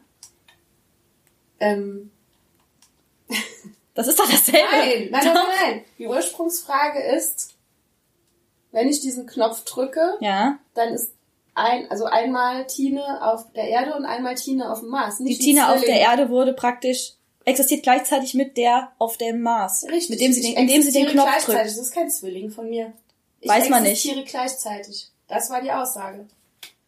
ähm, 1.58 2.10
Das 3.94 4.06
ist 4.06 4.18
doch 4.18 4.30
dasselbe. 4.30 4.58
Nein, 4.70 5.08
nein, 5.10 5.24
nein, 5.24 5.46
nein. 5.60 5.84
Die 5.98 6.06
Ursprungsfrage 6.06 7.02
ist, 7.02 7.54
wenn 8.72 8.88
ich 8.88 9.00
diesen 9.00 9.26
Knopf 9.26 9.64
drücke, 9.64 10.16
Ja. 10.20 10.58
dann 10.74 10.94
ist 10.94 11.12
ein, 11.54 11.90
also 11.90 12.04
einmal 12.04 12.66
Tine 12.66 13.02
auf 13.26 13.44
der 13.54 13.64
Erde 13.68 13.94
und 13.94 14.04
einmal 14.06 14.36
Tine 14.36 14.70
auf 14.70 14.80
dem 14.80 14.88
Mars. 14.90 15.18
Die 15.18 15.36
Tina 15.38 15.74
auf 15.74 15.80
der 15.80 15.98
Erde 16.00 16.30
wurde 16.30 16.52
praktisch 16.52 17.14
existiert 17.44 17.82
gleichzeitig 17.82 18.34
mit 18.34 18.56
der 18.56 18.92
auf 18.98 19.16
dem 19.16 19.42
Mars. 19.42 19.84
Richtig. 19.90 20.10
Mit 20.10 20.20
dem 20.20 20.32
sie 20.32 20.40
den, 20.42 20.52
Ich 20.52 20.58
indem 20.58 20.82
sie 20.82 20.92
den 20.92 21.06
Knopf 21.08 21.24
gleichzeitig. 21.26 21.44
drückt. 21.56 21.66
Das 21.66 21.78
ist 21.78 21.92
kein 21.94 22.10
Zwilling 22.10 22.50
von 22.50 22.70
mir. 22.70 22.92
Ich 23.40 23.48
Weiß 23.48 23.68
man 23.70 23.82
nicht. 23.82 23.92
existiere 24.04 24.24
gleichzeitig. 24.24 25.08
Das 25.26 25.50
war 25.50 25.60
die 25.60 25.72
Aussage. 25.72 26.26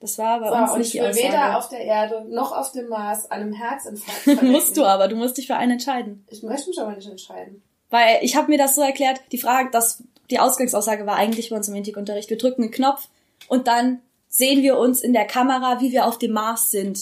Das 0.02 0.18
war 0.18 0.40
bei 0.40 0.48
So, 0.48 0.54
uns 0.54 0.70
und 0.72 0.78
nicht 0.80 0.94
ich 0.94 1.00
will 1.00 1.08
Aussage. 1.08 1.28
weder 1.28 1.56
auf 1.58 1.68
der 1.68 1.80
Erde 1.80 2.24
noch 2.28 2.52
auf 2.52 2.72
dem 2.72 2.88
Mars 2.88 3.30
an 3.30 3.40
einem 3.40 3.52
Herzinfarkt 3.54 4.42
musst 4.42 4.76
du 4.76 4.84
aber, 4.84 5.06
du 5.08 5.16
musst 5.16 5.38
dich 5.38 5.46
für 5.46 5.54
einen 5.56 5.72
entscheiden. 5.72 6.26
Ich 6.28 6.42
möchte 6.42 6.68
mich 6.68 6.80
aber 6.80 6.92
nicht 6.92 7.08
entscheiden. 7.08 7.62
Weil 7.88 8.18
ich 8.22 8.36
habe 8.36 8.50
mir 8.50 8.58
das 8.58 8.74
so 8.74 8.80
erklärt, 8.82 9.20
die 9.32 9.38
Frage, 9.38 9.70
dass 9.70 10.02
die 10.30 10.40
Ausgangsaussage 10.40 11.06
war 11.06 11.14
eigentlich 11.16 11.50
bei 11.50 11.56
uns 11.56 11.68
im 11.68 11.74
Ethikunterricht, 11.76 12.28
wir 12.30 12.36
drücken 12.38 12.62
einen 12.62 12.70
Knopf 12.72 13.08
und 13.48 13.68
dann 13.68 14.00
sehen 14.28 14.62
wir 14.62 14.76
uns 14.78 15.02
in 15.02 15.12
der 15.12 15.26
Kamera, 15.26 15.80
wie 15.80 15.92
wir 15.92 16.06
auf 16.06 16.18
dem 16.18 16.32
Mars 16.32 16.70
sind. 16.70 16.98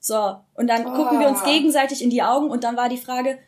So, 0.00 0.36
und 0.54 0.66
dann 0.66 0.86
Oh. 0.86 0.94
gucken 0.94 1.20
wir 1.20 1.28
uns 1.28 1.44
gegenseitig 1.44 2.02
in 2.02 2.10
die 2.10 2.22
Augen 2.22 2.50
und 2.50 2.64
dann 2.64 2.76
war 2.76 2.88
die 2.88 2.96
Frage, 2.96 3.38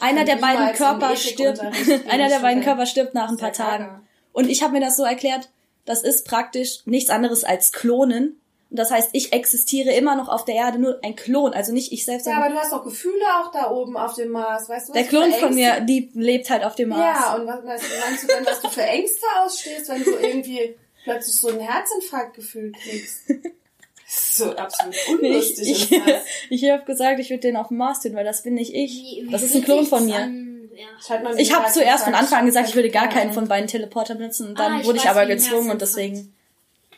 einer 0.00 0.24
der 0.24 0.36
beiden 0.36 0.72
Körper 0.74 1.14
stirbt, 1.16 1.60
einer 2.08 2.28
der 2.28 2.38
beiden. 2.40 2.62
Körper 2.62 2.86
stirbt 2.86 3.14
nach 3.14 3.28
ein 3.28 3.36
paar 3.36 3.52
Tagen. 3.52 4.00
Und 4.32 4.48
ich 4.48 4.62
habe 4.62 4.72
mir 4.74 4.80
das 4.80 4.96
so 4.96 5.02
erklärt, 5.02 5.50
das 5.88 6.02
ist 6.02 6.26
praktisch 6.26 6.80
nichts 6.84 7.10
anderes 7.10 7.44
als 7.44 7.72
Klonen. 7.72 8.40
Und 8.70 8.78
das 8.78 8.90
heißt, 8.90 9.10
ich 9.14 9.32
existiere 9.32 9.92
immer 9.92 10.14
noch 10.14 10.28
auf 10.28 10.44
der 10.44 10.54
Erde, 10.56 10.78
nur 10.78 10.98
ein 11.02 11.16
Klon, 11.16 11.54
also 11.54 11.72
nicht 11.72 11.90
ich 11.90 12.04
selbst, 12.04 12.26
Ja, 12.26 12.36
aber 12.36 12.50
du 12.52 12.56
hast 12.60 12.70
doch 12.70 12.84
Gefühle 12.84 13.24
auch 13.40 13.50
da 13.50 13.70
oben 13.70 13.96
auf 13.96 14.14
dem 14.14 14.28
Mars, 14.30 14.68
weißt 14.68 14.88
du? 14.90 14.92
was 14.92 15.00
der 15.00 15.04
Klon 15.08 15.32
von 15.32 15.54
mir, 15.54 15.80
die 15.80 16.10
lebt 16.12 16.50
halt 16.50 16.62
auf 16.64 16.74
dem 16.74 16.90
Mars. 16.90 17.00
Ja, 17.00 17.34
und 17.36 17.46
was, 17.46 17.64
meinst 17.64 18.22
du 18.24 18.26
denn, 18.26 18.44
was 18.44 18.60
du 18.60 18.68
für 18.68 18.82
Ängste 18.82 19.24
ausstehst, 19.42 19.88
wenn 19.88 20.04
du 20.04 20.10
irgendwie 20.20 20.74
plötzlich 21.04 21.36
so 21.36 21.48
einen 21.48 21.60
Herzinfarktgefühl 21.60 22.72
kriegst? 22.72 23.20
Das 23.30 24.14
ist 24.20 24.36
so 24.36 24.54
absolut 24.54 24.94
unlustig. 25.22 25.70
ich, 25.70 25.92
ich, 25.92 26.02
ich 26.64 26.70
habe 26.70 26.84
gesagt, 26.84 27.20
ich 27.20 27.30
würde 27.30 27.40
den 27.40 27.56
auf 27.56 27.68
dem 27.68 27.78
Mars 27.78 28.00
tun, 28.00 28.14
weil 28.14 28.24
das 28.26 28.42
bin 28.42 28.52
nicht 28.54 28.74
ich. 28.74 28.92
Wie- 28.92 29.26
wie 29.26 29.32
das 29.32 29.42
ist 29.42 29.54
ein 29.54 29.64
Klon 29.64 29.86
von 29.86 30.04
mir. 30.04 30.30
Ja. 30.78 31.34
Ich, 31.36 31.52
habe 31.52 31.70
zuerst 31.72 32.04
von 32.04 32.14
Anfang 32.14 32.40
an 32.40 32.46
gesagt, 32.46 32.68
ich 32.68 32.74
würde 32.76 32.88
gar 32.88 33.02
Herzinfarkt. 33.02 33.26
keinen 33.26 33.34
von 33.34 33.48
beiden 33.48 33.66
Teleporter 33.66 34.14
benutzen 34.14 34.48
und 34.48 34.58
dann 34.58 34.74
Ah, 34.74 34.80
ich 34.80 34.86
wurde 34.86 34.98
ich 34.98 35.04
weiß, 35.04 35.10
aber 35.10 35.26
gezwungen 35.26 35.70
und 35.70 35.80
Herzinfarkt. 35.80 35.82
deswegen. 36.14 36.34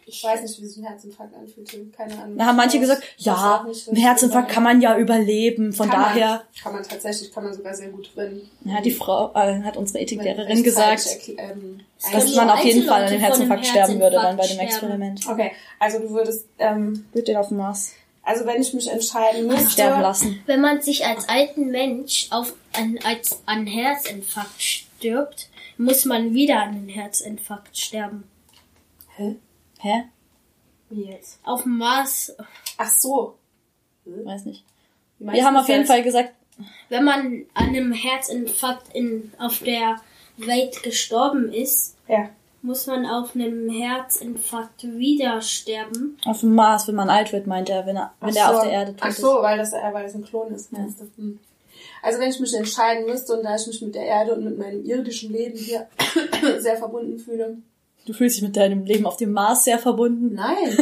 Ich 0.04 0.24
weiß 0.24 0.42
nicht, 0.42 0.60
wie 0.60 0.66
sich 0.66 0.78
ein 0.82 0.88
Herzinfarkt 0.88 1.34
anfühlt. 1.34 1.96
Keine 1.96 2.20
Ahnung. 2.20 2.36
Da 2.36 2.46
haben 2.46 2.56
manche 2.56 2.78
gesagt, 2.80 3.02
ja, 3.16 3.64
nicht, 3.66 3.88
ein 3.88 3.96
Herzinfarkt 3.96 4.50
kann 4.50 4.64
man 4.64 4.80
ja 4.82 4.98
überleben, 4.98 5.72
von 5.72 5.88
kann 5.88 6.00
daher. 6.02 6.28
Man, 6.28 6.40
kann 6.62 6.72
man 6.74 6.82
tatsächlich, 6.82 7.32
kann 7.32 7.44
man 7.44 7.54
sogar 7.54 7.72
sehr 7.72 7.88
gut 7.88 8.10
drin. 8.14 8.42
Ja, 8.64 8.80
die 8.80 8.90
Frau, 8.90 9.30
äh, 9.34 9.62
hat 9.62 9.76
unsere 9.76 10.00
Ethiklehrerin 10.00 10.62
gesagt, 10.62 11.06
ähm, 11.38 11.80
dass 12.12 12.34
man 12.34 12.50
auf 12.50 12.62
jeden 12.64 12.84
Fall 12.86 13.02
an 13.04 13.06
dem 13.08 13.14
einem 13.14 13.24
Herzinfarkt 13.24 13.66
sterben 13.66 14.00
würde 14.00 14.16
dann 14.16 14.36
bei 14.36 14.46
dem 14.46 14.58
Herzinfarkt 14.58 14.72
Experiment. 14.72 15.26
Okay, 15.26 15.52
also 15.78 16.00
du 16.00 16.10
würdest, 16.10 16.44
ähm, 16.58 17.06
würde 17.12 17.26
den 17.26 17.36
auf 17.36 17.48
dem 17.48 17.58
Mars 17.58 17.92
also 18.30 18.46
wenn 18.46 18.62
ich 18.62 18.72
mich 18.72 18.88
entscheiden 18.88 19.48
müsste, 19.48 19.70
sterben 19.70 20.02
lassen. 20.02 20.40
Wenn 20.46 20.60
man 20.60 20.80
sich 20.80 21.04
als 21.04 21.28
alten 21.28 21.72
Mensch 21.72 22.28
auf 22.30 22.54
an, 22.72 22.96
als 23.02 23.42
an 23.44 23.66
Herzinfarkt 23.66 24.62
stirbt, 24.62 25.48
muss 25.76 26.04
man 26.04 26.32
wieder 26.32 26.62
an 26.62 26.68
einen 26.68 26.88
Herzinfarkt 26.88 27.76
sterben. 27.76 28.22
Hä? 29.16 29.34
Hä? 29.80 30.04
Wie 30.90 31.06
jetzt? 31.06 31.40
Auf 31.42 31.64
dem 31.64 31.76
Mars, 31.78 32.32
Ach 32.76 32.90
so. 32.90 33.36
Weiß 34.04 34.44
nicht. 34.44 34.64
Wir 35.18 35.44
haben 35.44 35.56
auf 35.56 35.68
jeden 35.68 35.86
Fall 35.86 36.04
gesagt, 36.04 36.32
wenn 36.88 37.02
man 37.02 37.46
an 37.54 37.70
einem 37.70 37.92
Herzinfarkt 37.92 38.94
in, 38.94 39.32
auf 39.38 39.58
der 39.58 40.00
Welt 40.36 40.84
gestorben 40.84 41.52
ist, 41.52 41.96
Ja. 42.06 42.30
Muss 42.62 42.87
man 42.87 43.07
auf 43.07 43.35
einem 43.35 43.68
Herzinfarkt 43.70 44.85
wieder 44.85 45.40
sterben. 45.40 46.18
auf 46.27 46.40
dem 46.40 46.55
Mars, 46.55 46.87
wenn 46.88 46.94
man 46.94 47.09
alt 47.11 47.33
wird, 47.33 47.46
meint 47.46 47.68
er, 47.70 47.87
wenn 47.87 47.96
er, 47.96 48.12
wenn 48.20 48.33
so. 48.33 48.40
auf 48.40 48.62
der 48.62 48.73
Erde 48.73 48.92
tot 48.92 49.01
Ach 49.03 49.09
ist. 49.09 49.20
so, 49.20 49.29
weil 49.42 49.59
das, 49.59 49.73
äh, 49.73 49.79
weil 49.92 50.05
das 50.05 50.14
ein 50.14 50.25
Klon 50.25 50.53
ist. 50.53 50.73
meinst 50.73 51.01
du? 51.01 51.05
Hm. 51.16 51.38
Also 52.03 52.18
wenn 52.18 52.31
ich 52.31 52.40
mich 52.40 52.55
entscheiden 52.55 53.07
müsste 53.07 53.35
und 53.35 53.42
da 53.44 53.57
ich 53.57 53.66
mich 53.66 53.81
mit 53.83 53.94
der 53.94 54.05
Erde 54.05 54.35
und 54.35 54.44
mit 54.44 54.59
meinem 54.59 54.85
irdischen 54.85 55.33
Leben 55.33 55.57
hier 55.57 55.87
sehr 56.59 56.77
verbunden 56.77 57.18
fühle, 57.18 57.57
Du 58.07 58.14
fühlst 58.14 58.37
dich 58.37 58.42
mit 58.42 58.57
deinem 58.57 58.85
Leben 58.85 59.05
auf 59.07 59.18
dem 59.18 59.31
Mars 59.33 59.64
sehr 59.64 59.79
verbunden. 59.79 60.35
nein, 60.35 60.77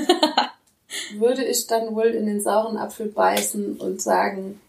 würde 1.19 1.45
ich 1.45 1.67
dann 1.67 1.95
wohl 1.95 2.07
in 2.07 2.27
den 2.27 2.41
sauren 2.41 2.77
Apfel 2.77 3.07
beißen 3.07 3.77
und 3.77 4.01
sagen, 4.01 4.61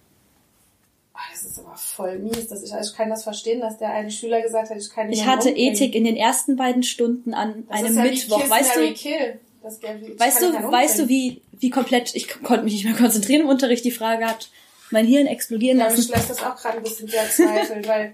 das 1.32 1.44
ist 1.44 1.60
aber 1.60 1.76
voll 1.76 2.20
mies, 2.20 2.48
dass 2.48 2.64
ich, 2.64 2.72
ich 2.74 2.94
kann 2.96 3.10
das 3.10 3.24
verstehen, 3.24 3.60
dass 3.62 3.78
der 3.78 3.90
eine 3.92 4.12
Schüler 4.12 4.42
gesagt 4.42 4.70
hat, 4.70 4.78
ich 4.78 4.90
kann 4.90 5.10
Ich 5.12 5.20
niemanden 5.20 5.40
hatte 5.40 5.50
umbringen. 5.50 5.74
Ethik 5.74 5.96
in 5.96 6.04
den 6.04 6.16
ersten 6.18 6.56
beiden 6.56 6.84
Stunden 6.84 7.34
an 7.34 7.66
Das 7.68 7.78
einem 7.80 7.88
ist 7.90 7.96
ja 7.96 8.04
Mittwoch. 8.04 8.42
Kiss, 8.42 8.50
Weißt 8.50 8.76
Mary, 8.76 8.88
du, 8.90 8.94
Kill. 8.96 9.40
Das, 9.62 9.78
ich 9.78 10.20
weißt 10.20 10.42
du, 10.42 10.54
weißt 10.72 11.00
du, 11.00 11.10
wie, 11.10 11.42
wie 11.54 11.70
komplett, 11.70 12.16
ich 12.16 12.30
konnte 12.44 12.64
mich 12.64 12.74
nicht 12.74 12.86
mehr 12.86 12.96
konzentrieren 12.96 13.42
im 13.42 13.50
Unterricht, 13.50 13.84
die 13.84 13.92
Frage 13.92 14.26
hat 14.26 14.50
mein 14.92 15.06
Hirn 15.06 15.28
explodieren 15.28 15.78
Ja, 15.80 15.86
mich 15.90 15.98
lassen. 15.98 16.12
lässt 16.14 16.30
das 16.30 16.44
auch 16.44 16.56
gerade 16.56 16.78
ein 16.78 16.84
bisschen 16.84 17.08
sehr 17.10 17.30
zweifeln, 17.30 17.86
weil 17.86 18.14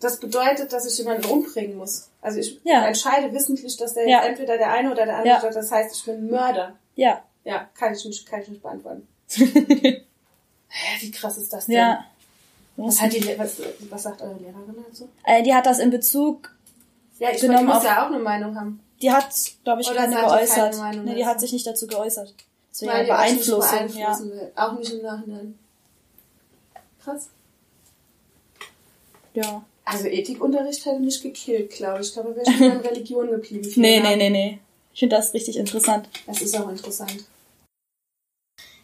das 0.00 0.18
bedeutet, 0.20 0.72
dass 0.72 0.86
ich 0.90 0.96
jemanden 0.98 1.26
umbringen 1.26 1.76
muss. 1.76 2.08
Also 2.20 2.38
ich 2.40 2.60
Ja. 2.64 2.86
entscheide 2.86 3.32
wissentlich, 3.34 3.76
dass 3.76 3.94
der 3.94 4.08
Ja. 4.08 4.18
jetzt 4.20 4.28
entweder 4.30 4.56
der 4.58 4.70
eine 4.72 4.90
oder 4.92 5.04
der 5.04 5.16
andere 5.18 5.34
Ja. 5.46 5.50
Das 5.50 5.70
heißt, 5.70 5.94
ich 5.96 6.04
bin 6.04 6.28
Mörder. 6.30 6.78
Ja. 6.94 7.22
Ja, 7.44 7.68
kann 7.74 7.92
ich 7.94 8.04
nicht, 8.04 8.24
kann 8.26 8.40
ich 8.42 8.48
nicht 8.48 8.62
beantworten. 8.62 9.06
Hä, 10.74 10.98
wie 11.00 11.10
krass 11.10 11.36
ist 11.36 11.52
das 11.52 11.66
denn? 11.66 11.76
Ja. 11.76 12.04
Was, 12.76 13.00
hat 13.02 13.12
die, 13.12 13.22
was, 13.38 13.56
was 13.90 14.02
sagt 14.02 14.22
eure 14.22 14.38
Lehrerin 14.38 14.74
dazu? 14.88 15.06
Äh, 15.24 15.42
die 15.42 15.54
hat 15.54 15.66
das 15.66 15.78
in 15.78 15.90
Bezug, 15.90 16.50
Ja, 17.18 17.30
ich 17.30 17.40
Genommen 17.42 17.66
meine, 17.66 17.68
die 17.68 17.74
muss 17.74 17.84
ja 17.84 18.02
auch 18.02 18.10
eine 18.10 18.18
Meinung 18.18 18.56
haben. 18.58 18.80
die 19.02 19.12
hat, 19.12 19.28
glaube 19.64 19.82
ich, 19.82 19.90
Oder 19.90 19.96
keine 19.98 20.14
keine 20.14 20.26
geäußert. 20.28 20.76
Meinung 20.78 21.04
nee, 21.04 21.14
die 21.16 21.26
hat 21.26 21.38
sich 21.40 21.52
nicht 21.52 21.66
dazu 21.66 21.86
geäußert. 21.86 22.34
Das 22.70 22.80
wäre 22.82 22.92
Weil 22.94 23.06
ja 23.06 23.16
die 23.16 23.22
euch 23.32 23.36
nicht 23.36 23.46
Beeinflussung, 23.50 23.98
ja. 24.00 24.18
will. 24.20 24.52
Auch 24.56 24.72
nicht 24.78 24.92
im 24.92 25.02
Nachhinein. 25.02 25.58
Krass. 27.04 27.28
ja. 29.34 29.62
Also 29.84 30.06
Ethikunterricht 30.06 30.86
hätte 30.86 31.00
mich 31.00 31.20
gekillt, 31.20 31.70
glaube 31.72 32.00
ich. 32.00 32.06
Ich 32.08 32.12
glaube, 32.14 32.34
wäre 32.36 32.48
ich 32.48 32.60
in 32.60 32.70
Religion 32.88 33.28
geblieben. 33.30 33.70
Nee, 33.76 34.00
nee, 34.00 34.16
nee, 34.16 34.30
nee. 34.30 34.60
Ich 34.94 35.00
finde 35.00 35.16
das 35.16 35.34
richtig 35.34 35.56
interessant. 35.58 36.08
Das 36.26 36.40
ist 36.40 36.56
auch 36.58 36.68
interessant. 36.68 37.24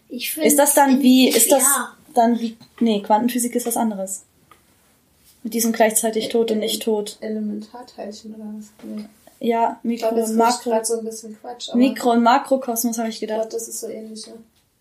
Ich 0.08 0.32
find, 0.32 0.46
Ist 0.46 0.58
das 0.58 0.74
dann 0.74 1.00
wie, 1.02 1.28
ist 1.28 1.50
das 1.52 1.62
Ja. 1.62 1.96
dann 2.14 2.38
wie, 2.40 2.56
nee, 2.80 3.02
Quantenphysik 3.02 3.54
ist 3.54 3.66
was 3.66 3.76
anderes. 3.76 4.22
Mit 5.42 5.54
diesem 5.54 5.72
gleichzeitig 5.72 6.28
tot 6.30 6.50
und 6.50 6.58
nicht 6.58 6.82
tot. 6.82 7.16
Elementarteilchen 7.20 8.34
oder 8.34 8.44
was? 8.58 8.66
Nee. 8.82 9.04
Ja, 9.40 9.78
Ich 9.82 9.88
Mikro 9.88 10.06
jetzt 10.06 10.14
und 10.14 10.18
ist 10.30 10.36
Makro. 10.36 10.84
so 10.84 10.98
ein 10.98 11.04
bisschen 11.04 11.38
Quatsch. 11.40 11.68
Aber 11.68 11.78
Mikro- 11.78 12.10
und 12.12 12.22
Makrokosmos 12.22 12.98
habe 12.98 13.08
ich 13.08 13.16
ich 13.16 13.20
gedacht. 13.20 13.36
glaube, 13.42 13.52
das 13.52 13.68
ist 13.68 13.80
so 13.80 13.88
ähnlich. 13.88 14.26
Ja. 14.26 14.32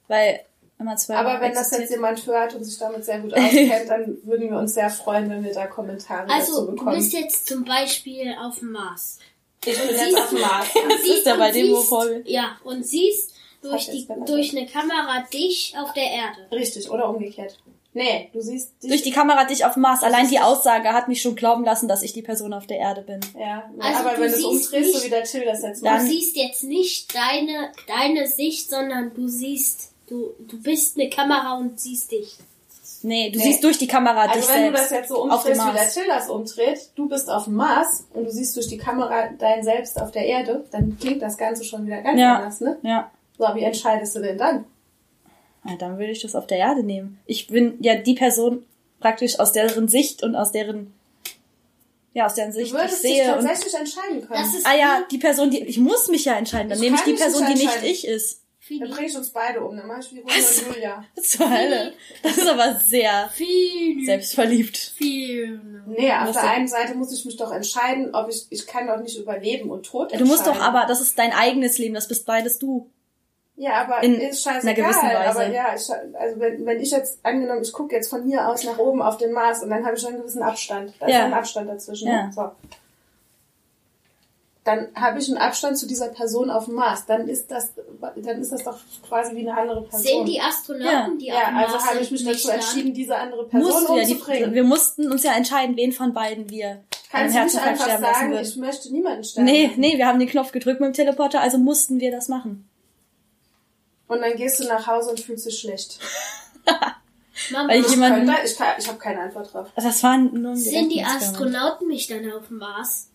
Weil 0.07 0.39
immer 0.79 0.95
zwei 0.95 1.15
Aber 1.17 1.39
wenn 1.41 1.51
das 1.53 1.67
existiert. 1.67 1.81
jetzt 1.81 1.91
jemand 1.91 2.25
hört 2.25 2.55
und 2.55 2.63
sich 2.63 2.77
damit 2.79 3.05
sehr 3.05 3.19
gut 3.19 3.33
auskennt, 3.35 3.89
dann 3.89 4.17
würden 4.23 4.49
wir 4.49 4.57
uns 4.57 4.73
sehr 4.73 4.89
freuen, 4.89 5.29
wenn 5.29 5.43
wir 5.43 5.53
da 5.53 5.67
Kommentare 5.67 6.25
dazu 6.27 6.33
Also, 6.39 6.65
du 6.65 6.71
bekommen. 6.71 6.95
bist 6.97 7.13
jetzt 7.13 7.47
zum 7.47 7.63
Beispiel 7.65 8.33
auf 8.41 8.57
dem 8.59 8.71
Mars. 8.71 9.19
ich 9.63 9.77
bin 9.77 9.87
siehst 9.89 10.01
jetzt 10.01 10.17
auf 10.17 10.29
dem 10.29 10.39
Mars. 10.41 10.67
Ja. 10.73 10.81
Und 10.81 10.91
siehst, 11.03 11.25
ja 11.27 11.35
bei 11.35 11.51
dem, 11.51 11.71
wo 11.75 11.81
voll- 11.81 12.23
Ja, 12.25 12.57
und 12.63 12.83
siehst 12.85 13.33
durch, 13.61 13.89
die, 13.89 14.07
durch 14.25 14.55
eine 14.55 14.65
Kamera 14.67 15.23
dich 15.33 15.73
auf 15.81 15.93
der 15.93 16.03
Erde. 16.11 16.51
Richtig, 16.51 16.89
oder 16.89 17.09
umgekehrt. 17.09 17.57
Nee, 17.93 18.29
du 18.31 18.41
siehst 18.41 18.73
dich. 18.83 18.89
Durch 18.91 19.01
die 19.01 19.11
Kamera 19.11 19.45
dich 19.45 19.65
auf 19.65 19.73
dem 19.73 19.81
Mars. 19.81 20.03
Allein 20.03 20.27
die 20.29 20.39
Aussage 20.39 20.93
hat 20.93 21.07
mich 21.07 21.19
schon 21.21 21.35
glauben 21.35 21.63
lassen, 21.63 21.87
dass 21.87 22.03
ich 22.03 22.13
die 22.13 22.21
Person 22.21 22.53
auf 22.53 22.67
der 22.67 22.77
Erde 22.77 23.01
bin. 23.01 23.19
ja, 23.39 23.63
Also 23.79 23.99
aber 24.01 24.09
du 24.15 24.21
wenn 24.21 24.31
du 24.31 24.35
es 24.37 24.43
siehst 24.43 24.45
umdrehst, 24.73 24.91
so 24.91 24.97
nicht- 24.99 25.05
wie 25.05 25.09
der 25.09 25.23
Till 25.23 25.45
das 25.45 25.63
jetzt 25.63 25.81
Du 25.81 25.85
macht. 25.85 26.01
siehst 26.05 26.35
jetzt 26.37 26.63
nicht 26.63 27.15
deine, 27.15 27.71
deine 27.87 28.27
Sicht, 28.27 28.69
sondern 28.69 29.13
du 29.15 29.27
siehst, 29.27 29.93
du, 30.07 30.31
du 30.47 30.61
bist 30.61 30.99
eine 30.99 31.09
Kamera 31.09 31.57
und 31.57 31.79
siehst 31.79 32.11
dich. 32.11 32.35
Nee, 33.03 33.29
du 33.31 33.37
Nee. 33.39 33.45
siehst 33.45 33.63
durch 33.63 33.77
die 33.79 33.87
Kamera 33.87 34.21
Also 34.25 34.39
dich 34.41 34.49
wenn 34.49 34.65
du 34.67 34.71
das 34.73 34.89
jetzt 34.91 35.09
so 35.09 35.15
auf 35.29 35.43
dem 35.43 35.51
umdrehst, 35.53 35.61
wie 35.61 35.71
der 35.71 35.73
Mars. 35.83 35.93
Till 35.93 36.07
das 36.07 36.29
umdreht, 36.29 36.89
du 36.95 37.07
bist 37.07 37.29
auf 37.29 37.43
dem 37.45 37.55
Mars 37.55 38.05
und 38.13 38.25
du 38.25 38.31
siehst 38.31 38.55
durch 38.55 38.67
die 38.67 38.77
Kamera 38.77 39.29
dein 39.39 39.63
Selbst 39.63 39.99
auf 39.99 40.11
der 40.11 40.25
Erde, 40.25 40.65
dann 40.71 40.97
klingt 40.99 41.21
das 41.21 41.37
Ganze 41.37 41.63
schon 41.63 41.85
wieder 41.87 42.01
ganz 42.01 42.19
Ja. 42.19 42.37
anders, 42.37 42.59
ne? 42.61 42.77
Ja. 42.83 43.11
So, 43.37 43.45
wie 43.55 43.63
entscheidest 43.63 44.15
du 44.15 44.19
denn 44.21 44.37
dann? 44.37 44.65
ja. 45.65 45.75
Dann 45.77 45.97
würde 45.99 46.11
ich 46.11 46.21
das 46.21 46.33
auf 46.35 46.47
der 46.47 46.57
Erde 46.59 46.83
nehmen. 46.83 47.19
Ich 47.25 47.47
bin 47.47 47.77
ja 47.81 47.95
die 47.95 48.13
Person 48.15 48.63
praktisch 48.99 49.39
aus 49.39 49.51
deren 49.51 49.87
Sicht 49.87 50.23
und 50.23 50.35
aus 50.35 50.51
deren, 50.51 50.93
ja, 52.13 52.25
aus 52.25 52.35
deren 52.35 52.49
Du 52.51 52.55
Sicht 52.57 52.67
ich 52.67 52.73
würdest 52.73 53.03
dich 53.03 53.11
sehe. 53.17 53.35
Und, 53.37 53.43
tatsächlich 53.45 53.73
entscheiden 53.75 54.21
können. 54.27 54.41
Das 54.43 54.55
ist 54.55 54.65
ah 54.65 54.75
ja, 54.75 55.03
die 55.11 55.17
Person, 55.17 55.51
die, 55.51 55.63
ich 55.63 55.77
muss 55.77 56.07
mich 56.07 56.25
ja 56.25 56.35
entscheiden. 56.37 56.69
Dann 56.69 56.77
Ich 56.77 56.83
nehme 56.83 56.95
ich 56.95 57.03
die 57.03 57.13
Person, 57.13 57.45
die 57.47 57.53
nicht 57.53 57.63
entscheiden. 57.65 57.87
ich 57.89 58.07
ist. 58.07 58.39
dann 58.39 58.79
Fini. 58.79 58.89
bring 58.89 59.05
ich 59.05 59.15
uns 59.17 59.29
beide 59.29 59.61
um, 59.61 59.77
dann 59.77 59.87
mach 59.87 59.99
ich 59.99 60.13
wie 60.13 60.23
Was? 60.25 60.61
und 60.63 60.73
Julia. 60.75 61.03
Zur 61.21 61.49
Hölle. 61.49 61.93
Das 62.23 62.37
ist 62.37 62.47
aber 62.47 62.75
sehr 62.79 63.29
Viel, 63.33 64.05
selbstverliebt. 64.05 64.77
viel. 64.77 65.61
Nee, 65.85 66.11
auf 66.11 66.31
der 66.31 66.41
du- 66.41 66.47
einen 66.49 66.67
Seite 66.67 66.95
muss 66.95 67.13
ich 67.17 67.23
mich 67.25 67.37
doch 67.37 67.51
entscheiden, 67.51 68.13
ob 68.15 68.29
ich, 68.29 68.45
ich 68.49 68.65
kann 68.67 68.87
doch 68.87 68.99
nicht 68.99 69.17
über 69.17 69.37
Leben 69.37 69.69
und 69.69 69.85
Tod 69.85 70.11
Du 70.13 70.25
musst 70.25 70.41
doch 70.47 70.53
entscheiden. 70.53 70.75
aber, 70.75 70.85
das 70.87 71.01
ist 71.01 71.17
dein 71.19 71.31
eigenes 71.33 71.77
Leben, 71.77 71.93
das 71.93 72.07
bist 72.07 72.25
beides 72.25 72.57
du. 72.59 72.89
Ja, 73.59 73.81
aber 73.81 74.03
in 74.03 74.13
ist 74.13 74.47
einer 74.47 74.61
scheißegal. 74.61 74.75
gewissen 74.75 75.09
Weise. 75.09 75.29
Aber 75.29 75.47
ja, 75.47 75.65
ich, 75.75 75.89
also 76.15 76.39
wenn, 76.39 76.63
wenn 76.65 76.79
ich 76.79 76.91
jetzt 76.91 77.19
angenommen, 77.23 77.63
ich 77.63 77.73
gucke 77.73 77.95
jetzt 77.95 78.07
von 78.07 78.23
hier 78.23 78.47
aus 78.47 78.63
nach 78.63 78.77
oben 78.77 79.01
auf 79.01 79.17
den 79.17 79.31
Mars 79.31 79.63
und 79.63 79.71
dann 79.71 79.83
habe 79.83 79.95
ich 79.95 80.01
schon 80.01 80.11
einen 80.11 80.19
gewissen 80.21 80.43
Abstand. 80.43 80.93
Da 80.99 81.07
ist 81.07 81.13
Ja. 81.13 81.25
ein 81.25 81.33
Abstand 81.33 81.67
dazwischen. 81.67 82.07
Ja. 82.07 82.27
Ne? 82.27 82.31
So. 82.33 82.51
Dann 84.63 84.87
habe 84.95 85.17
ich 85.17 85.29
einen 85.29 85.37
Abstand 85.37 85.77
zu 85.77 85.87
dieser 85.87 86.09
Person 86.09 86.49
auf 86.51 86.65
dem 86.65 86.75
Mars. 86.75 87.05
Dann 87.07 87.27
ist 87.29 87.49
das, 87.49 87.71
dann 88.17 88.41
ist 88.41 88.51
das 88.51 88.63
doch 88.63 88.77
quasi 89.07 89.33
wie 89.35 89.47
eine 89.49 89.57
andere 89.57 89.81
Person. 89.81 90.01
Sehen 90.01 90.25
die 90.25 90.41
Astronauten, 90.41 91.17
die 91.17 91.27
ja, 91.27 91.47
am 91.47 91.57
also 91.57 91.75
Mars 91.77 91.87
habe 91.89 91.99
ich 91.99 92.11
mich 92.11 92.25
nicht 92.25 92.45
dazu 92.45 92.51
entschieden, 92.51 92.93
diese 92.93 93.15
andere 93.15 93.45
Person 93.47 93.71
Musst 93.71 93.89
ja, 93.89 93.95
umzubringen. 93.95 94.49
die, 94.49 94.55
wir 94.55 94.63
mussten 94.65 95.09
uns 95.11 95.23
ja 95.23 95.31
entscheiden, 95.37 95.77
wen 95.77 95.93
von 95.93 96.13
beiden 96.13 96.49
wir 96.49 96.83
Kannst 97.09 97.35
du 97.35 97.43
nicht 97.43 97.57
einfach 97.57 97.87
sagen, 97.99 98.31
würden. 98.31 98.43
ich 98.45 98.55
möchte 98.57 98.91
niemanden 98.91 99.23
sterben 99.23 99.45
Nee, 99.45 99.71
nee, 99.77 99.97
wir 99.97 100.05
haben 100.05 100.19
den 100.19 100.27
Knopf 100.27 100.51
gedrückt 100.51 100.81
mit 100.81 100.87
dem 100.89 100.93
Teleporter, 100.93 101.39
also 101.39 101.57
mussten 101.57 102.01
wir 102.01 102.11
das 102.11 102.27
machen. 102.27 102.67
Und 104.07 104.21
dann 104.21 104.35
gehst 104.35 104.59
du 104.59 104.67
nach 104.67 104.87
Hause 104.87 105.09
und 105.11 105.19
fühlst 105.19 105.45
dich 105.45 105.59
schlecht. 105.59 105.99
Mama, 107.51 107.69
Weil 107.69 107.79
ich 107.81 107.85
Ich, 107.85 107.91
jemanden- 107.91 108.25
könnte, 108.25 108.41
ich, 108.45 108.55
kann- 108.57 108.75
ich 108.79 108.87
habe 108.87 108.97
keine 108.97 109.21
Antwort 109.21 109.53
drauf. 109.53 109.67
Das 109.75 110.03
war 110.03 110.17
nur 110.17 110.51
ein 110.51 110.57
sind 110.57 110.89
die. 110.89 111.03
Astronauten 111.03 111.87
mich 111.87 112.07
dann 112.07 112.29
auf 112.31 112.47
dem 112.47 112.57
Mars? 112.57 113.07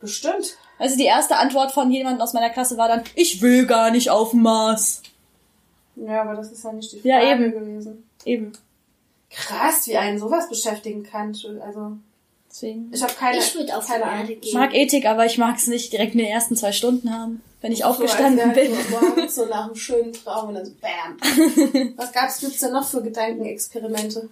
Bestimmt. 0.00 0.56
Also 0.78 0.96
die 0.96 1.04
erste 1.04 1.36
Antwort 1.36 1.72
von 1.72 1.90
jemandem 1.90 2.22
aus 2.22 2.32
meiner 2.32 2.50
Klasse 2.50 2.76
war 2.78 2.88
dann, 2.88 3.04
ich 3.14 3.42
will 3.42 3.66
gar 3.66 3.90
nicht 3.90 4.08
auf 4.10 4.30
dem 4.30 4.42
Mars. 4.42 5.02
Ja, 5.96 6.22
aber 6.22 6.34
das 6.34 6.50
ist 6.50 6.64
ja 6.64 6.72
nicht 6.72 6.90
die 6.92 6.96
Frage 7.00 7.08
Ja, 7.08 7.32
eben. 7.34 7.52
gewesen. 7.52 8.08
Eben. 8.24 8.52
Krass, 9.30 9.86
wie 9.86 9.96
einen 9.98 10.18
sowas 10.18 10.48
beschäftigen 10.48 11.02
kann. 11.02 11.36
Also, 11.64 11.98
Deswegen. 12.50 12.90
ich 12.92 13.02
habe 13.02 13.12
keine, 13.12 13.38
Ich 13.38 13.54
würd 13.54 13.72
auf 13.74 13.84
die 13.86 13.92
keine 13.92 14.04
Erde 14.04 14.26
gehen. 14.34 14.40
Ich 14.42 14.54
mag 14.54 14.74
Ethik, 14.74 15.04
aber 15.06 15.26
ich 15.26 15.36
mag 15.38 15.56
es 15.56 15.66
nicht 15.66 15.92
direkt 15.92 16.12
in 16.14 16.18
den 16.18 16.28
ersten 16.28 16.56
zwei 16.56 16.72
Stunden 16.72 17.12
haben, 17.16 17.42
wenn 17.60 17.72
ich 17.72 17.78
So, 17.80 17.84
aufgestanden 17.84 18.50
als 18.50 18.58
bin. 18.58 18.72
so 18.74 18.90
morgens 19.00 19.34
so 19.34 19.44
nach 19.46 19.66
einem 19.66 19.74
schönen 19.76 20.12
Traum 20.12 20.48
und 20.48 20.54
dann 20.54 20.66
so 20.66 20.72
BAM. 20.80 21.92
Was 21.96 22.12
gab's, 22.12 22.40
gibt's 22.40 22.60
denn 22.60 22.72
noch 22.72 22.86
für 22.88 23.02
Gedankenexperimente? 23.02 24.28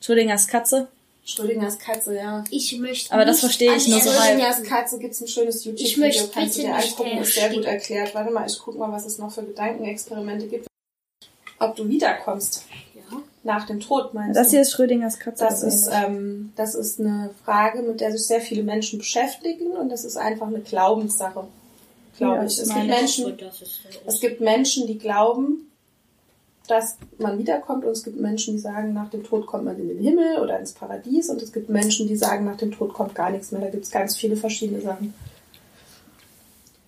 Schrödingers 0.00 0.46
Katze. 0.46 0.88
Schrödingers 1.24 1.78
Katze, 1.78 2.14
ja. 2.16 2.44
Ich 2.50 2.78
möchte 2.78 3.12
Aber 3.12 3.24
das 3.24 3.40
verstehe 3.40 3.74
ich 3.74 3.88
nur 3.88 4.00
so 4.00 4.10
halb. 4.10 4.38
Schrödingers. 4.38 4.62
Katze 4.62 4.98
gibt's 4.98 5.20
ein 5.20 5.26
schönes 5.26 5.56
Ich 5.60 5.64
YouTube-Video, 5.66 6.00
möchte 6.00 6.28
kannst 6.32 6.56
du 6.58 6.60
dir 6.62 6.76
nicht 6.76 6.98
angucken, 6.98 7.18
ist 7.18 7.34
sehr 7.34 7.52
gut 7.52 7.64
erklärt. 7.64 8.14
Warte 8.14 8.30
mal, 8.30 8.46
ich 8.46 8.58
guck 8.58 8.78
mal, 8.78 8.92
was 8.92 9.06
es 9.06 9.18
noch 9.18 9.32
für 9.32 9.42
Gedankenexperimente 9.42 10.46
gibt. 10.46 10.66
Ob 11.58 11.74
du 11.74 11.88
wiederkommst. 11.88 12.64
Ja. 12.94 13.18
Nach 13.42 13.66
dem 13.66 13.80
Tod, 13.80 14.12
meinst 14.14 14.36
Das 14.36 14.48
du? 14.48 14.50
hier 14.52 14.60
ist 14.62 14.72
Schrödingers 14.72 15.18
Katze. 15.18 15.42
Das 15.44 15.62
ist, 15.64 15.88
ähm, 15.92 16.52
das 16.54 16.74
ist 16.76 17.00
eine 17.00 17.30
Frage, 17.44 17.82
mit 17.82 18.00
der 18.00 18.12
sich 18.12 18.24
sehr 18.26 18.40
viele 18.40 18.62
Menschen 18.62 18.98
beschäftigen 18.98 19.68
und 19.72 19.88
das 19.88 20.04
ist 20.04 20.16
einfach 20.16 20.46
eine 20.48 20.60
Glaubenssache, 20.60 21.48
glaube 22.16 22.36
Ja, 22.36 22.44
ich. 22.44 22.58
Es 22.58 22.68
gibt. 22.72 22.86
Menschen, 22.86 23.24
so. 23.52 23.68
es 24.06 24.20
gibt 24.20 24.40
Menschen, 24.40 24.86
die 24.86 24.98
glauben, 24.98 25.70
dass 26.68 26.96
man 27.18 27.38
wiederkommt 27.38 27.84
und 27.84 27.92
es 27.92 28.02
gibt 28.02 28.18
Menschen, 28.18 28.54
die 28.54 28.60
sagen, 28.60 28.92
nach 28.92 29.10
dem 29.10 29.22
Tod 29.24 29.46
kommt 29.46 29.64
man 29.64 29.78
in 29.78 29.88
den 29.88 29.98
Himmel 30.00 30.38
oder 30.40 30.58
ins 30.58 30.72
Paradies 30.72 31.28
und 31.28 31.40
es 31.40 31.52
gibt 31.52 31.68
Menschen, 31.68 32.08
die 32.08 32.16
sagen, 32.16 32.44
nach 32.44 32.56
dem 32.56 32.72
Tod 32.72 32.92
kommt 32.92 33.14
gar 33.14 33.30
nichts 33.30 33.52
mehr. 33.52 33.60
Da 33.60 33.70
gibt 33.70 33.84
es 33.84 33.90
ganz 33.90 34.16
viele 34.16 34.36
verschiedene 34.36 34.80
Sachen. 34.80 35.14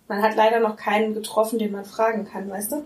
Man 0.09 0.23
hat 0.23 0.37
leider 0.37 0.59
noch 0.61 0.77
keinen 0.77 1.15
getroffen, 1.15 1.59
den 1.59 1.71
man 1.73 1.85
fragen 1.85 2.25
kann, 2.27 2.49
weißt 2.51 2.73
du? 2.73 2.83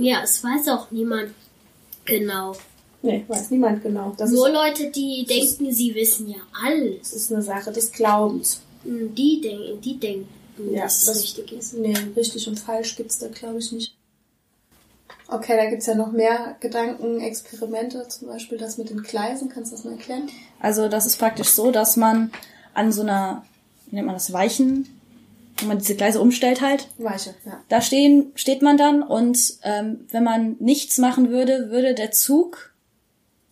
Ja, 0.00 0.22
es 0.22 0.42
weiß 0.44 0.68
auch 0.68 0.90
niemand 0.90 1.30
genau. 2.04 2.54
Nee, 3.00 3.24
weiß 3.28 3.50
niemand 3.50 3.82
genau. 3.82 4.12
Das 4.16 4.30
Nur 4.32 4.48
ist, 4.48 4.54
Leute, 4.54 4.90
die 4.90 5.24
denken, 5.24 5.72
sie 5.72 5.94
wissen 5.94 6.28
ja 6.28 6.38
alles. 6.64 6.98
das 7.10 7.12
ist 7.12 7.32
eine 7.32 7.42
Sache 7.42 7.70
des 7.72 7.92
Glaubens. 7.92 8.60
Hm, 8.88 9.14
Die 9.14 9.40
denken, 9.40 9.80
die 9.80 9.98
denken, 9.98 10.28
Ja, 10.72 10.82
dass 10.84 11.00
es 11.02 11.06
das- 11.06 11.22
richtig 11.22 11.52
ist. 11.52 11.74
Nee, 11.74 11.94
richtig 12.16 12.48
und 12.48 12.58
falsch 12.58 12.96
gibt's 12.96 13.18
da, 13.18 13.28
glaube 13.28 13.58
ich, 13.58 13.70
nicht. 13.72 13.94
Okay, 15.30 15.56
da 15.56 15.66
gibt's 15.68 15.86
ja 15.86 15.94
noch 15.94 16.10
mehr 16.12 16.56
Gedankenexperimente, 16.60 18.06
zum 18.08 18.28
Beispiel 18.28 18.56
das 18.58 18.78
mit 18.78 18.88
den 18.90 19.02
Gleisen. 19.02 19.48
Kannst 19.50 19.72
du 19.72 19.76
das 19.76 19.84
mal 19.84 19.92
erklären? 19.92 20.28
Also 20.58 20.88
das 20.88 21.04
ist 21.06 21.18
praktisch 21.18 21.48
so, 21.48 21.70
dass 21.70 21.96
man 21.96 22.30
an 22.74 22.92
so 22.92 23.02
einer, 23.02 23.44
wie 23.86 23.96
nennt 23.96 24.06
man 24.06 24.16
das, 24.16 24.32
Weichen, 24.32 24.88
wo 25.58 25.66
man 25.66 25.78
diese 25.78 25.96
Gleise 25.96 26.20
umstellt 26.20 26.60
halt, 26.62 26.88
Weiche, 26.98 27.34
ja. 27.44 27.60
da 27.68 27.80
stehen, 27.82 28.32
steht 28.36 28.62
man 28.62 28.76
dann 28.78 29.02
und 29.02 29.54
ähm, 29.64 30.06
wenn 30.10 30.24
man 30.24 30.56
nichts 30.60 30.98
machen 30.98 31.30
würde, 31.30 31.70
würde 31.70 31.94
der 31.94 32.10
Zug 32.12 32.72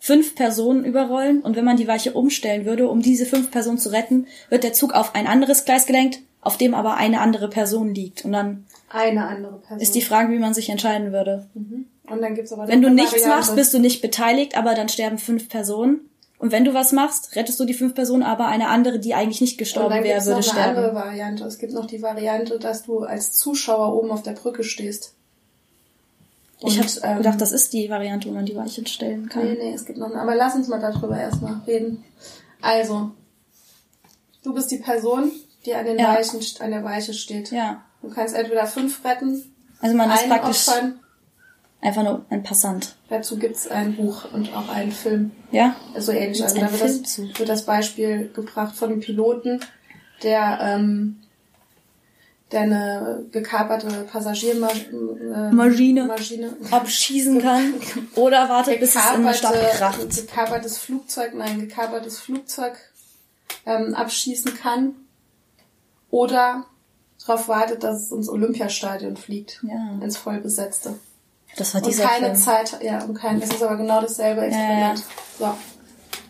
fünf 0.07 0.37
Personen 0.37 0.85
überrollen 0.85 1.41
und 1.41 1.57
wenn 1.57 1.65
man 1.65 1.77
die 1.77 1.89
Weiche 1.89 2.13
umstellen 2.13 2.65
würde, 2.65 2.89
um 2.89 3.03
diese 3.03 3.27
fünf 3.27 3.51
Personen 3.51 3.79
zu 3.79 3.89
retten, 3.89 4.29
wird 4.51 4.63
der 4.63 4.73
Zug 4.73 4.95
auf 4.95 5.17
ein 5.17 5.27
anderes 5.27 5.65
Gleis 5.65 5.85
gelenkt, 5.85 6.21
auf 6.41 6.57
dem 6.57 6.75
aber 6.75 6.95
eine 6.95 7.21
andere 7.21 7.49
Person 7.49 7.93
liegt. 7.93 8.25
Und 8.25 8.31
dann 8.31 8.67
Eine 8.89 9.27
andere 9.27 9.59
Person. 9.59 9.81
ist 9.81 9.97
die 9.97 10.03
Frage, 10.03 10.33
wie 10.33 10.39
man 10.39 10.55
sich 10.55 10.69
entscheiden 10.69 11.13
würde. 11.13 11.47
Mhm. 11.55 11.87
Und 12.09 12.23
dann 12.23 12.37
gibt's 12.37 12.53
aber 12.53 12.69
Wenn 12.69 12.83
du 12.83 12.89
nichts 12.89 13.15
Variante. 13.15 13.37
machst, 13.37 13.57
bist 13.57 13.75
du 13.75 13.81
nicht 13.81 14.01
beteiligt, 14.01 14.57
aber 14.57 14.77
dann 14.77 14.89
sterben 14.89 15.19
fünf 15.19 15.49
Personen. 15.49 16.09
Und 16.39 16.53
wenn 16.53 16.65
du 16.65 16.73
was 16.73 16.93
machst, 16.93 17.35
rettest 17.35 17.59
du 17.59 17.65
die 17.65 17.75
fünf 17.75 17.97
Personen, 17.97 18.23
aber 18.23 18.47
eine 18.47 18.69
andere, 18.69 19.01
die 19.01 19.15
eigentlich 19.15 19.41
nicht 19.41 19.59
gestorben 19.59 20.05
wäre, 20.05 20.25
würde 20.25 20.39
noch 20.41 20.55
eine 20.55 20.63
andere 20.69 20.85
sterben. 20.85 20.97
Variante. 20.97 21.45
Es 21.47 21.59
gibt 21.59 21.73
noch 21.73 21.87
die 21.87 22.01
Variante, 22.01 22.61
dass 22.61 22.85
du 22.85 23.01
als 23.01 23.33
Zuschauer 23.33 23.93
oben 23.97 24.13
auf 24.13 24.23
der 24.23 24.35
Brücke 24.35 24.63
stehst. 24.63 25.16
Ich 26.61 26.79
Und, 26.81 27.03
habe 27.03 27.13
ähm, 27.13 27.17
gedacht, 27.19 27.41
das 27.41 27.53
ist 27.53 27.73
die 27.75 27.91
Variante, 27.91 28.29
wo 28.29 28.33
man 28.33 28.47
die 28.47 28.57
Weichen 28.57 28.87
stellen 28.87 29.29
kann. 29.29 29.45
Nee, 29.45 29.57
nee, 29.61 29.75
es 29.75 29.85
gibt 29.85 29.99
noch 29.99 30.11
eine. 30.11 30.21
Aber 30.21 30.35
lass 30.35 30.55
uns 30.55 30.69
mal 30.69 30.81
darüber 30.81 31.19
erstmal 31.19 31.61
reden. 31.67 32.03
Also, 32.63 33.11
du 34.43 34.55
bist 34.55 34.71
die 34.71 34.79
Person, 34.79 35.31
die 35.67 35.75
an, 35.75 35.85
den 35.85 35.99
Ja. 35.99 36.15
Weichen, 36.15 36.41
an 36.61 36.71
der 36.71 36.83
Weiche 36.85 37.13
steht. 37.13 37.51
Ja. 37.51 37.83
Du 38.01 38.09
kannst 38.09 38.35
entweder 38.35 38.67
fünf 38.67 39.05
retten, 39.05 39.43
Also 39.81 39.97
man 39.97 40.11
ist 40.11 40.29
praktisch 40.29 40.69
opfern. 40.69 41.01
einfach 41.83 42.03
nur 42.05 42.25
ein 42.31 42.43
Passant. 42.43 42.97
Dazu 43.11 43.37
gibt's 43.39 43.69
ein 43.69 43.95
Buch 43.97 44.33
und 44.33 44.55
auch 44.55 44.69
einen 44.71 44.93
Film. 44.93 45.33
Ja? 45.51 45.77
So 45.99 46.13
ähnlich. 46.13 46.39
Gibt's 46.39 46.55
Also 46.55 46.61
da 46.67 46.73
wird 46.73 46.83
das, 46.83 47.19
wird 47.39 47.49
das 47.49 47.67
Beispiel 47.67 48.31
gebracht 48.33 48.75
von 48.77 48.93
einem 48.93 49.01
Piloten, 49.01 49.61
der, 50.23 50.59
ähm, 50.63 51.17
der 52.53 52.61
eine 52.61 53.27
gekaperte 53.33 53.89
Passagiermaschine 54.11 55.51
äh, 55.51 55.55
Maschine. 55.55 56.57
Abschießen 56.71 57.43
kann. 57.43 57.75
Oder 58.15 58.49
wartet, 58.49 58.81
bis 58.81 58.95
es 58.95 59.05
in 59.15 59.27
eine 59.27 59.35
Stadt 59.35 59.55
kracht. 59.73 59.99
gekapertes 59.99 60.79
Flugzeug, 60.79 61.35
nein, 61.35 61.59
gekapertes 61.61 62.19
Flugzeug 62.21 62.75
ähm, 63.65 63.95
abschießen 63.95 64.55
kann. 64.57 64.95
Oder 66.11 66.67
darauf 67.27 67.49
wartet, 67.49 67.83
dass 67.83 68.03
es 68.05 68.13
ins 68.13 68.29
Olympiastadion 68.29 69.17
fliegt. 69.17 69.61
Ja. 69.67 69.99
Ins 70.05 70.17
vollbesetzte. 70.17 70.95
Das 71.57 71.75
war 71.75 71.83
Und 71.83 71.89
dieser 71.89 72.05
keine 72.05 72.27
Film. 72.27 72.37
Zeit, 72.37 72.83
ja, 72.83 73.03
und 73.03 73.15
kein, 73.15 73.43
es 73.43 73.51
ist 73.51 73.63
aber 73.63 73.77
genau 73.77 74.01
dasselbe 74.01 74.43
Experiment. 74.43 75.03
So. 75.39 75.55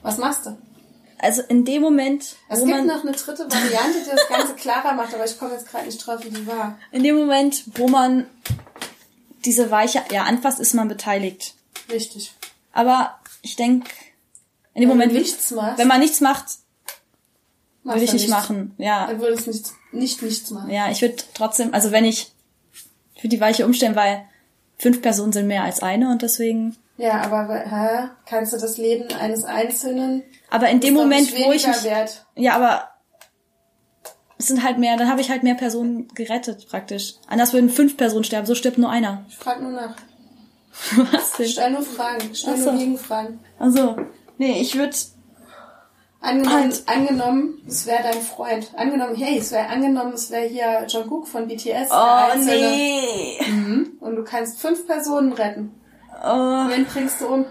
Was 0.03 0.19
machst 0.19 0.47
du? 0.47 0.57
Also 1.19 1.43
in 1.43 1.65
dem 1.65 1.83
Moment, 1.83 2.37
Es 2.49 2.61
wo 2.61 2.65
gibt 2.65 2.77
man, 2.77 2.87
noch 2.87 3.03
eine 3.03 3.13
dritte 3.13 3.51
Variante, 3.51 3.99
die 4.05 4.11
das 4.11 4.29
Ganze 4.29 4.55
klarer 4.55 4.93
macht, 4.95 5.15
aber 5.15 5.25
ich 5.25 5.39
komme 5.39 5.53
jetzt 5.53 5.69
gerade 5.69 5.87
nicht 5.87 6.05
drauf, 6.07 6.23
wie 6.25 6.31
die 6.31 6.47
war. 6.47 6.79
in 6.93 7.03
dem 7.03 7.17
Moment, 7.17 7.65
wo 7.79 7.89
man 7.89 8.27
diese 9.45 9.71
Weiche, 9.71 10.03
ja, 10.11 10.25
anfasst, 10.25 10.61
ist 10.61 10.75
man 10.75 10.89
beteiligt. 10.89 11.55
Richtig. 11.91 12.35
Aber 12.73 13.19
ich 13.43 13.57
denke, 13.57 13.89
in 14.75 14.83
dem 14.83 14.91
Wenn 14.91 14.99
Moment, 14.99 15.13
nichts 15.15 15.51
machst, 15.53 15.79
wenn 15.79 15.89
man 15.89 16.01
nichts 16.01 16.21
macht, 16.21 16.47
würde 17.85 18.03
ich 18.03 18.13
nicht 18.13 18.23
nichts. 18.29 18.31
machen. 18.31 18.75
Ja, 18.79 19.07
Dann 19.07 19.21
würdest 19.21 19.47
du 19.47 19.51
nicht, 19.53 19.71
nicht 19.93 20.23
nichts 20.23 20.51
machen. 20.51 20.71
ja, 20.71 20.91
ich 20.91 21.01
würde 21.01 21.17
trotzdem, 21.35 21.73
also 21.73 21.93
wenn 21.93 22.05
ich, 22.05 22.33
ich 23.15 23.23
würde 23.23 23.37
die 23.37 23.41
Weiche 23.41 23.65
umstellen, 23.65 23.95
weil 23.97 24.25
fünf 24.79 25.01
Personen 25.01 25.33
sind 25.33 25.47
mehr 25.47 25.63
als 25.65 25.81
eine 25.83 26.11
und 26.11 26.21
deswegen. 26.23 26.77
Ja, 26.99 27.21
aber 27.23 27.55
hä? 27.61 28.09
kannst 28.27 28.53
du 28.53 28.59
das 28.59 28.77
Leben 28.79 29.11
eines 29.15 29.45
Einzelnen 29.45 30.23
Aber 30.51 30.69
in 30.69 30.81
dem 30.81 30.95
Moment, 30.95 31.33
wo 31.33 31.53
ich 31.53 31.67
mich, 31.67 31.85
wert? 31.85 32.25
ja, 32.35 32.55
aber 32.55 32.89
es 34.39 34.47
sind 34.47 34.63
halt 34.63 34.79
mehr, 34.79 34.97
dann 34.97 35.09
habe 35.09 35.21
ich 35.21 35.31
halt 35.31 35.43
mehr 35.43 35.55
Personen 35.55 36.09
gerettet 36.15 36.69
praktisch. 36.69 37.15
Anders 37.27 37.53
würden 37.53 37.71
fünf 37.71 37.97
Personen 37.97 38.25
sterben, 38.25 38.47
so 38.47 38.55
stirbt 38.55 38.79
nur 38.79 38.91
einer. 38.91 39.25
Ich 39.29 39.37
frag 39.37 39.61
nur 39.61 39.73
nach. 39.73 39.97
Was 41.13 41.33
denn? 41.33 41.49
Stell 41.49 41.71
nur 41.71 41.83
Fragen. 41.83 42.35
Stell 42.35 42.55
Ach 42.55 42.59
so. 42.59 42.71
nur 42.71 42.81
Gegenfragen. 42.81 43.41
Also, 43.59 43.97
nee, 44.39 44.61
ich 44.61 44.77
würde 44.77 44.95
Angenommen, 46.27 46.63
Halt. 46.63 46.83
angenommen, 46.87 47.63
es 47.69 47.87
wäre 47.87 48.03
dein 48.03 48.21
Freund. 48.21 48.73
Angenommen, 48.75 49.15
hey, 49.15 49.39
es 49.39 49.53
wäre 49.53 49.69
angenommen, 49.69 50.13
es 50.15 50.31
wäre 50.31 50.49
hier 50.49 50.85
Jungkook 50.89 51.29
von 51.29 51.47
BTS. 51.47 51.91
Oh 51.91 52.39
nee. 52.39 53.39
Mhm. 53.49 53.93
Und 54.01 54.17
du 54.17 54.25
kannst 54.25 54.61
fünf 54.61 54.87
Personen 54.89 55.33
retten. 55.33 55.73
Oh, 56.25 56.67
Wen 56.69 56.85
bringst 56.87 57.21
du 57.21 57.29
um? 57.29 57.47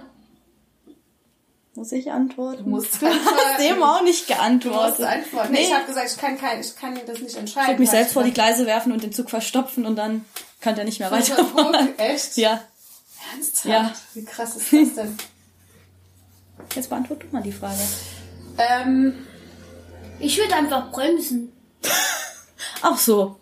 Muss 1.76 1.92
ich 1.92 2.12
antworten? 2.12 2.64
Du 2.64 2.70
musst 2.70 2.96
du 3.02 3.08
hast 3.08 3.60
dem 3.60 3.82
auch 3.84 4.02
nicht 4.04 4.28
Du 4.30 4.34
musst 4.34 4.40
geantwortet. 4.40 5.06
antworten. 5.06 5.54
Nee. 5.54 5.60
Nee. 5.60 5.66
Ich 5.68 5.74
habe 5.74 5.86
gesagt, 5.86 6.10
ich 6.12 6.18
kann 6.18 6.38
kein, 6.38 6.62
ich 6.62 6.76
kann 6.76 7.00
das 7.06 7.20
nicht 7.20 7.36
entscheiden. 7.36 7.64
Ich 7.64 7.68
würde 7.74 7.82
mich 7.82 7.90
selbst 7.90 8.14
vor 8.14 8.24
die. 8.24 8.32
Gleise 8.32 8.66
werfen 8.66 8.92
und 8.92 9.04
den 9.04 9.12
Zug 9.14 9.30
verstopfen 9.30 9.86
und 9.86 9.96
dann 9.96 10.26
könnte 10.62 10.82
er 10.82 10.86
nicht 10.86 11.00
mehr 11.00 11.12
weiterfahren. 11.12 11.98
Echt? 11.98 12.38
Ja, 12.38 12.62
Ernsthaft? 13.34 13.66
Ja. 13.66 13.94
Wie 14.14 14.24
krass 14.26 14.56
ist 14.56 14.72
das 14.74 14.94
denn? 14.96 15.18
jetzt 16.76 16.90
beantwort 16.90 17.22
du 17.24 17.28
mal 17.32 17.44
die 17.44 17.52
Frage. 17.52 17.78
ähm, 18.58 19.26
Ich 20.20 20.38
würde 20.38 20.56
einfach 20.56 20.92
bremsen. 20.92 21.52
Ach 22.82 22.98
so. 22.98 23.36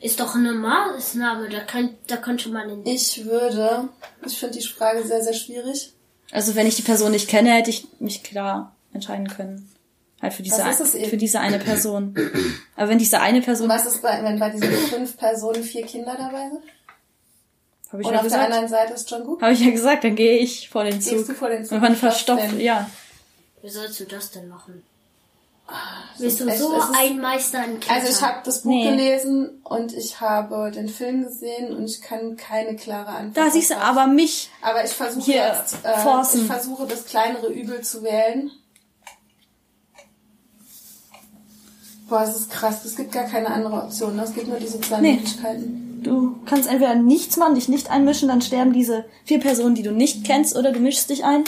Ist 0.00 0.20
doch 0.20 0.34
eine 0.36 0.52
Maßnahme, 0.52 1.48
da, 1.48 1.60
kann, 1.60 1.96
da 2.06 2.16
könnte 2.16 2.48
man 2.50 2.70
in 2.70 2.86
ich 2.86 3.24
würde, 3.24 3.88
ich 4.24 4.38
finde 4.38 4.58
die 4.58 4.66
Frage 4.66 5.04
sehr, 5.04 5.22
sehr 5.24 5.32
schwierig. 5.32 5.92
Also 6.30 6.54
wenn 6.54 6.66
ich 6.66 6.76
die 6.76 6.82
Person 6.82 7.10
nicht 7.12 7.28
kenne, 7.28 7.52
hätte 7.54 7.70
ich 7.70 7.86
mich 8.00 8.22
klar 8.22 8.74
entscheiden 8.92 9.28
können. 9.28 9.70
Halt 10.20 10.32
für 10.34 10.42
diese, 10.42 10.58
Was 10.64 10.80
ist 10.80 10.88
es 10.88 10.94
eben? 10.94 11.10
für 11.10 11.16
diese 11.16 11.38
eine 11.40 11.58
Person. 11.58 12.14
Aber 12.76 12.88
wenn 12.88 12.98
diese 12.98 13.20
eine 13.20 13.40
Person, 13.40 13.68
Was 13.68 13.86
ist 13.86 14.02
bei, 14.02 14.22
wenn 14.24 14.38
bei 14.38 14.50
diesen 14.50 14.68
fünf 14.70 15.16
Personen 15.16 15.62
vier 15.62 15.86
Kinder 15.86 16.16
dabei 16.18 16.48
sind? 16.50 16.62
habe 17.92 18.02
ich 18.02 18.08
Und 18.08 18.12
ja 18.14 18.18
auf 18.20 18.26
der 18.26 18.30
gesagt, 18.30 18.44
anderen 18.44 18.68
Seite 18.68 18.92
ist 18.94 19.10
Jungkook? 19.10 19.40
habe 19.40 19.52
ich 19.52 19.60
ja 19.60 19.70
gesagt, 19.70 20.04
dann 20.04 20.16
gehe 20.16 20.38
ich 20.38 20.68
vor 20.68 20.84
den 20.84 21.00
Zug. 21.00 21.12
Gehst 21.14 21.28
du 21.30 21.34
vor 21.34 21.48
den 21.48 21.64
Zug? 21.64 21.72
Und 21.72 21.80
man 21.82 21.94
verstopft, 21.96 22.58
ja. 22.58 22.90
Wie 23.62 23.70
sollst 23.70 23.98
du 24.00 24.04
das 24.04 24.30
denn 24.32 24.48
machen? 24.48 24.82
Bist 26.18 26.40
ist 26.40 26.48
du 26.48 26.56
so 26.56 26.76
ist- 26.76 26.84
ein 26.98 27.20
Meister 27.20 27.64
in 27.64 27.78
Klettern? 27.78 28.02
Also 28.02 28.08
ich 28.12 28.22
habe 28.22 28.38
das 28.44 28.62
Buch 28.62 28.70
Nee. 28.70 28.90
gelesen 28.90 29.60
und 29.64 29.92
ich 29.92 30.20
habe 30.20 30.70
den 30.70 30.88
Film 30.88 31.22
gesehen 31.24 31.76
und 31.76 31.84
ich 31.84 32.00
kann 32.00 32.36
keine 32.36 32.74
klare 32.76 33.08
Antwort. 33.10 33.36
Da 33.46 33.50
siehst 33.50 33.70
du 33.70 33.76
aber 33.76 34.06
mich. 34.06 34.50
Aber 34.62 34.82
ich 34.84 34.90
versuche 34.92 35.30
jetzt, 35.30 35.84
äh, 35.84 35.98
forcen. 35.98 36.40
ich 36.40 36.46
versuche 36.46 36.86
das 36.86 37.04
kleinere 37.04 37.48
Übel 37.52 37.82
zu 37.82 38.02
wählen. 38.02 38.50
Boah, 42.08 42.22
es 42.22 42.34
ist 42.36 42.50
krass. 42.50 42.84
Es 42.84 42.96
gibt 42.96 43.12
gar 43.12 43.24
keine 43.24 43.48
andere 43.48 43.82
Option. 43.82 44.16
ne? 44.16 44.22
Es 44.22 44.34
gibt 44.34 44.48
nur 44.48 44.58
diese 44.58 44.80
zwei 44.80 45.00
Nee. 45.00 45.12
Möglichkeiten. 45.14 46.00
Du 46.02 46.38
kannst 46.46 46.68
entweder 46.68 46.94
nichts 46.94 47.36
machen, 47.36 47.54
dich 47.56 47.68
nicht 47.68 47.90
einmischen, 47.90 48.28
dann 48.28 48.40
sterben 48.40 48.72
diese 48.72 49.04
vier 49.24 49.40
Personen, 49.40 49.74
die 49.74 49.82
du 49.82 49.90
nicht 49.92 50.24
kennst, 50.24 50.56
oder 50.56 50.72
du 50.72 50.78
mischst 50.80 51.10
dich 51.10 51.24
ein. 51.24 51.44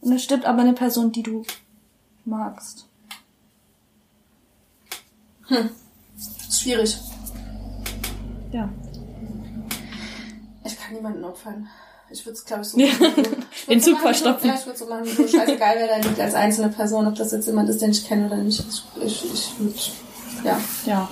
Und 0.00 0.10
dann 0.10 0.18
stirbt 0.18 0.46
aber 0.46 0.62
eine 0.62 0.72
Person, 0.72 1.12
die 1.12 1.22
du 1.22 1.42
magst. 2.24 2.86
Ist 6.48 6.60
schwierig. 6.62 6.96
Ja. 8.52 8.68
Ich 10.64 10.78
kann 10.78 10.94
niemanden 10.94 11.24
opfern. 11.24 11.68
Ich 12.10 12.24
würde 12.24 12.38
es, 12.38 12.44
glaube 12.44 12.62
ich, 12.62 12.68
so 12.68 12.78
machen. 13.06 13.44
Den 13.68 13.80
so 13.80 13.92
Zug 13.92 14.00
verstopfen. 14.00 14.48
Ja, 14.48 14.54
ich 14.54 14.66
würde 14.66 14.78
so 14.78 14.86
machen, 14.86 15.04
du. 15.04 15.28
Scheißegal, 15.28 15.74
wer 15.76 15.88
da 15.88 15.96
liegt 15.96 16.20
als 16.20 16.34
einzelne 16.34 16.68
Person, 16.68 17.06
ob 17.06 17.14
das 17.16 17.32
jetzt 17.32 17.46
jemand 17.46 17.68
ist, 17.68 17.80
den 17.82 17.90
ich 17.90 18.06
kenne 18.06 18.26
oder 18.26 18.36
nicht. 18.36 18.60
Ich, 18.60 19.02
ich, 19.02 19.24
ich 19.32 19.58
würde, 19.58 19.78
ja, 20.44 20.60
Ja. 20.86 21.08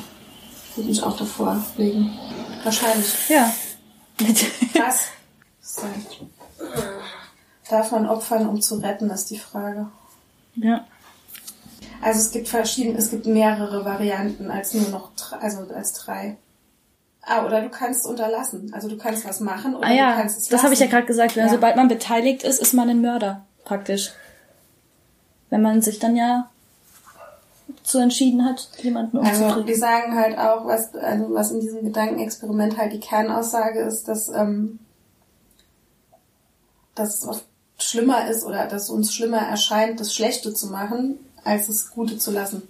würde 0.76 0.88
mich 0.88 1.02
auch 1.02 1.16
davor 1.16 1.62
legen. 1.76 2.16
Wahrscheinlich. 2.62 3.12
Ja. 3.28 3.52
Krass. 4.74 5.00
So. 5.60 5.82
Darf 7.68 7.90
man 7.90 8.06
opfern, 8.06 8.46
um 8.48 8.60
zu 8.60 8.76
retten, 8.76 9.10
ist 9.10 9.30
die 9.30 9.38
Frage. 9.38 9.88
ja. 10.56 10.84
Also 12.02 12.18
es 12.20 12.30
gibt 12.32 12.48
verschiedene, 12.48 12.98
es 12.98 13.10
gibt 13.10 13.26
mehrere 13.26 13.84
Varianten 13.84 14.50
als 14.50 14.74
nur 14.74 14.88
noch, 14.90 15.10
also 15.40 15.58
als 15.74 15.92
drei. 15.94 16.36
Ah, 17.22 17.46
oder 17.46 17.60
du 17.62 17.68
kannst 17.70 18.04
unterlassen. 18.06 18.72
Also 18.74 18.88
du 18.88 18.98
kannst 18.98 19.24
was 19.26 19.38
machen 19.40 19.76
oder 19.76 19.86
Ah 19.86 19.90
du 19.90 19.96
ja, 19.96 20.12
kannst 20.14 20.38
es 20.38 20.48
das 20.48 20.62
habe 20.64 20.74
ich 20.74 20.80
ja 20.80 20.86
lassen. 20.86 20.96
gerade 20.96 21.06
gesagt. 21.06 21.36
Wenn, 21.36 21.46
Ja. 21.46 21.52
Sobald 21.52 21.76
man 21.76 21.86
beteiligt 21.88 22.42
ist, 22.42 22.60
ist 22.60 22.74
man 22.74 22.88
ein 22.90 23.00
Mörder, 23.00 23.44
praktisch. 23.64 24.10
Wenn 25.50 25.62
man 25.62 25.80
sich 25.82 26.00
dann 26.00 26.16
ja 26.16 26.48
zu 27.84 27.98
entschieden 27.98 28.44
hat, 28.44 28.68
jemanden 28.82 29.18
Also 29.18 29.44
umzubringen. 29.44 29.66
die 29.68 29.74
sagen 29.74 30.16
halt 30.16 30.36
auch, 30.38 30.66
was, 30.66 30.94
also 30.96 31.32
was 31.32 31.52
in 31.52 31.60
diesem 31.60 31.84
Gedankenexperiment 31.84 32.76
halt 32.76 32.92
die 32.92 33.00
Kernaussage 33.00 33.80
ist, 33.80 34.08
dass, 34.08 34.28
ähm, 34.28 34.80
dass 36.96 37.18
es 37.18 37.28
oft 37.28 37.44
schlimmer 37.78 38.26
ist 38.28 38.44
oder 38.44 38.66
dass 38.66 38.90
uns 38.90 39.14
schlimmer 39.14 39.38
erscheint, 39.38 40.00
das 40.00 40.14
Schlechte 40.14 40.52
zu 40.54 40.66
machen, 40.68 41.18
als 41.44 41.66
das 41.66 41.90
Gute 41.90 42.18
zu 42.18 42.30
lassen. 42.30 42.62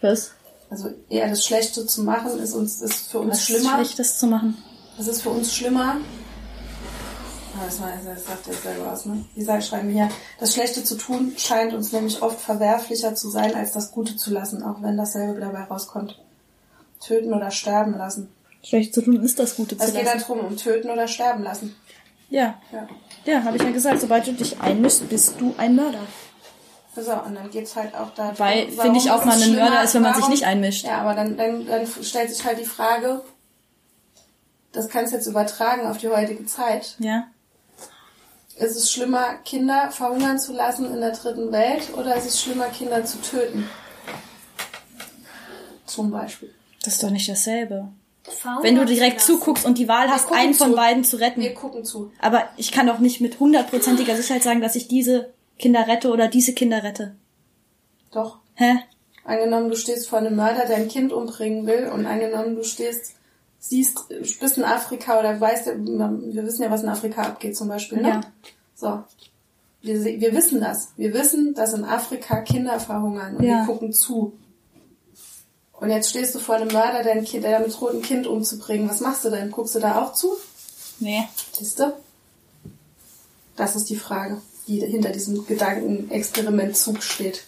Was? 0.00 0.32
Also 0.70 0.90
eher 1.08 1.28
das 1.28 1.44
Schlechte 1.46 1.86
zu 1.86 2.02
machen 2.02 2.38
ist 2.38 2.52
uns 2.54 2.82
ist 2.82 3.10
für 3.10 3.20
uns 3.20 3.30
Was 3.32 3.44
schlimmer. 3.46 3.74
Schlechtes 3.76 4.18
zu 4.18 4.26
machen. 4.26 4.56
Das 4.96 5.08
ist 5.08 5.22
für 5.22 5.30
uns 5.30 5.54
schlimmer. 5.54 5.96
Ah, 7.56 7.64
Das, 7.64 7.80
war, 7.80 7.90
das 8.04 8.24
sagt 8.24 8.62
selber 8.62 8.92
aus, 8.92 9.06
ne? 9.06 9.24
Schreiben 9.62 9.90
hier, 9.90 10.08
das 10.38 10.52
Schlechte 10.54 10.84
zu 10.84 10.96
tun 10.96 11.32
scheint 11.36 11.72
uns 11.72 11.92
nämlich 11.92 12.20
oft 12.22 12.38
verwerflicher 12.40 13.14
zu 13.14 13.30
sein, 13.30 13.54
als 13.54 13.72
das 13.72 13.90
Gute 13.90 14.16
zu 14.16 14.30
lassen, 14.30 14.62
auch 14.62 14.82
wenn 14.82 14.96
dasselbe 14.96 15.40
dabei 15.40 15.62
rauskommt. 15.64 16.18
Töten 17.00 17.32
oder 17.32 17.50
sterben 17.50 17.96
lassen. 17.96 18.28
Schlecht 18.62 18.92
zu 18.92 19.02
tun 19.02 19.22
ist 19.24 19.38
das 19.38 19.56
Gute 19.56 19.76
zu 19.78 19.84
Es 19.84 19.94
geht 19.94 20.04
lassen. 20.04 20.20
drum, 20.20 20.40
um 20.40 20.56
töten 20.56 20.90
oder 20.90 21.08
sterben 21.08 21.42
lassen. 21.42 21.74
Ja, 22.28 22.60
Ja. 22.72 22.86
ja, 23.24 23.42
habe 23.44 23.56
ich 23.56 23.62
ja 23.62 23.70
gesagt. 23.70 24.00
Sobald 24.02 24.26
du 24.26 24.32
dich 24.34 24.60
einmischst, 24.60 25.08
bist 25.08 25.34
du 25.40 25.54
ein 25.56 25.74
Mörder. 25.76 26.00
So, 27.00 27.12
und 27.12 27.34
dann 27.34 27.50
geht's 27.50 27.76
halt 27.76 27.94
auch 27.94 28.14
darum, 28.14 28.38
Weil, 28.38 28.68
finde 28.70 28.98
ich, 28.98 29.10
auch 29.10 29.20
ist 29.20 29.26
mal 29.26 29.42
ein 29.42 29.54
Mörder 29.54 29.82
ist, 29.82 29.94
wenn 29.94 30.02
man 30.02 30.14
sich 30.14 30.22
Warum- 30.22 30.32
nicht 30.32 30.44
einmischt. 30.46 30.84
Ja, 30.84 30.98
aber 31.02 31.14
dann, 31.14 31.36
dann, 31.36 31.66
dann 31.66 31.86
stellt 32.02 32.30
sich 32.30 32.44
halt 32.44 32.58
die 32.58 32.64
Frage, 32.64 33.20
das 34.72 34.88
kannst 34.88 35.12
du 35.12 35.16
jetzt 35.16 35.26
übertragen 35.26 35.86
auf 35.86 35.98
die 35.98 36.08
heutige 36.08 36.44
Zeit. 36.46 36.96
Ja. 36.98 37.24
Ist 38.56 38.76
es 38.76 38.90
schlimmer, 38.90 39.34
Kinder 39.44 39.90
verhungern 39.90 40.38
zu 40.38 40.52
lassen 40.52 40.92
in 40.92 41.00
der 41.00 41.12
dritten 41.12 41.52
Welt 41.52 41.94
oder 41.96 42.16
ist 42.16 42.26
es 42.26 42.42
schlimmer, 42.42 42.66
Kinder 42.66 43.04
zu 43.04 43.20
töten? 43.22 43.68
Zum 45.86 46.10
Beispiel. 46.10 46.52
Das 46.82 46.94
ist 46.94 47.02
doch 47.02 47.10
nicht 47.10 47.28
dasselbe. 47.28 47.88
Verhungern 48.24 48.62
Wenn 48.64 48.74
du 48.76 48.84
direkt 48.84 49.20
zuguckst 49.20 49.64
und 49.64 49.78
die 49.78 49.88
Wahl 49.88 50.10
hast, 50.10 50.30
einen 50.32 50.54
von 50.54 50.70
zu. 50.70 50.76
beiden 50.76 51.02
zu 51.04 51.16
retten. 51.16 51.40
Wir 51.40 51.54
gucken 51.54 51.84
zu. 51.84 52.12
Aber 52.20 52.42
ich 52.56 52.72
kann 52.72 52.86
doch 52.86 52.98
nicht 52.98 53.20
mit 53.20 53.40
hundertprozentiger 53.40 54.16
Sicherheit 54.16 54.42
sagen, 54.42 54.60
dass 54.60 54.74
ich 54.74 54.86
diese 54.88 55.32
Kinder 55.58 55.86
rette 55.86 56.10
oder 56.10 56.28
diese 56.28 56.54
Kinder 56.54 56.82
rette. 56.82 57.16
Doch. 58.10 58.38
Hä? 58.54 58.78
Angenommen, 59.24 59.68
du 59.68 59.76
stehst 59.76 60.08
vor 60.08 60.18
einem 60.18 60.36
Mörder, 60.36 60.64
der 60.66 60.76
ein 60.76 60.88
Kind 60.88 61.12
umbringen 61.12 61.66
will 61.66 61.88
und 61.92 62.06
angenommen, 62.06 62.54
du 62.56 62.64
stehst, 62.64 63.12
siehst, 63.58 64.08
bist 64.40 64.56
in 64.56 64.64
Afrika 64.64 65.18
oder 65.18 65.38
weißt, 65.38 65.66
wir 65.66 66.46
wissen 66.46 66.62
ja, 66.62 66.70
was 66.70 66.82
in 66.82 66.88
Afrika 66.88 67.22
abgeht 67.22 67.56
zum 67.56 67.68
Beispiel, 67.68 68.00
ne? 68.00 68.08
Ja. 68.08 68.20
So. 68.74 69.04
Wir, 69.82 70.02
wir 70.20 70.32
wissen 70.34 70.60
das. 70.60 70.88
Wir 70.96 71.12
wissen, 71.12 71.54
dass 71.54 71.72
in 71.74 71.84
Afrika 71.84 72.40
Kinder 72.40 72.80
verhungern 72.80 73.36
und 73.36 73.44
Ja. 73.44 73.58
wir 73.60 73.66
gucken 73.66 73.92
zu. 73.92 74.32
Und 75.72 75.90
jetzt 75.90 76.10
stehst 76.10 76.34
du 76.34 76.38
vor 76.40 76.56
einem 76.56 76.72
Mörder, 76.72 77.02
der, 77.04 77.12
ein 77.12 77.24
kind, 77.24 77.44
der 77.44 77.58
damit 77.58 77.78
droht, 77.78 77.94
ein 77.94 78.02
Kind 78.02 78.26
umzubringen. 78.26 78.88
Was 78.90 79.00
machst 79.00 79.24
du 79.24 79.30
denn? 79.30 79.50
Guckst 79.52 79.74
du 79.76 79.78
da 79.80 80.02
auch 80.02 80.12
zu? 80.14 80.36
Nee. 80.98 81.22
Siehst 81.52 81.78
du? 81.78 81.92
Das 83.54 83.76
ist 83.76 83.88
die 83.90 83.96
Frage, 83.96 84.40
die 84.68 84.80
hinter 84.80 85.10
diesem 85.10 85.44
Gedankenexperimentzug 85.46 87.02
steht. 87.02 87.42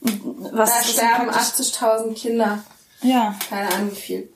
Was 0.00 0.70
Da 0.70 0.82
sterben 0.82 1.26
praktisch- 1.28 1.72
80.000 1.72 2.14
Kinder. 2.14 2.64
Ja. 3.02 3.34
Keine 3.48 3.72
Ahnung 3.72 3.90
wie 3.92 3.96
viel. 3.96 4.28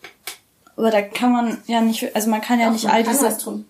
Aber 0.77 0.91
da 0.91 1.03
kann 1.03 1.33
man 1.33 1.59
ja 1.67 1.81
nicht, 1.81 2.15
also 2.15 2.31
man 2.31 2.41
kann 2.41 2.59
ja 2.61 2.67
Doch, 2.67 2.73
nicht 2.75 2.89
all 2.89 3.03
diese. 3.03 3.23
was 3.25 3.39
tun. 3.39 3.67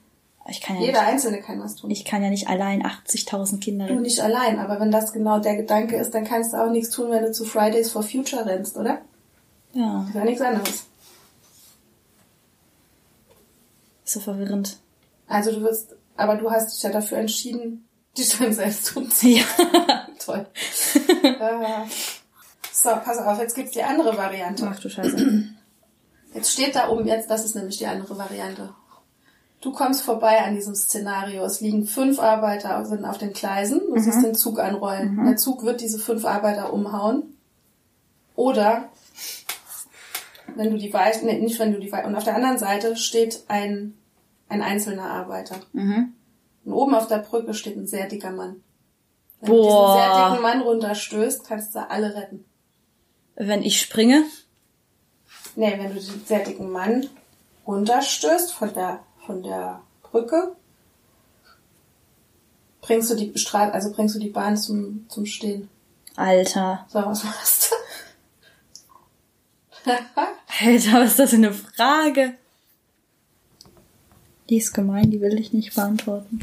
Ich 0.48 0.60
kann 0.60 0.76
ja 0.76 0.82
Jeder 0.82 1.00
nicht, 1.02 1.10
Einzelne 1.12 1.40
kann 1.42 1.60
was 1.60 1.76
tun. 1.76 1.90
ich 1.90 2.04
kann 2.04 2.22
ja 2.24 2.30
nicht 2.30 2.48
allein 2.48 2.84
80.000 2.84 3.60
Kinder 3.60 3.86
Du 3.86 4.00
nicht 4.00 4.18
allein, 4.20 4.58
aber 4.58 4.80
wenn 4.80 4.90
das 4.90 5.12
genau 5.12 5.38
der 5.38 5.56
Gedanke 5.56 5.96
ist, 5.96 6.12
dann 6.12 6.24
kannst 6.24 6.52
du 6.52 6.56
auch 6.56 6.70
nichts 6.70 6.90
tun, 6.90 7.10
wenn 7.10 7.22
du 7.22 7.30
zu 7.32 7.44
Fridays 7.44 7.90
for 7.92 8.02
Future 8.02 8.46
rennst, 8.46 8.76
oder? 8.76 9.00
Ja, 9.74 10.00
Das 10.00 10.08
ist 10.08 10.14
ja 10.14 10.24
nichts 10.24 10.40
anderes. 10.42 10.70
ist 14.04 14.12
so 14.14 14.20
verwirrend. 14.20 14.78
Also 15.28 15.52
du 15.52 15.60
wirst, 15.62 15.94
aber 16.16 16.36
du 16.36 16.50
hast 16.50 16.72
dich 16.74 16.82
ja 16.82 16.90
dafür 16.90 17.18
entschieden, 17.18 17.86
dich 18.16 18.36
dann 18.38 18.52
selbst 18.52 18.96
umzuziehen. 18.96 19.44
Ja. 19.58 20.06
Toll. 20.24 20.46
Äh, 21.22 21.84
so, 22.72 22.90
pass 23.04 23.18
auf, 23.18 23.38
jetzt 23.38 23.54
gibt's 23.54 23.72
die 23.72 23.82
andere 23.82 24.16
Variante. 24.16 24.66
Ach 24.72 24.78
du 24.78 24.88
Scheiße. 24.88 25.44
Jetzt 26.34 26.52
steht 26.52 26.76
da 26.76 26.88
oben 26.88 27.06
jetzt, 27.08 27.28
das 27.28 27.44
ist 27.44 27.56
nämlich 27.56 27.78
die 27.78 27.86
andere 27.88 28.16
Variante. 28.16 28.72
Du 29.60 29.72
kommst 29.72 30.02
vorbei 30.02 30.38
an 30.44 30.54
diesem 30.54 30.76
Szenario. 30.76 31.44
Es 31.44 31.60
liegen 31.60 31.84
fünf 31.84 32.20
Arbeiter 32.20 32.84
sind 32.86 33.04
auf 33.04 33.18
den 33.18 33.32
Gleisen. 33.32 33.80
Du 33.80 33.96
Mhm. 33.96 33.98
siehst 34.00 34.22
den 34.22 34.34
Zug 34.36 34.60
anrollen. 34.60 35.24
Der 35.26 35.36
Zug 35.36 35.64
wird 35.64 35.80
diese 35.80 35.98
fünf 35.98 36.24
Arbeiter 36.24 36.72
umhauen. 36.72 37.36
Oder 38.36 38.88
wenn 40.54 40.70
du 40.70 40.78
die 40.78 40.92
Weiche, 40.92 41.26
nee, 41.26 41.38
nicht 41.40 41.58
wenn 41.58 41.72
du 41.72 41.80
die 41.80 41.90
Weiche, 41.90 42.06
und 42.06 42.14
auf 42.14 42.24
der 42.24 42.36
anderen 42.36 42.58
Seite 42.58 42.96
steht 42.96 43.42
ein, 43.48 43.94
ein 44.48 44.62
einzelner 44.62 45.10
Arbeiter. 45.10 45.56
Mhm. 45.72 46.14
Und 46.64 46.72
oben 46.72 46.94
auf 46.94 47.06
der 47.06 47.18
Brücke 47.18 47.54
steht 47.54 47.76
ein 47.76 47.86
sehr 47.86 48.08
dicker 48.08 48.30
Mann. 48.30 48.62
Wenn 49.40 49.50
Boah. 49.50 49.56
du 49.56 49.62
diesen 49.62 49.94
sehr 49.94 50.28
dicken 50.28 50.42
Mann 50.42 50.60
runterstößt, 50.62 51.44
kannst 51.46 51.74
du 51.74 51.90
alle 51.90 52.14
retten. 52.14 52.44
Wenn 53.36 53.62
ich 53.62 53.80
springe, 53.80 54.24
Nee, 55.56 55.78
wenn 55.78 55.94
du 55.94 56.00
den 56.00 56.24
sehr 56.24 56.44
dicken 56.44 56.70
Mann 56.70 57.08
runterstößt 57.66 58.52
von 58.52 58.72
der, 58.72 59.00
von 59.26 59.42
der 59.42 59.82
Brücke, 60.02 60.56
bringst 62.80 63.10
du 63.10 63.14
die 63.14 63.36
Straße, 63.38 63.72
also 63.72 63.92
bringst 63.92 64.14
du 64.14 64.18
die 64.18 64.30
Bahn 64.30 64.56
zum, 64.56 65.06
zum 65.08 65.26
Stehen. 65.26 65.68
Alter. 66.16 66.86
So, 66.88 67.04
was 67.04 67.24
machst 67.24 67.72
du? 69.84 69.90
Alter, 70.64 71.00
was 71.00 71.10
ist 71.10 71.18
das 71.18 71.30
für 71.30 71.36
eine 71.36 71.52
Frage? 71.52 72.34
Die 74.50 74.56
ist 74.56 74.72
gemein, 74.72 75.12
die 75.12 75.20
will 75.20 75.38
ich 75.38 75.52
nicht 75.52 75.76
beantworten. 75.76 76.40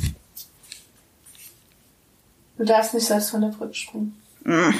Du 2.57 2.63
darfst 2.63 2.93
nicht 2.93 3.05
selbst 3.05 3.29
von 3.31 3.41
der 3.41 3.49
Brücke 3.49 3.73
springen. 3.73 4.17
Mm. 4.45 4.73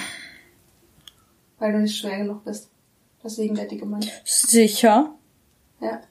Weil 1.60 1.74
du 1.74 1.80
nicht 1.80 2.00
schwer 2.00 2.20
genug 2.20 2.46
bist. 2.46 2.70
Deswegen 3.22 3.56
der 3.56 3.66
dicke 3.66 3.86
Mann. 3.86 4.06
Sicher. 4.24 5.14
Ja. 5.82 6.02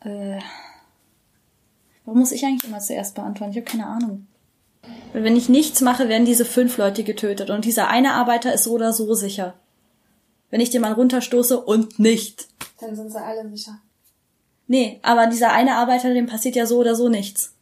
Äh, 0.00 0.40
warum 2.06 2.20
muss 2.20 2.32
ich 2.32 2.44
eigentlich 2.44 2.64
immer 2.64 2.80
zuerst 2.80 3.14
beantworten? 3.14 3.52
Ich 3.52 3.58
habe 3.58 3.70
keine 3.70 3.86
Ahnung. 3.86 4.26
Weil 5.12 5.24
wenn 5.24 5.36
ich 5.36 5.50
nichts 5.50 5.82
mache, 5.82 6.08
werden 6.08 6.24
diese 6.24 6.46
fünf 6.46 6.78
Leute 6.78 7.04
getötet 7.04 7.50
und 7.50 7.66
dieser 7.66 7.88
eine 7.88 8.14
Arbeiter 8.14 8.54
ist 8.54 8.64
so 8.64 8.72
oder 8.72 8.94
so 8.94 9.12
sicher. 9.14 9.54
Wenn 10.48 10.60
ich 10.60 10.70
den 10.70 10.80
mal 10.80 10.92
runterstoße 10.92 11.60
und 11.60 11.98
nicht. 11.98 12.48
Dann 12.80 12.96
sind 12.96 13.12
sie 13.12 13.22
alle 13.22 13.46
sicher. 13.50 13.78
Nee, 14.66 14.98
aber 15.02 15.26
dieser 15.26 15.52
eine 15.52 15.76
Arbeiter, 15.76 16.12
dem 16.14 16.26
passiert 16.26 16.56
ja 16.56 16.66
so 16.66 16.78
oder 16.78 16.94
so 16.94 17.08
nichts. 17.08 17.54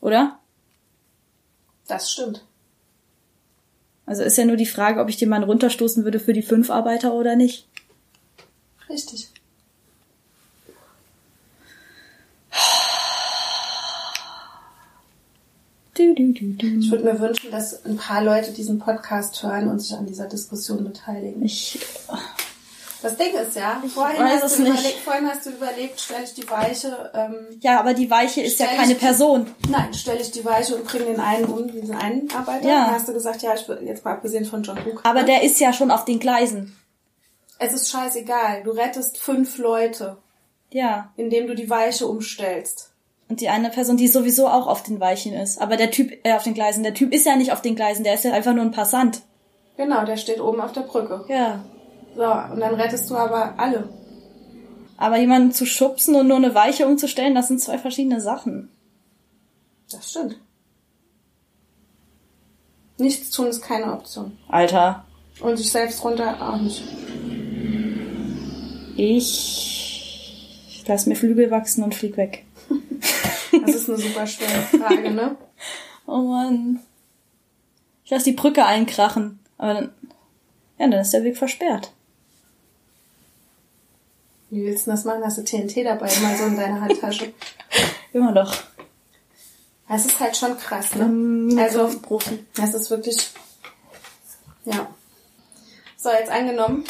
Oder? 0.00 0.38
Das 1.86 2.10
stimmt. 2.10 2.44
Also 4.06 4.22
ist 4.22 4.36
ja 4.36 4.44
nur 4.44 4.56
die 4.56 4.66
Frage, 4.66 5.00
ob 5.00 5.08
ich 5.08 5.16
den 5.16 5.28
Mann 5.28 5.44
runterstoßen 5.44 6.04
würde 6.04 6.20
für 6.20 6.32
die 6.32 6.42
fünf 6.42 6.70
Arbeiter 6.70 7.14
oder 7.14 7.36
nicht. 7.36 7.68
Richtig. 8.88 9.30
Ich 15.94 16.90
würde 16.90 17.04
mir 17.04 17.20
wünschen, 17.20 17.50
dass 17.50 17.84
ein 17.84 17.96
paar 17.96 18.24
Leute 18.24 18.52
diesen 18.52 18.78
Podcast 18.78 19.42
hören 19.42 19.68
und 19.68 19.80
sich 19.80 19.94
an 19.94 20.06
dieser 20.06 20.26
Diskussion 20.26 20.82
beteiligen. 20.82 21.44
Ich, 21.44 21.78
Das 23.02 23.16
Ding 23.16 23.32
ist 23.34 23.56
ja, 23.56 23.82
vorhin, 23.94 24.22
hast 24.22 24.58
du 24.58 24.62
überlegt, 24.62 24.98
vorhin 25.02 25.26
hast 25.26 25.46
du 25.46 25.50
überlegt, 25.50 25.98
stelle 26.00 26.24
ich 26.24 26.34
die 26.34 26.50
Weiche, 26.50 27.10
ähm, 27.14 27.46
ja, 27.60 27.80
aber 27.80 27.94
die 27.94 28.10
Weiche 28.10 28.42
ist 28.42 28.60
ja 28.60 28.66
keine 28.66 28.92
ich- 28.92 28.98
Person. 28.98 29.46
nein, 29.70 29.94
stelle 29.94 30.20
ich 30.20 30.30
die 30.30 30.44
Weiche 30.44 30.76
und 30.76 30.84
bringe 30.86 31.06
den 31.06 31.20
einen 31.20 31.46
um, 31.46 31.66
diesen 31.72 31.94
einen 31.94 32.30
Arbeiter. 32.30 32.68
Ja. 32.68 32.84
Dann 32.86 32.94
hast 32.94 33.08
du 33.08 33.14
gesagt, 33.14 33.40
ja, 33.42 33.54
ich 33.54 33.66
will, 33.68 33.78
jetzt 33.84 34.04
mal 34.04 34.12
abgesehen 34.12 34.44
von 34.44 34.62
John 34.62 34.78
Hook. 34.84 35.00
Aber 35.04 35.20
ne? 35.20 35.26
der 35.26 35.42
ist 35.42 35.58
ja 35.60 35.72
schon 35.72 35.90
auf 35.90 36.04
den 36.04 36.18
Gleisen. 36.18 36.76
Es 37.58 37.72
ist 37.72 37.90
scheißegal, 37.90 38.62
du 38.64 38.70
rettest 38.72 39.16
fünf 39.18 39.56
Leute, 39.56 40.18
Ja. 40.70 41.10
indem 41.16 41.46
du 41.46 41.54
die 41.54 41.70
Weiche 41.70 42.06
umstellst. 42.06 42.90
Und 43.30 43.40
die 43.40 43.48
eine 43.48 43.70
Person, 43.70 43.96
die 43.96 44.08
sowieso 44.08 44.46
auch 44.48 44.66
auf 44.66 44.82
den 44.82 44.98
Weichen 45.00 45.32
ist. 45.32 45.60
Aber 45.60 45.76
der 45.76 45.90
Typ, 45.90 46.12
äh, 46.26 46.34
auf 46.34 46.42
den 46.42 46.52
Gleisen, 46.54 46.82
der 46.82 46.94
Typ 46.94 47.14
ist 47.14 47.24
ja 47.24 47.36
nicht 47.36 47.52
auf 47.52 47.62
den 47.62 47.76
Gleisen, 47.76 48.02
der 48.04 48.14
ist 48.14 48.24
ja 48.24 48.32
einfach 48.32 48.52
nur 48.52 48.64
ein 48.64 48.72
Passant. 48.72 49.22
Genau, 49.76 50.04
der 50.04 50.16
steht 50.18 50.40
oben 50.40 50.60
auf 50.60 50.72
der 50.72 50.80
Brücke. 50.82 51.24
Ja. 51.28 51.64
So, 52.14 52.24
und 52.24 52.60
dann 52.60 52.74
rettest 52.74 53.08
du 53.10 53.16
aber 53.16 53.54
alle. 53.58 53.88
Aber 54.96 55.18
jemanden 55.18 55.52
zu 55.52 55.64
schubsen 55.64 56.14
und 56.14 56.28
nur 56.28 56.36
eine 56.36 56.54
Weiche 56.54 56.86
umzustellen, 56.86 57.34
das 57.34 57.48
sind 57.48 57.60
zwei 57.60 57.78
verschiedene 57.78 58.20
Sachen. 58.20 58.70
Das 59.90 60.10
stimmt. 60.10 60.38
Nichts 62.98 63.30
tun 63.30 63.46
ist 63.46 63.62
keine 63.62 63.92
Option. 63.92 64.36
Alter. 64.48 65.04
Und 65.40 65.56
sich 65.56 65.70
selbst 65.70 66.04
runter 66.04 66.36
auch 66.40 66.60
nicht. 66.60 66.84
Ich 68.96 70.84
lass 70.86 71.06
mir 71.06 71.16
Flügel 71.16 71.50
wachsen 71.50 71.82
und 71.82 71.94
flieg 71.94 72.16
weg. 72.16 72.44
Das 73.64 73.74
ist 73.74 73.88
eine 73.88 73.98
super 73.98 74.26
schwere 74.26 74.62
Frage, 74.62 75.10
ne? 75.10 75.36
Oh 76.06 76.22
Mann. 76.22 76.80
Ich 78.04 78.10
lass 78.10 78.22
die 78.24 78.32
Brücke 78.32 78.64
einkrachen. 78.64 79.40
Aber 79.58 79.74
dann, 79.74 79.92
ja, 80.78 80.88
dann 80.88 81.00
ist 81.00 81.12
der 81.12 81.24
Weg 81.24 81.36
versperrt. 81.36 81.92
Wie 84.50 84.64
willst 84.64 84.86
du 84.86 84.90
das 84.90 85.04
machen? 85.04 85.22
Hast 85.24 85.38
du 85.38 85.42
TNT 85.44 85.84
dabei, 85.84 86.10
mal 86.22 86.36
so 86.36 86.44
in 86.46 86.56
deiner 86.56 86.80
Handtasche? 86.80 87.32
Immer 88.12 88.32
doch. 88.32 88.52
Das 89.88 90.06
ist 90.06 90.20
halt 90.20 90.36
schon 90.36 90.56
krass, 90.58 90.94
ne? 90.94 91.60
Also, 91.60 91.88
Profi. 92.00 92.38
das 92.56 92.74
ist 92.74 92.90
wirklich, 92.90 93.30
ja. 94.64 94.86
So, 95.96 96.10
jetzt 96.10 96.30
angenommen. 96.30 96.84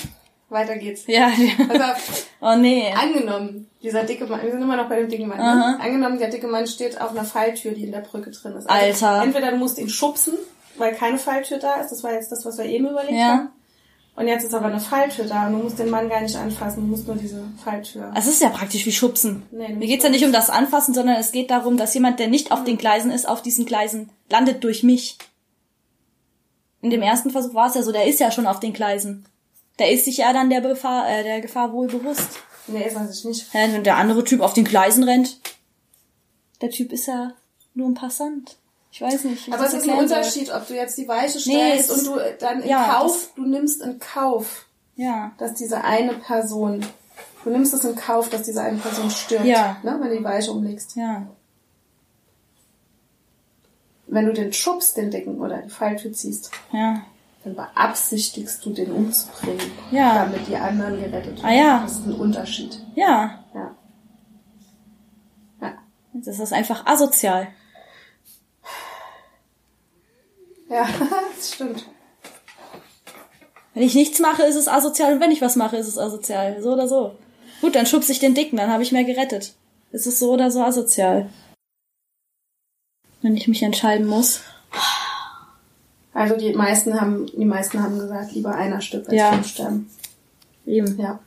Weiter 0.50 0.76
geht's. 0.76 1.04
Ja, 1.06 1.28
ja. 1.68 1.92
Auf. 1.92 2.26
Oh 2.40 2.56
nee. 2.56 2.92
Angenommen, 2.92 3.70
dieser 3.82 4.02
dicke 4.02 4.26
Mann, 4.26 4.42
wir 4.42 4.50
sind 4.50 4.60
immer 4.62 4.76
noch 4.76 4.88
bei 4.88 4.96
dem 4.98 5.08
dicken 5.08 5.28
Mann, 5.28 5.38
ne? 5.38 5.78
Angenommen, 5.80 6.18
der 6.18 6.28
dicke 6.28 6.48
Mann 6.48 6.66
steht 6.66 7.00
auf 7.00 7.10
einer 7.10 7.24
Falltür, 7.24 7.72
die 7.72 7.84
in 7.84 7.92
der 7.92 8.00
Brücke 8.00 8.30
drin 8.30 8.54
ist. 8.56 8.68
Also 8.68 9.06
Alter. 9.06 9.22
Entweder 9.22 9.50
du 9.52 9.56
musst 9.58 9.78
ihn 9.78 9.88
schubsen, 9.88 10.34
weil 10.76 10.94
keine 10.94 11.18
Falltür 11.18 11.58
da 11.58 11.74
ist, 11.80 11.90
das 11.90 12.02
war 12.02 12.12
jetzt 12.12 12.32
das, 12.32 12.44
was 12.44 12.58
wir 12.58 12.64
eben 12.66 12.88
überlegt 12.88 13.12
Ja. 13.18 13.26
haben. 13.28 13.48
Und 14.20 14.28
jetzt 14.28 14.44
ist 14.44 14.52
aber 14.52 14.66
eine 14.66 14.78
Falltür 14.78 15.24
da 15.24 15.46
und 15.46 15.54
du 15.54 15.58
musst 15.60 15.78
den 15.78 15.88
Mann 15.88 16.10
gar 16.10 16.20
nicht 16.20 16.36
anfassen, 16.36 16.82
du 16.82 16.88
musst 16.88 17.06
nur 17.06 17.16
diese 17.16 17.42
Falltür. 17.64 18.12
Es 18.14 18.26
ist 18.26 18.42
ja 18.42 18.50
praktisch 18.50 18.84
wie 18.84 18.92
Schubsen. 18.92 19.44
Nee, 19.50 19.72
Mir 19.72 19.86
geht's 19.86 20.04
ja 20.04 20.10
nicht 20.10 20.26
um 20.26 20.30
das 20.30 20.50
Anfassen, 20.50 20.92
sondern 20.92 21.16
es 21.16 21.32
geht 21.32 21.50
darum, 21.50 21.78
dass 21.78 21.94
jemand, 21.94 22.20
der 22.20 22.28
nicht 22.28 22.52
auf 22.52 22.62
den 22.64 22.76
Gleisen 22.76 23.10
ist, 23.10 23.26
auf 23.26 23.40
diesen 23.40 23.64
Gleisen 23.64 24.10
landet 24.28 24.62
durch 24.62 24.82
mich. 24.82 25.16
In 26.82 26.90
dem 26.90 27.00
ersten 27.00 27.30
Versuch 27.30 27.54
war 27.54 27.68
es 27.68 27.76
ja 27.76 27.82
so, 27.82 27.92
der 27.92 28.04
ist 28.04 28.20
ja 28.20 28.30
schon 28.30 28.46
auf 28.46 28.60
den 28.60 28.74
Gleisen. 28.74 29.24
Der 29.78 29.90
ist 29.90 30.04
sich 30.04 30.18
ja 30.18 30.34
dann 30.34 30.50
der 30.50 30.60
Gefahr, 30.60 31.08
äh, 31.08 31.22
der 31.22 31.40
Gefahr 31.40 31.72
wohl 31.72 31.86
bewusst. 31.86 32.28
Nee, 32.66 32.86
ist 32.86 32.96
er 32.96 33.08
sich 33.08 33.24
nicht. 33.24 33.54
Ja, 33.54 33.72
wenn 33.72 33.84
der 33.84 33.96
andere 33.96 34.22
Typ 34.22 34.42
auf 34.42 34.52
den 34.52 34.64
Gleisen 34.64 35.02
rennt, 35.02 35.40
der 36.60 36.68
Typ 36.68 36.92
ist 36.92 37.06
ja 37.06 37.32
nur 37.72 37.88
ein 37.88 37.94
Passant. 37.94 38.58
Ich 38.92 39.00
weiß 39.00 39.24
nicht. 39.24 39.52
Aber 39.52 39.64
es 39.66 39.72
ist 39.74 39.84
ein 39.84 39.90
soll. 39.90 39.98
Unterschied, 39.98 40.50
ob 40.52 40.66
du 40.66 40.74
jetzt 40.74 40.98
die 40.98 41.06
Weiche 41.06 41.38
Nee, 41.48 41.72
stellst 41.82 41.90
es- 41.90 42.08
und 42.08 42.16
du 42.16 42.20
dann 42.40 42.60
in 42.62 42.68
ja, 42.68 42.98
Kauf, 42.98 43.30
du 43.36 43.42
nimmst 43.46 43.80
in 43.82 43.98
Kauf, 44.00 44.66
Ja. 44.96 45.32
dass 45.38 45.54
diese 45.54 45.84
eine 45.84 46.14
Person, 46.14 46.84
du 47.44 47.50
nimmst 47.50 47.72
es 47.72 47.84
in 47.84 47.94
Kauf, 47.94 48.28
dass 48.30 48.42
diese 48.42 48.62
eine 48.62 48.78
Person 48.78 49.08
stirbt, 49.10 49.44
Ja. 49.44 49.76
ne, 49.84 49.96
wenn 50.00 50.10
du 50.10 50.18
die 50.18 50.24
Weiche 50.24 50.50
umlegst. 50.50 50.96
Ja. 50.96 51.26
Wenn 54.08 54.26
du 54.26 54.32
den 54.32 54.52
schubst, 54.52 54.96
den 54.96 55.10
Dicken, 55.10 55.40
oder 55.40 55.58
die 55.58 55.70
Falltür 55.70 56.12
ziehst, 56.12 56.50
Ja. 56.72 57.02
dann 57.44 57.54
beabsichtigst 57.54 58.64
du, 58.66 58.70
den 58.70 58.90
umzubringen, 58.90 59.70
Ja. 59.92 60.24
damit 60.24 60.48
die 60.48 60.56
anderen 60.56 60.96
gerettet 61.00 61.36
werden. 61.42 61.44
Ah, 61.44 61.52
ja. 61.52 61.80
Das 61.84 61.92
ist 61.92 62.06
ein 62.06 62.14
Unterschied. 62.14 62.84
Ja. 62.96 63.44
Ja. 63.54 63.76
Ja. 65.62 65.72
Das 66.12 66.40
ist 66.40 66.52
einfach 66.52 66.84
asozial. 66.86 67.48
Ja, 70.70 70.88
das 71.36 71.54
stimmt. 71.54 71.86
Wenn 73.74 73.82
ich 73.82 73.94
nichts 73.94 74.18
mache, 74.18 74.42
ist 74.44 74.56
es 74.56 74.68
asozial 74.68 75.12
und 75.14 75.20
wenn 75.20 75.30
ich 75.30 75.42
was 75.42 75.56
mache, 75.56 75.76
ist 75.76 75.88
es 75.88 75.98
asozial. 75.98 76.60
So 76.62 76.72
oder 76.72 76.88
so. 76.88 77.14
Gut, 77.60 77.74
dann 77.74 77.86
schubse 77.86 78.12
ich 78.12 78.18
den 78.18 78.34
Dicken, 78.34 78.56
dann 78.56 78.70
habe 78.70 78.82
ich 78.82 78.92
mehr 78.92 79.04
gerettet. 79.04 79.54
Es 79.92 80.06
ist 80.06 80.18
so 80.18 80.32
oder 80.32 80.50
so 80.50 80.62
asozial. 80.62 81.28
Wenn 83.22 83.36
ich 83.36 83.48
mich 83.48 83.62
entscheiden 83.62 84.06
muss. 84.06 84.40
Also 86.14 86.36
die 86.36 86.52
meisten 86.54 86.98
haben, 87.00 87.26
die 87.26 87.44
meisten 87.44 87.82
haben 87.82 87.98
gesagt, 87.98 88.32
lieber 88.32 88.54
einer 88.54 88.80
stirbt 88.80 89.08
als 89.08 89.16
Ja. 89.16 89.32
fünf 89.32 89.46
sterben. 89.48 89.90
Eben. 90.66 90.98
Ja. 90.98 91.20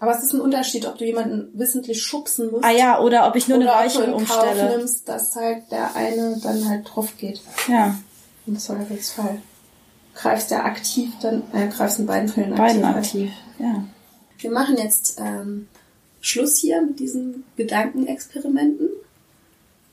Aber 0.00 0.16
es 0.16 0.22
ist 0.24 0.32
ein 0.32 0.40
Unterschied, 0.40 0.86
ob 0.86 0.96
du 0.96 1.04
jemanden 1.04 1.56
wissentlich 1.58 2.02
schubsen 2.02 2.50
musst. 2.50 2.64
Ah 2.64 2.70
ja, 2.70 3.00
oder 3.00 3.28
ob 3.28 3.36
ich 3.36 3.48
nur 3.48 3.58
eine 3.58 3.66
Weiche 3.66 4.02
in 4.02 4.12
Kauf 4.12 4.20
umstelle. 4.20 4.78
nimmst, 4.78 5.06
dass 5.06 5.36
halt 5.36 5.70
der 5.70 5.94
eine 5.94 6.38
dann 6.42 6.66
halt 6.66 6.88
drauf 6.88 7.16
geht. 7.18 7.42
Ja, 7.68 7.94
Im 8.46 8.58
Zweifelsfall. 8.58 9.42
Greifst 10.14 10.50
ja 10.50 10.64
aktiv, 10.64 11.10
dann 11.20 11.42
äh, 11.52 11.68
greifst 11.68 11.98
in 11.98 12.06
beiden 12.06 12.28
Fällen 12.30 12.54
beiden 12.54 12.82
aktiv. 12.82 13.30
aktiv. 13.30 13.32
Ja. 13.58 13.84
Wir 14.38 14.50
machen 14.50 14.78
jetzt 14.78 15.20
ähm, 15.20 15.68
Schluss 16.22 16.56
hier 16.56 16.80
mit 16.80 16.98
diesen 16.98 17.44
Gedankenexperimenten. 17.56 18.88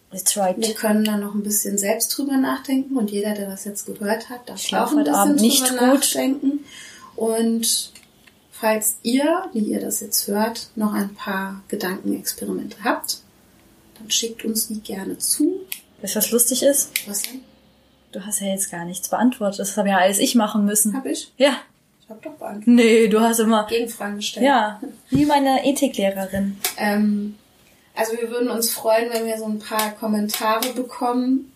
Wir 0.10 0.41
right. 0.41 0.76
können 0.78 1.03
da 1.03 1.18
noch 1.18 1.36
ein 1.36 1.43
bisschen 1.43 1.78
selbst 1.78 2.18
drüber 2.18 2.38
nachdenken 2.38 2.95
und 2.95 3.12
jeder, 3.12 3.34
der 3.34 3.49
das 3.49 3.66
jetzt 3.66 3.86
gehört 3.86 4.30
hat, 4.30 4.47
darf 4.47 4.74
auch 4.74 4.91
ein 4.91 4.99
bisschen 4.99 5.16
Abend 5.16 5.41
nicht 5.41 5.70
drüber 5.70 5.91
gut. 5.91 5.99
nachdenken. 5.99 6.60
Und 7.18 7.91
falls 8.60 8.97
ihr, 9.03 9.45
wie 9.53 9.60
ihr 9.60 9.80
das 9.80 9.99
jetzt 9.99 10.28
hört, 10.28 10.70
noch 10.76 10.93
ein 10.93 11.14
paar 11.14 11.62
Gedankenexperimente 11.68 12.78
habt, 12.84 13.22
dann 13.97 14.10
schickt 14.10 14.45
uns 14.45 14.68
die 14.68 14.80
gerne 14.82 15.18
zu. 15.18 15.62
Weißt 16.01 16.16
du, 16.16 16.20
was 16.20 16.32
lustig 16.32 16.64
ist? 16.64 16.91
Was 17.08 17.24
denn? 17.24 17.41
Du 18.12 18.26
hast 18.26 18.39
ja 18.39 18.47
jetzt 18.47 18.72
gar 18.72 18.86
nichts 18.86 19.10
beantwortet. 19.10 19.60
Das 19.60 19.78
habe 19.78 19.89
ja 19.89 19.97
alles 19.97 20.20
ich 20.20 20.36
machen 20.36 20.66
müssen. 20.66 20.95
Hab 20.95 21.05
ich? 21.05 21.32
Ja. 21.38 21.58
Ich 22.01 22.10
hab 22.10 22.22
doch 22.22 22.34
beantwortet. 22.34 22.68
Nee, 22.68 23.08
du 23.08 23.20
hast 23.20 23.39
immer. 23.39 23.68
Gegenfragen 23.68 24.18
gestellt. 24.18 24.45
Ja. 24.45 24.80
Wie 25.10 25.26
meine 25.26 25.66
Ethiklehrerin. 25.66 26.58
Ähm, 26.78 27.36
also 27.95 28.14
wir 28.14 28.30
würden 28.30 28.49
uns 28.49 28.70
freuen, 28.70 29.12
wenn 29.12 29.26
wir 29.26 29.38
so 29.38 29.45
ein 29.45 29.60
paar 29.60 29.91
Kommentare 29.91 30.74
bekommen, 30.74 31.51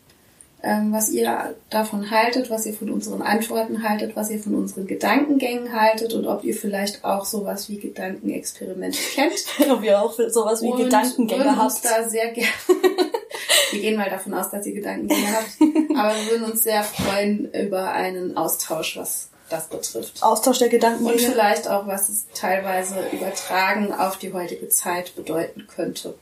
ähm, 0.64 0.94
was 0.94 1.10
ihr 1.10 1.56
davon 1.70 2.12
haltet, 2.12 2.50
was 2.50 2.66
ihr 2.66 2.74
von 2.74 2.92
unseren 2.92 3.22
Antworten 3.22 3.88
haltet, 3.88 4.16
was 4.16 4.30
ihr 4.30 4.40
von 4.40 4.56
unseren 4.56 4.86
Gedankengängen 4.88 5.74
haltet 5.74 6.14
und 6.14 6.28
ob 6.28 6.44
ihr 6.44 6.56
vielleicht 6.56 7.04
auch 7.04 7.26
sowas 7.26 7.68
wie 7.70 7.78
Gedankenexperimente 7.80 8.98
kennt. 9.16 9.34
Ob 9.72 9.84
ihr 9.84 10.00
auch 10.00 10.14
sowas 10.30 10.62
wie 10.62 10.68
Und 10.68 10.78
Gedankengänge 10.84 11.46
würden 11.46 11.60
uns 11.60 11.82
habt. 11.84 11.86
da 11.86 12.08
sehr 12.10 12.32
gerne. 12.32 12.50
wir 13.72 13.82
gehen 13.82 13.96
mal 13.96 14.10
davon 14.10 14.34
aus, 14.34 14.52
dass 14.52 14.66
ihr 14.66 14.74
Gedankengänge 14.74 15.28
habt. 15.34 15.98
Aber 15.98 16.14
wir 16.16 16.32
würden 16.32 16.52
uns 16.52 16.64
sehr 16.64 16.84
freuen 16.84 17.52
über 17.54 17.92
einen 17.92 18.38
Austausch, 18.38 18.98
was 18.98 19.30
das 19.50 19.68
betrifft. 19.68 20.22
Austausch 20.24 20.60
der 20.60 20.68
Und 20.68 20.72
Gedankengänge. 20.72 21.20
vielleicht 21.20 21.68
auch, 21.68 21.88
was 21.88 22.10
es 22.10 22.26
teilweise 22.34 22.96
übertragen 23.12 23.92
auf 23.94 24.18
die 24.18 24.32
heutige 24.32 24.70
Zeit 24.70 25.16
bedeuten 25.16 25.68
könnte. 25.68 26.14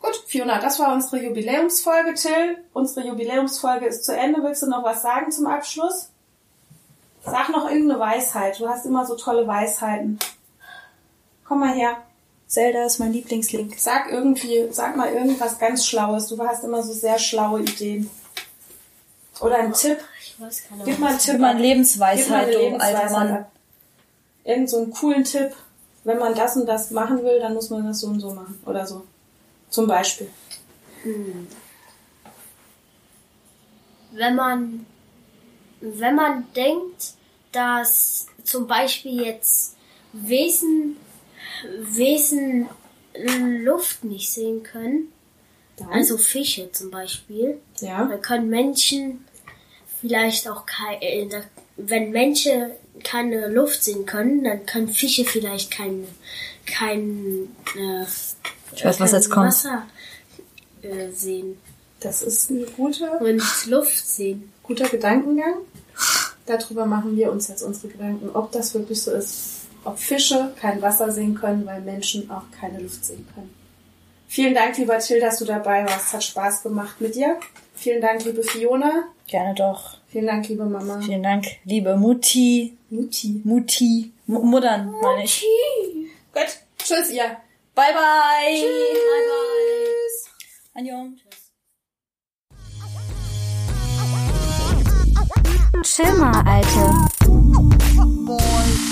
Gut, 0.00 0.16
Fiona, 0.26 0.58
das 0.60 0.78
war 0.78 0.94
unsere 0.94 1.22
Jubiläumsfolge, 1.22 2.14
Till. 2.14 2.58
Unsere 2.72 3.06
Jubiläumsfolge 3.06 3.86
ist 3.86 4.04
zu 4.04 4.16
Ende. 4.16 4.42
Willst 4.42 4.62
du 4.62 4.66
noch 4.66 4.82
was 4.82 5.02
sagen 5.02 5.30
zum 5.30 5.46
Abschluss? 5.46 6.08
Sag 7.24 7.50
noch 7.50 7.68
irgendeine 7.68 8.00
Weisheit. 8.00 8.58
Du 8.58 8.68
hast 8.68 8.86
immer 8.86 9.04
so 9.04 9.14
tolle 9.14 9.46
Weisheiten. 9.46 10.18
Komm 11.44 11.60
mal 11.60 11.74
her. 11.74 11.98
Zelda 12.46 12.84
ist 12.84 12.98
mein 12.98 13.12
Lieblingslink. 13.12 13.78
Sag 13.78 14.10
irgendwie, 14.10 14.68
sag 14.72 14.96
mal 14.96 15.12
irgendwas 15.12 15.58
ganz 15.58 15.86
Schlaues. 15.86 16.28
Du 16.28 16.38
hast 16.44 16.64
immer 16.64 16.82
so 16.82 16.92
sehr 16.92 17.18
schlaue 17.18 17.60
Ideen. 17.60 18.10
Oder 19.40 19.56
einen 19.56 19.72
Tipp. 19.74 19.98
Ich 20.22 20.40
weiß 20.40 20.64
keine 20.68 20.84
Gib 20.84 20.98
mal 20.98 21.08
einen 21.10 21.18
Tipp. 21.18 21.32
Gib 21.32 21.40
mal 21.40 21.50
eine. 21.50 21.60
Lebensweisheit, 21.60 22.18
Gib 22.18 22.30
mal 22.30 22.42
eine 22.42 22.52
Lebensweisheit 22.52 23.02
alter 23.02 23.12
Mann. 23.12 23.46
Irgend 24.44 24.70
so 24.70 24.78
einen 24.78 24.90
coolen 24.92 25.24
Tipp. 25.24 25.52
Wenn 26.04 26.18
man 26.18 26.34
das 26.34 26.56
und 26.56 26.66
das 26.66 26.90
machen 26.90 27.22
will, 27.22 27.38
dann 27.38 27.52
muss 27.54 27.68
man 27.68 27.86
das 27.86 28.00
so 28.00 28.06
und 28.06 28.20
so 28.20 28.32
machen. 28.32 28.60
Oder 28.64 28.86
so. 28.86 29.02
Zum 29.70 29.86
Beispiel. 29.86 30.28
wenn 34.12 34.34
man, 34.34 34.86
wenn 35.80 36.14
man 36.14 36.52
denkt, 36.54 37.14
dass 37.52 38.26
zum 38.44 38.66
Beispiel 38.66 39.22
jetzt 39.22 39.76
Wesen, 40.12 40.96
Wesen 41.80 42.68
Luft 43.64 44.04
nicht 44.04 44.32
sehen 44.32 44.62
können, 44.62 45.12
Dann, 45.76 45.88
also 45.90 46.18
Fische 46.18 46.70
zum 46.72 46.90
Beispiel, 46.90 47.60
ja. 47.80 48.04
dann 48.04 48.20
können 48.20 48.48
Menschen 48.48 49.24
vielleicht 50.00 50.48
auch 50.48 50.66
kein, 50.66 51.00
äh, 51.00 51.42
wenn 51.76 52.10
Menschen 52.10 52.70
keine 53.02 53.48
Luft 53.48 53.84
sehen 53.84 54.06
können, 54.06 54.44
dann 54.44 54.66
können 54.66 54.88
Fische 54.88 55.24
vielleicht 55.24 55.70
kein, 55.70 56.06
kein, 56.66 57.48
äh, 57.76 58.04
Ich 58.74 58.84
weiß, 58.84 59.00
was 59.00 59.12
jetzt 59.12 59.30
kommt. 59.30 59.48
Wasser 59.48 59.84
äh, 60.82 61.10
sehen 61.10 61.58
Das 62.00 62.22
ist 62.22 62.50
ein 62.50 62.64
guter, 62.76 63.20
und 63.20 63.42
Luft 63.66 64.06
sehen. 64.06 64.52
guter 64.62 64.88
Gedankengang. 64.88 65.54
Darüber 66.46 66.86
machen 66.86 67.16
wir 67.16 67.30
uns 67.30 67.48
jetzt 67.48 67.62
unsere 67.62 67.88
Gedanken, 67.88 68.30
ob 68.34 68.50
das 68.52 68.74
wirklich 68.74 69.02
so 69.02 69.12
ist. 69.12 69.66
Ob 69.84 69.98
Fische 69.98 70.52
kein 70.60 70.82
Wasser 70.82 71.10
sehen 71.10 71.34
können, 71.34 71.64
weil 71.64 71.80
Menschen 71.80 72.30
auch 72.30 72.42
keine 72.58 72.80
Luft 72.80 73.04
sehen 73.04 73.26
können. 73.34 73.54
Vielen 74.28 74.54
Dank, 74.54 74.76
lieber 74.78 74.98
Till, 74.98 75.20
dass 75.20 75.38
du 75.38 75.44
dabei 75.44 75.84
warst. 75.84 76.12
Hat 76.12 76.22
Spaß 76.22 76.62
gemacht 76.62 77.00
mit 77.00 77.14
dir. 77.14 77.36
Vielen 77.74 78.00
Dank, 78.00 78.24
liebe 78.24 78.42
Fiona. 78.42 79.04
Gerne 79.26 79.54
doch. 79.54 79.96
Vielen 80.08 80.26
Dank, 80.26 80.48
liebe 80.48 80.64
Mama. 80.64 81.00
Vielen 81.00 81.22
Dank, 81.22 81.46
liebe 81.64 81.96
Mutti. 81.96 82.76
Mutti. 82.90 83.40
Mutti. 83.44 84.12
M 84.28 84.34
Muttern, 84.34 84.92
meine 85.02 85.24
ich. 85.24 85.44
Gut. 86.32 86.58
Tschüss, 86.78 87.10
ihr. 87.10 87.36
Bye, 87.80 87.94
bye. 87.94 88.60
Tschüss. 88.60 89.00
Bye, 90.74 90.84
bye. 90.84 91.16
Tschüss. 91.16 91.52
Chill 95.82 96.12
mal, 96.12 96.42
Alter. 96.46 96.92
Boy. 98.26 98.89